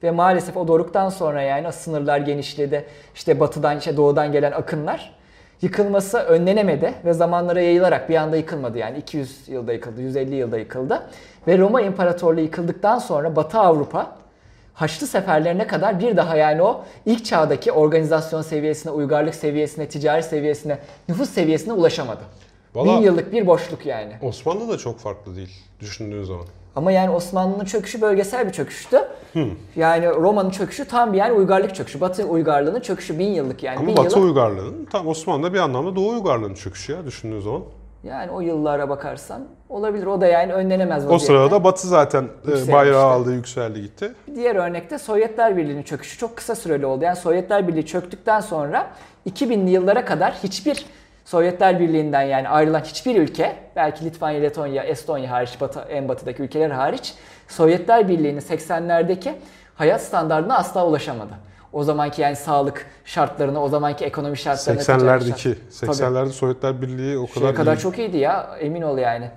ve 0.03 0.11
maalesef 0.11 0.57
o 0.57 0.69
doruktan 0.69 1.09
sonra 1.09 1.43
yani 1.43 1.69
o 1.69 1.73
sınırlar 1.73 2.19
genişledi. 2.19 2.85
İşte 3.15 3.41
batıdan, 3.41 3.79
işte 3.79 3.97
doğudan 3.97 4.33
gelen 4.33 4.53
akınlar 4.53 5.20
yıkılması 5.63 6.19
önlenemedi 6.19 6.95
ve 7.05 7.13
zamanlara 7.13 7.61
yayılarak 7.61 8.09
bir 8.09 8.15
anda 8.15 8.37
yıkılmadı. 8.37 8.79
Yani 8.79 8.99
200 8.99 9.49
yılda 9.49 9.73
yıkıldı, 9.73 10.01
150 10.03 10.35
yılda 10.35 10.59
yıkıldı. 10.59 11.03
Ve 11.47 11.59
Roma 11.59 11.81
İmparatorluğu 11.81 12.41
yıkıldıktan 12.41 12.99
sonra 12.99 13.37
Batı 13.37 13.59
Avrupa 13.59 14.17
Haçlı 14.75 15.07
seferlerine 15.07 15.67
kadar 15.67 16.01
bir 16.01 16.17
daha 16.17 16.37
yani 16.37 16.63
o 16.63 16.85
ilk 17.07 17.25
çağdaki 17.25 17.73
organizasyon 17.73 18.43
seviyesine, 18.43 18.93
uygarlık 18.93 19.35
seviyesine, 19.35 19.89
ticari 19.89 20.23
seviyesine, 20.23 20.79
nüfus 21.09 21.31
seviyesine 21.31 21.73
ulaşamadı. 21.73 22.21
Valla- 22.75 22.85
Bin 22.97 23.03
yıllık 23.03 23.33
bir 23.33 23.47
boşluk 23.47 23.87
yani. 23.87 24.13
Osmanlı 24.23 24.69
da 24.69 24.79
çok 24.79 24.99
farklı 24.99 25.37
değil 25.37 25.51
düşündüğün 25.81 26.25
zaman. 26.25 26.47
Ama 26.77 26.93
yani 26.93 27.11
Osmanlı'nın 27.11 27.65
çöküşü 27.65 28.01
bölgesel 28.01 28.47
bir 28.47 28.53
çöküştü. 28.53 28.99
Yani 29.77 30.07
Roma'nın 30.11 30.51
çöküşü 30.51 30.85
tam 30.85 31.13
bir 31.13 31.19
yani 31.19 31.33
uygarlık 31.33 31.75
çöküşü. 31.75 32.01
Batı 32.01 32.25
uygarlığının 32.25 32.81
çöküşü 32.81 33.19
bin 33.19 33.29
yıllık 33.33 33.63
yani. 33.63 33.79
Ama 33.79 33.87
bin 33.87 33.97
Batı 33.97 34.19
yılı- 34.19 34.27
uygarlığının 34.27 34.85
tam 34.85 35.09
Osmanlı'da 35.09 35.55
bir 35.55 35.59
anlamda 35.59 35.97
Doğu 35.97 36.09
uygarlığının 36.13 36.55
çöküşü 36.55 36.93
ya 36.93 37.07
düşündüğün 37.07 37.41
zaman. 37.41 37.63
Yani 38.05 38.31
o 38.31 38.41
yıllara 38.41 38.89
bakarsan 38.89 39.43
olabilir. 39.69 40.07
O 40.07 40.21
da 40.21 40.27
yani 40.27 40.53
önlenemez 40.53 41.11
O 41.11 41.19
sırada 41.19 41.65
Batı 41.65 41.89
zaten 41.89 42.23
e, 42.23 42.27
Yükselmişti. 42.37 42.73
bayrağı 42.73 43.05
aldı, 43.07 43.33
yükseldi 43.33 43.83
gitti. 43.83 44.13
Diğer 44.35 44.57
örnekte 44.57 44.99
Sovyetler 44.99 45.57
Birliği'nin 45.57 45.83
çöküşü 45.83 46.19
çok 46.19 46.37
kısa 46.37 46.55
süreli 46.55 46.87
oldu. 46.87 47.05
Yani 47.05 47.17
Sovyetler 47.17 47.69
Birliği 47.69 47.87
çöktükten 47.87 48.41
sonra 48.41 48.91
2000'li 49.31 49.71
yıllara 49.71 50.05
kadar 50.05 50.33
hiçbir 50.43 50.87
Sovyetler 51.25 51.81
Birliği'nden 51.81 52.23
yani 52.23 52.49
ayrılan 52.49 52.81
hiçbir 52.81 53.17
ülke, 53.21 53.57
belki 53.77 54.05
Litvanya, 54.05 54.41
Letonya, 54.41 54.83
Estonya 54.85 55.31
hariç, 55.31 55.61
batı, 55.61 55.81
en 55.81 56.09
batıdaki 56.09 56.43
ülkeler 56.43 56.71
hariç, 56.71 57.15
Sovyetler 57.49 58.09
Birliği'nin 58.09 58.41
80'lerdeki 58.41 59.33
hayat 59.75 60.03
standartına 60.03 60.57
asla 60.57 60.87
ulaşamadı. 60.87 61.33
O 61.73 61.85
zamanki 61.85 62.23
yani 62.23 62.37
sağlık 62.37 62.87
şartlarına, 63.05 63.63
o 63.63 63.69
zamanki 63.69 64.05
ekonomi 64.05 64.39
şartlarına. 64.39 64.81
ticaret 64.83 65.03
80'lerdeki, 65.03 65.49
şart- 65.49 65.81
Tabii. 65.81 65.91
80'lerde 65.91 66.29
Sovyetler 66.29 66.83
Birliği 66.83 67.19
o 67.19 67.27
Şeye 67.27 67.41
kadar, 67.41 67.55
kadar 67.55 67.77
iyi. 67.77 67.81
çok 67.81 67.99
iyiydi 67.99 68.17
ya 68.17 68.57
emin 68.61 68.83
ol 68.83 68.99
yani. 68.99 69.31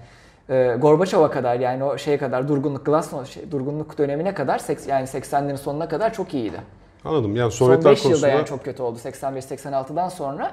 Ee, 0.50 0.76
Gorbaçov'a 0.80 1.32
kadar 1.32 1.56
yani 1.60 1.84
o 1.84 1.98
şeye 1.98 2.18
kadar 2.18 2.48
durgunluk 2.48 2.86
Glasnost 2.86 3.34
şey, 3.34 3.52
durgunluk 3.52 3.98
dönemine 3.98 4.34
kadar 4.34 4.62
yani 4.88 5.06
80'lerin 5.06 5.58
sonuna 5.58 5.88
kadar 5.90 6.14
çok 6.14 6.34
iyiydi. 6.34 6.58
Anladım. 7.06 7.36
Yani 7.36 7.52
Son 7.52 7.66
Sovyetler 7.66 7.92
5 7.92 7.98
yılda 7.98 8.08
konusunda 8.10 8.28
yani 8.28 8.46
çok 8.46 8.66
kötü 8.66 8.84
oldu 8.84 9.00
85-86'dan 9.04 10.10
sonra. 10.10 10.52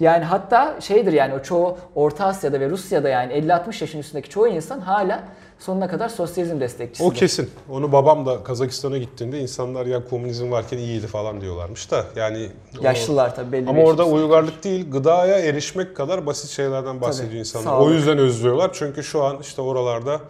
Yani 0.00 0.24
hatta 0.24 0.80
şeydir 0.80 1.12
yani 1.12 1.34
o 1.34 1.42
çoğu 1.42 1.78
Orta 1.94 2.24
Asya'da 2.26 2.60
ve 2.60 2.70
Rusya'da 2.70 3.08
yani 3.08 3.32
50-60 3.32 3.66
yaşın 3.80 3.98
üstündeki 3.98 4.28
çoğu 4.30 4.48
insan 4.48 4.80
hala 4.80 5.22
sonuna 5.58 5.88
kadar 5.88 6.08
sosyalizm 6.08 6.60
destekçisidir. 6.60 7.10
o 7.10 7.12
kesin. 7.12 7.50
Onu 7.70 7.92
babam 7.92 8.26
da 8.26 8.44
Kazakistan'a 8.44 8.98
gittiğinde 8.98 9.38
insanlar 9.40 9.86
ya 9.86 10.04
komünizm 10.08 10.50
varken 10.50 10.78
iyiydi 10.78 11.06
falan 11.06 11.40
diyorlarmış 11.40 11.90
da 11.90 12.04
yani 12.16 12.48
o- 12.80 12.84
Yaşlılar 12.84 13.34
tabii 13.34 13.52
belli 13.52 13.68
Ama 13.70 13.82
orada 13.82 14.04
uygarlık 14.06 14.64
değil, 14.64 14.90
gıdaya 14.90 15.38
erişmek 15.38 15.96
kadar 15.96 16.26
basit 16.26 16.50
şeylerden 16.50 17.00
bahsediyor 17.00 17.30
Tabii, 17.30 17.38
insanlar. 17.38 17.64
sağlık. 17.66 17.86
O 17.86 17.90
yüzden 17.90 18.18
özlüyorlar. 18.18 18.70
Çünkü 18.72 19.02
şu 19.02 19.24
an 19.24 19.36
işte 19.40 19.62
oralarda 19.62 20.20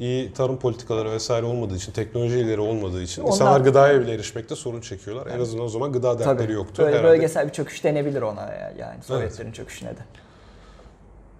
iyi 0.00 0.32
tarım 0.32 0.58
politikaları 0.58 1.10
vesaire 1.10 1.46
olmadığı 1.46 1.76
için, 1.76 1.92
teknoloji 1.92 2.38
ileri 2.38 2.60
olmadığı 2.60 3.02
için 3.02 3.22
Onlar- 3.22 3.32
insanlar 3.32 3.60
gıdaya 3.60 4.00
bile 4.00 4.12
erişmekte 4.14 4.56
sorun 4.56 4.80
çekiyorlar. 4.80 5.26
En 5.26 5.40
azından 5.40 5.64
o 5.64 5.68
zaman 5.68 5.92
gıda 5.92 6.18
dertleri 6.18 6.38
Tabii. 6.38 6.52
yoktu 6.52 6.82
Böyle 6.82 6.96
herhalde. 6.98 7.08
bölgesel 7.12 7.46
bir 7.48 7.52
çöküş 7.52 7.84
denebilir 7.84 8.22
ona 8.22 8.40
ya- 8.40 8.72
yani 8.78 9.02
Sovyetlerin 9.02 9.52
çöküşüne 9.52 9.90
de. 9.90 10.00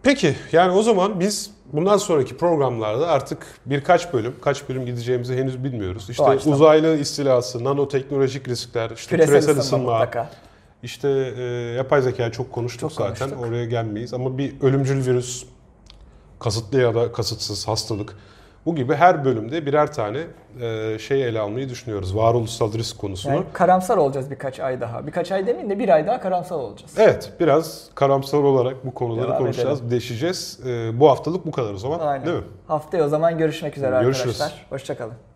Peki 0.03 0.35
yani 0.53 0.73
o 0.73 0.83
zaman 0.83 1.21
biz 1.21 1.51
bundan 1.73 1.97
sonraki 1.97 2.37
programlarda 2.37 3.09
artık 3.09 3.47
birkaç 3.67 4.13
bölüm, 4.13 4.35
kaç 4.43 4.69
bölüm 4.69 4.87
gideceğimizi 4.87 5.37
henüz 5.37 5.65
bilmiyoruz. 5.65 6.11
İşte 6.11 6.25
Doğaçlama. 6.25 6.57
uzaylı 6.57 6.97
istilası, 6.97 7.65
nanoteknolojik 7.65 8.49
riskler, 8.49 8.91
işte 8.91 9.17
Küresel, 9.17 9.31
küresel, 9.41 9.59
ısınma, 9.59 9.93
mutlaka. 9.93 10.31
İşte 10.83 11.09
e, 11.39 11.43
yapay 11.77 12.03
zekayı 12.03 12.31
çok 12.31 12.53
konuştuk 12.53 12.81
Çok 12.81 12.93
zaten. 12.93 13.29
konuştuk. 13.31 13.49
Oraya 13.51 13.65
gelmeyiz. 13.65 14.15
Ama 14.15 14.39
bir 14.39 14.55
ölümcül 14.63 15.07
virüs, 15.07 15.45
kasıtlı 16.39 16.81
ya 16.81 16.95
da 16.95 17.13
kasıtsız 17.13 17.69
hastalık. 17.69 18.17
Bu 18.67 18.75
gibi 18.75 18.95
her 18.95 19.25
bölümde 19.25 19.67
birer 19.67 19.93
tane 19.93 20.19
e, 20.61 20.99
şey 20.99 21.25
ele 21.25 21.41
almayı 21.41 21.69
düşünüyoruz. 21.69 22.17
Varoluşsal 22.17 22.73
risk 22.73 22.99
konusunu. 22.99 23.33
Yani 23.35 23.45
karamsar 23.53 23.97
olacağız 23.97 24.31
birkaç 24.31 24.61
ay 24.61 24.81
daha. 24.81 25.07
Birkaç 25.07 25.33
ay 25.33 25.47
demeyeyim 25.47 25.71
de 25.71 25.79
bir 25.79 25.89
ay 25.89 26.07
daha 26.07 26.21
karamsar 26.21 26.57
olacağız. 26.57 26.93
Evet, 26.99 27.33
biraz 27.41 27.89
karamsar 27.95 28.39
olarak 28.39 28.87
bu 28.87 28.95
konuları 28.95 29.29
Devam 29.29 29.39
konuşacağız, 29.39 29.91
deşeceğiz. 29.91 30.61
E, 30.67 31.01
bu 31.01 31.11
haftalık 31.11 31.47
bu 31.47 31.51
kadar 31.51 31.75
o 31.75 31.79
zaman. 31.79 31.99
Aynen. 31.99 32.27
Değil 32.27 32.37
mi? 32.37 32.45
Haftaya 32.67 33.05
o 33.05 33.09
zaman 33.09 33.39
görüşmek 33.39 33.77
üzere 33.77 34.03
Görüşürüz. 34.03 34.41
arkadaşlar. 34.41 34.67
Hoşçakalın. 34.71 35.30